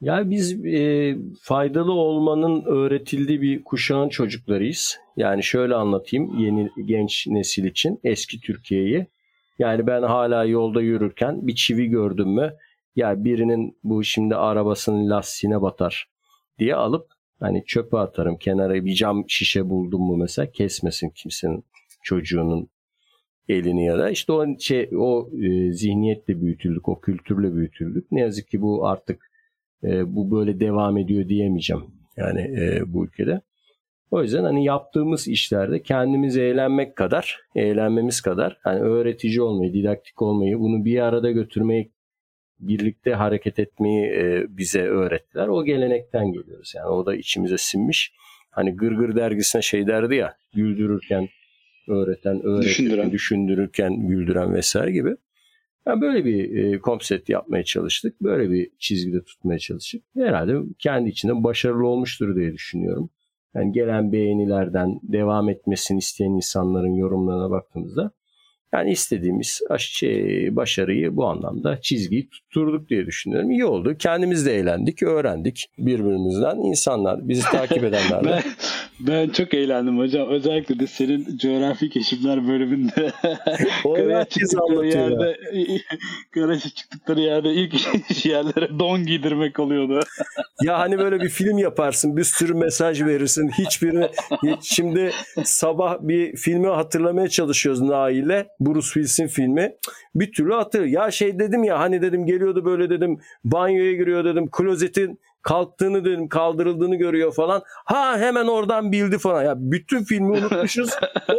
Yani 0.01 0.31
biz 0.31 0.65
e, 0.65 1.17
faydalı 1.43 1.93
olmanın 1.93 2.65
öğretildiği 2.65 3.43
bir 3.43 3.65
kuşağın 3.65 4.09
çocuklarıyız. 4.09 4.99
Yani 5.17 5.43
şöyle 5.43 5.75
anlatayım 5.75 6.39
yeni 6.39 6.71
genç 6.87 7.27
nesil 7.27 7.65
için 7.65 8.01
eski 8.05 8.41
Türkiye'yi. 8.41 9.07
Yani 9.59 9.87
ben 9.87 10.03
hala 10.03 10.45
yolda 10.45 10.83
yürürken 10.83 11.47
bir 11.47 11.55
çivi 11.55 11.87
gördüm 11.87 12.29
mü 12.29 12.55
ya 12.97 13.25
birinin 13.25 13.79
bu 13.85 14.05
şimdi 14.05 14.37
arabasının 14.37 15.11
lastiğine 15.11 15.63
batar 15.63 16.09
diye 16.59 16.75
alıp 16.75 17.07
hani 17.41 17.65
çöpe 17.67 17.99
atarım 17.99 18.37
kenara 18.37 18.85
bir 18.85 18.95
cam 18.95 19.25
şişe 19.29 19.71
buldum 19.71 20.03
mu 20.03 20.17
mesela 20.17 20.51
kesmesin 20.51 21.11
kimsenin 21.11 21.65
çocuğunun 22.03 22.69
elini 23.49 23.85
ya 23.85 23.99
da 23.99 24.11
işte 24.11 24.33
o 24.33 24.59
şey 24.59 24.91
o 24.97 25.31
e, 25.43 25.73
zihniyetle 25.73 26.41
büyütüldük, 26.41 26.89
o 26.89 27.01
kültürle 27.01 27.55
büyütüldük. 27.55 28.13
Ne 28.13 28.21
yazık 28.21 28.49
ki 28.49 28.63
bu 28.63 28.87
artık 28.87 29.31
e, 29.85 30.15
bu 30.15 30.31
böyle 30.31 30.61
devam 30.61 30.99
ediyor 30.99 31.29
diyemeyeceğim 31.29 31.83
yani 32.17 32.41
e, 32.41 32.83
bu 32.87 33.05
ülkede. 33.05 33.41
O 34.11 34.23
yüzden 34.23 34.45
hani 34.45 34.65
yaptığımız 34.65 35.29
işlerde 35.29 35.83
kendimizi 35.83 36.41
eğlenmek 36.41 36.97
kadar, 36.97 37.41
eğlenmemiz 37.55 38.21
kadar 38.21 38.59
hani 38.63 38.81
öğretici 38.81 39.43
olmayı, 39.43 39.73
didaktik 39.73 40.23
olmayı, 40.23 40.59
bunu 40.59 40.85
bir 40.85 40.99
arada 40.99 41.31
götürmeyi, 41.31 41.91
birlikte 42.61 43.13
hareket 43.15 43.59
etmeyi 43.59 44.07
e, 44.07 44.45
bize 44.49 44.83
öğrettiler. 44.83 45.49
O 45.49 45.65
gelenekten 45.65 46.33
geliyoruz. 46.33 46.73
Yani 46.77 46.89
o 46.89 47.07
da 47.07 47.15
içimize 47.15 47.59
sinmiş. 47.59 48.13
Hani 48.51 48.77
Gırgır 48.77 49.17
dergisine 49.17 49.63
şey 49.63 49.87
derdi 49.87 50.15
ya, 50.15 50.37
güldürürken 50.55 51.29
öğreten, 51.89 52.43
öğreten, 52.43 52.63
düşündüren, 52.63 53.13
düşündürürken 53.13 54.07
güldüren 54.07 54.55
vesaire 54.55 54.93
gibi. 54.93 55.17
Yani 55.87 56.01
böyle 56.01 56.25
bir 56.25 56.57
e, 56.57 56.79
konsept 56.79 57.29
yapmaya 57.29 57.65
çalıştık. 57.65 58.21
Böyle 58.21 58.51
bir 58.51 58.71
çizgide 58.79 59.25
tutmaya 59.25 59.59
çalıştık. 59.59 60.03
Herhalde 60.17 60.59
kendi 60.79 61.09
içinde 61.09 61.45
başarılı 61.45 61.87
olmuştur 61.87 62.37
diye 62.37 62.53
düşünüyorum. 62.53 63.11
Yani 63.55 63.73
gelen 63.73 64.13
beğenilerden 64.13 65.01
devam 65.03 65.49
etmesini 65.49 65.99
isteyen 65.99 66.31
insanların 66.31 66.95
yorumlarına 66.95 67.51
baktığımızda 67.51 68.13
yani 68.75 68.91
istediğimiz 68.91 69.61
şey, 69.79 70.57
başarıyı 70.57 71.17
bu 71.17 71.27
anlamda 71.27 71.81
çizgiyi 71.81 72.29
tutturduk 72.29 72.89
diye 72.89 73.07
düşünüyorum. 73.07 73.51
İyi 73.51 73.65
oldu. 73.65 73.97
Kendimiz 73.99 74.47
de 74.47 74.57
eğlendik, 74.57 75.03
öğrendik 75.03 75.67
birbirimizden. 75.79 76.57
insanlar, 76.57 77.29
bizi 77.29 77.43
takip 77.43 77.85
edenler 77.85 78.25
ben, 78.25 78.43
ben 79.01 79.29
çok 79.29 79.55
eğlendim 79.55 79.99
hocam. 79.99 80.29
Özellikle 80.29 80.79
de 80.79 80.87
senin 80.87 81.39
coğrafi 81.39 81.91
keşifler 81.91 82.49
bölümünde. 82.49 83.13
Karaya 83.83 84.25
çıktıkları 84.25 84.87
yerde, 84.87 85.37
karaya 86.35 86.61
çıktıkları 86.61 87.21
yerde 87.21 87.53
ilk 87.53 87.75
yerlere 88.27 88.79
don 88.79 89.07
giydirmek 89.07 89.59
oluyordu. 89.61 90.01
ya 90.63 90.79
hani 90.79 90.99
böyle 90.99 91.21
bir 91.21 91.29
film 91.29 91.59
yaparsın, 91.59 92.17
bir 92.17 92.25
sürü 92.25 92.55
mesaj 92.55 93.03
verirsin. 93.03 93.49
Hiçbirini 93.49 94.09
şimdi 94.63 95.11
sabah 95.45 95.99
bir 96.01 96.37
filmi 96.37 96.69
hatırlamaya 96.69 97.29
çalışıyoruz 97.29 97.81
Nail'e 97.81 98.47
Bruce 98.67 98.87
Willis'in 98.87 99.27
filmi. 99.27 99.75
Bir 100.15 100.33
türlü 100.33 100.55
hatırlıyor. 100.55 101.03
Ya 101.03 101.11
şey 101.11 101.39
dedim 101.39 101.65
ya 101.65 101.79
hani 101.79 102.03
dedim 102.03 102.27
geliyordu 102.27 102.65
böyle 102.65 102.91
dedim 102.91 103.19
banyoya 103.45 103.93
giriyor 103.93 104.25
dedim 104.25 104.49
klozetin 104.53 105.21
kalktığını 105.43 106.05
dedim 106.05 106.29
kaldırıldığını 106.29 106.97
görüyor 106.97 107.35
falan. 107.35 107.63
Ha 107.67 108.19
hemen 108.19 108.47
oradan 108.47 108.93
bildi 108.93 109.19
falan. 109.19 109.45
Ya 109.45 109.55
bütün 109.57 110.05
filmi 110.05 110.31
unutmuşuz. 110.31 110.91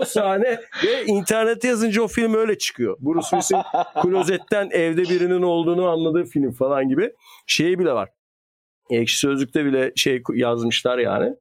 o 0.01 0.05
sahne 0.05 0.59
ve 0.85 1.05
internete 1.05 1.67
yazınca 1.67 2.01
o 2.01 2.07
film 2.07 2.33
öyle 2.33 2.57
çıkıyor. 2.57 2.97
Bruce 2.99 3.27
Willis'in 3.29 3.57
klozetten 4.01 4.69
evde 4.71 5.01
birinin 5.01 5.41
olduğunu 5.41 5.87
anladığı 5.87 6.23
film 6.23 6.51
falan 6.51 6.89
gibi. 6.89 7.13
Şey 7.47 7.79
bile 7.79 7.91
var. 7.93 8.09
Ekşi 8.89 9.17
Sözlük'te 9.17 9.65
bile 9.65 9.91
şey 9.95 10.23
yazmışlar 10.33 10.97
yani. 10.97 11.35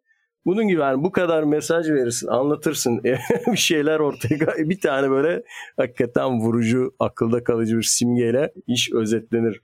Bunun 0.47 0.69
gibi 0.69 0.81
yani 0.81 1.05
bu 1.05 1.13
kadar 1.13 1.43
mesaj 1.43 1.91
verirsin, 1.91 2.27
anlatırsın 2.27 3.01
bir 3.53 3.57
şeyler 3.57 4.01
ortaya 4.01 4.39
bir 4.59 4.81
tane 4.81 5.11
böyle 5.11 5.43
hakikaten 5.77 6.41
vurucu, 6.41 6.95
akılda 6.99 7.45
kalıcı 7.45 7.77
bir 7.77 7.83
simgeyle 7.83 8.53
iş 8.67 8.93
özetlenir. 8.93 9.61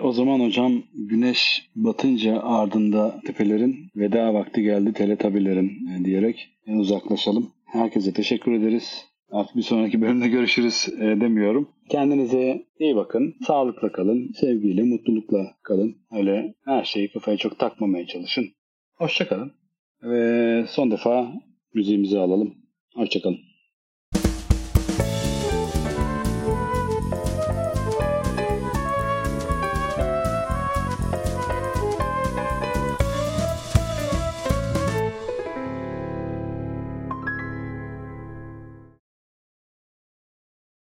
O 0.00 0.12
zaman 0.12 0.40
hocam 0.40 0.82
güneş 0.94 1.70
batınca 1.76 2.40
ardında 2.42 3.20
tepelerin 3.26 3.76
veda 3.96 4.34
vakti 4.34 4.62
geldi 4.62 4.92
teletabilerin 4.92 5.70
e, 5.88 6.04
diyerek 6.04 6.48
uzaklaşalım. 6.66 7.50
Herkese 7.64 8.12
teşekkür 8.12 8.52
ederiz. 8.52 9.04
Artık 9.30 9.56
bir 9.56 9.62
sonraki 9.62 10.00
bölümde 10.00 10.28
görüşürüz 10.28 10.88
e, 11.00 11.20
demiyorum. 11.20 11.68
Kendinize 11.88 12.66
iyi 12.78 12.96
bakın. 12.96 13.34
Sağlıkla 13.46 13.92
kalın. 13.92 14.32
Sevgiyle, 14.40 14.82
mutlulukla 14.82 15.54
kalın. 15.62 15.96
Öyle 16.12 16.54
her 16.64 16.84
şeyi 16.84 17.12
kafaya 17.12 17.36
çok 17.36 17.58
takmamaya 17.58 18.06
çalışın. 18.06 18.44
Hoşçakalın. 18.94 19.52
Ve 20.02 20.66
son 20.68 20.90
defa 20.90 21.32
müziğimizi 21.74 22.18
alalım. 22.18 22.54
Hoşçakalın. 22.94 23.49